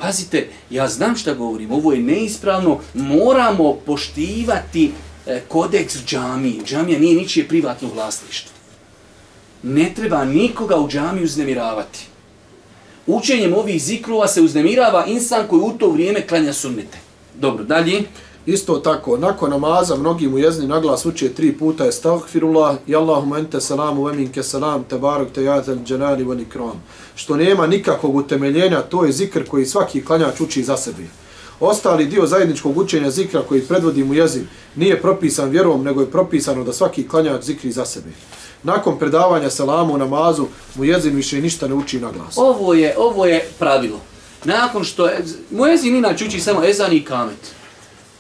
Pazite, 0.02 0.48
ja 0.70 0.88
znam 0.88 1.16
šta 1.16 1.34
govorim, 1.34 1.72
ovo 1.72 1.94
je 1.94 2.00
neispravno, 2.00 2.80
moramo 2.94 3.74
poštivati 3.74 4.92
e, 5.28 5.42
kodeks 5.48 5.98
džamije. 6.06 6.64
Džamija 6.66 7.00
nije 7.00 7.16
ničije 7.16 7.48
privatno 7.48 7.90
vlasništvo. 7.94 8.52
Ne 9.64 9.92
treba 9.96 10.26
nikoga 10.26 10.78
u 10.78 10.90
džamiju 10.90 11.24
uznemiravati. 11.24 12.00
Učenjem 13.08 13.54
ovih 13.54 13.84
zikrova 13.84 14.28
se 14.28 14.42
uznemirava 14.42 15.06
insan 15.06 15.48
koji 15.48 15.62
u 15.62 15.72
to 15.72 15.90
vrijeme 15.90 16.28
klanja 16.28 16.54
sunnete. 16.54 16.98
Dobro, 17.40 17.64
dalje. 17.64 18.04
Isto 18.46 18.78
tako, 18.78 19.18
nakon 19.18 19.50
namaza 19.50 19.96
mnogi 19.96 20.28
mu 20.28 20.38
jezni 20.38 20.68
naglas 20.68 21.06
uče 21.06 21.30
tri 21.34 21.52
puta 21.58 21.86
estagfirullah 21.86 22.76
i 22.88 22.96
Allahumma 22.96 23.40
ente 23.40 23.62
salamu 23.62 24.04
ve 24.04 24.14
minke 24.14 24.44
salam 24.44 24.84
te 24.84 24.98
baruk 24.98 25.32
te 25.32 25.44
jazel 25.44 25.78
dženani 25.86 26.24
van 26.24 26.40
ikram. 26.40 26.84
Što 27.16 27.36
nema 27.36 27.68
nikakvog 27.68 28.16
utemeljenja, 28.16 28.82
to 28.82 29.06
je 29.06 29.12
zikr 29.12 29.48
koji 29.48 29.66
svaki 29.66 30.06
klanjač 30.06 30.42
uči 30.42 30.64
za 30.64 30.78
sebe. 30.78 31.04
Ostali 31.60 32.06
dio 32.06 32.26
zajedničkog 32.26 32.78
učenja 32.78 33.12
zikra 33.12 33.42
koji 33.42 33.62
predvodi 33.62 34.04
mu 34.04 34.14
jezin 34.14 34.48
nije 34.76 35.02
propisan 35.02 35.50
vjerom, 35.50 35.84
nego 35.84 36.02
je 36.02 36.12
propisano 36.12 36.64
da 36.64 36.74
svaki 36.74 37.08
klanjač 37.08 37.44
zikri 37.44 37.72
za 37.72 37.86
sebe. 37.86 38.10
Nakon 38.64 39.00
predavanja 39.00 39.50
salamu 39.50 39.94
u 39.94 39.98
namazu 39.98 40.48
mu 40.76 40.86
jezin 40.86 41.16
više 41.16 41.42
ništa 41.42 41.68
ne 41.68 41.74
uči 41.74 42.00
na 42.00 42.12
glas. 42.12 42.38
Ovo 42.38 42.74
je, 42.74 42.96
ovo 42.98 43.26
je 43.26 43.50
pravilo. 43.60 44.00
Nakon 44.46 44.84
što, 44.84 45.08
je, 45.08 45.24
muezin 45.52 45.96
inače 45.96 46.26
uči 46.26 46.40
samo 46.40 46.64
ezan 46.64 46.94
i 46.94 47.06
kamet. 47.06 47.61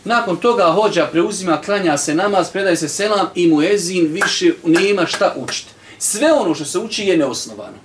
Nakon 0.05 0.37
toga 0.37 0.63
hođa 0.63 1.05
preuzima, 1.11 1.61
klanja 1.61 1.97
se 1.97 2.15
namaz, 2.15 2.49
predaje 2.51 2.75
se 2.75 2.89
selam 2.89 3.27
i 3.35 3.47
muezin 3.47 4.07
više 4.07 4.51
nema 4.65 5.05
šta 5.05 5.35
učiti. 5.37 5.69
Sve 5.99 6.33
ono 6.33 6.55
što 6.55 6.65
se 6.65 6.79
uči 6.79 7.03
je 7.03 7.17
neosnovano. 7.17 7.77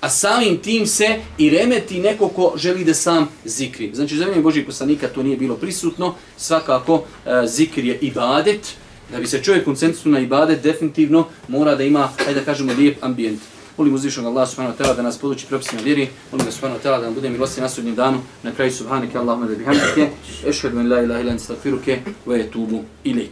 A 0.00 0.10
samim 0.10 0.58
tim 0.58 0.86
se 0.86 1.20
i 1.38 1.50
remeti 1.50 2.00
neko 2.00 2.28
ko 2.28 2.52
želi 2.56 2.84
da 2.84 2.94
sam 2.94 3.28
zikri. 3.44 3.90
Znači, 3.94 4.16
za 4.16 4.24
vrijeme 4.24 4.42
Božih 4.42 4.66
poslanika 4.66 5.08
to 5.08 5.22
nije 5.22 5.36
bilo 5.36 5.56
prisutno. 5.56 6.14
Svakako, 6.36 7.04
e, 7.26 7.46
zikr 7.46 7.84
je 7.84 7.98
ibadet. 8.00 8.60
Da 9.12 9.18
bi 9.18 9.26
se 9.26 9.42
čovjek 9.42 9.64
koncentrisao 9.64 10.12
na 10.12 10.20
ibadet, 10.20 10.62
definitivno 10.62 11.26
mora 11.48 11.74
da 11.74 11.84
ima, 11.84 12.08
ajde 12.26 12.40
da 12.40 12.44
kažemo, 12.44 12.72
lijep 12.72 13.04
ambijent. 13.04 13.40
Molim 13.80 13.94
uzvišnog 13.94 14.26
Allah 14.26 14.48
subhanahu 14.48 14.74
wa 14.74 14.78
ta'ala 14.78 14.94
da 14.94 15.02
nas 15.02 15.18
poduči 15.18 15.46
propisima 15.46 15.82
vjeri. 15.82 16.08
Molim 16.32 16.46
ga 16.46 16.52
subhanahu 16.52 16.78
wa 16.78 16.82
ta'ala 16.82 16.98
da 16.98 17.04
nam 17.04 17.14
bude 17.14 17.30
milosti 17.30 17.60
na 17.60 17.68
sudnjem 17.68 17.94
danu. 17.94 18.18
Na 18.42 18.52
kraju 18.52 18.72
subhanike 18.72 19.18
Allahumma 19.18 19.46
da 19.46 19.54
bihamdike. 19.54 20.08
Ešhedu 20.46 20.80
en 20.80 20.88
la 20.88 21.02
ilaha 21.02 21.20
ilan 21.20 21.36
astaghfiruke 21.36 21.98
wa 22.26 22.36
etubu 22.36 22.84
ilik. 23.04 23.30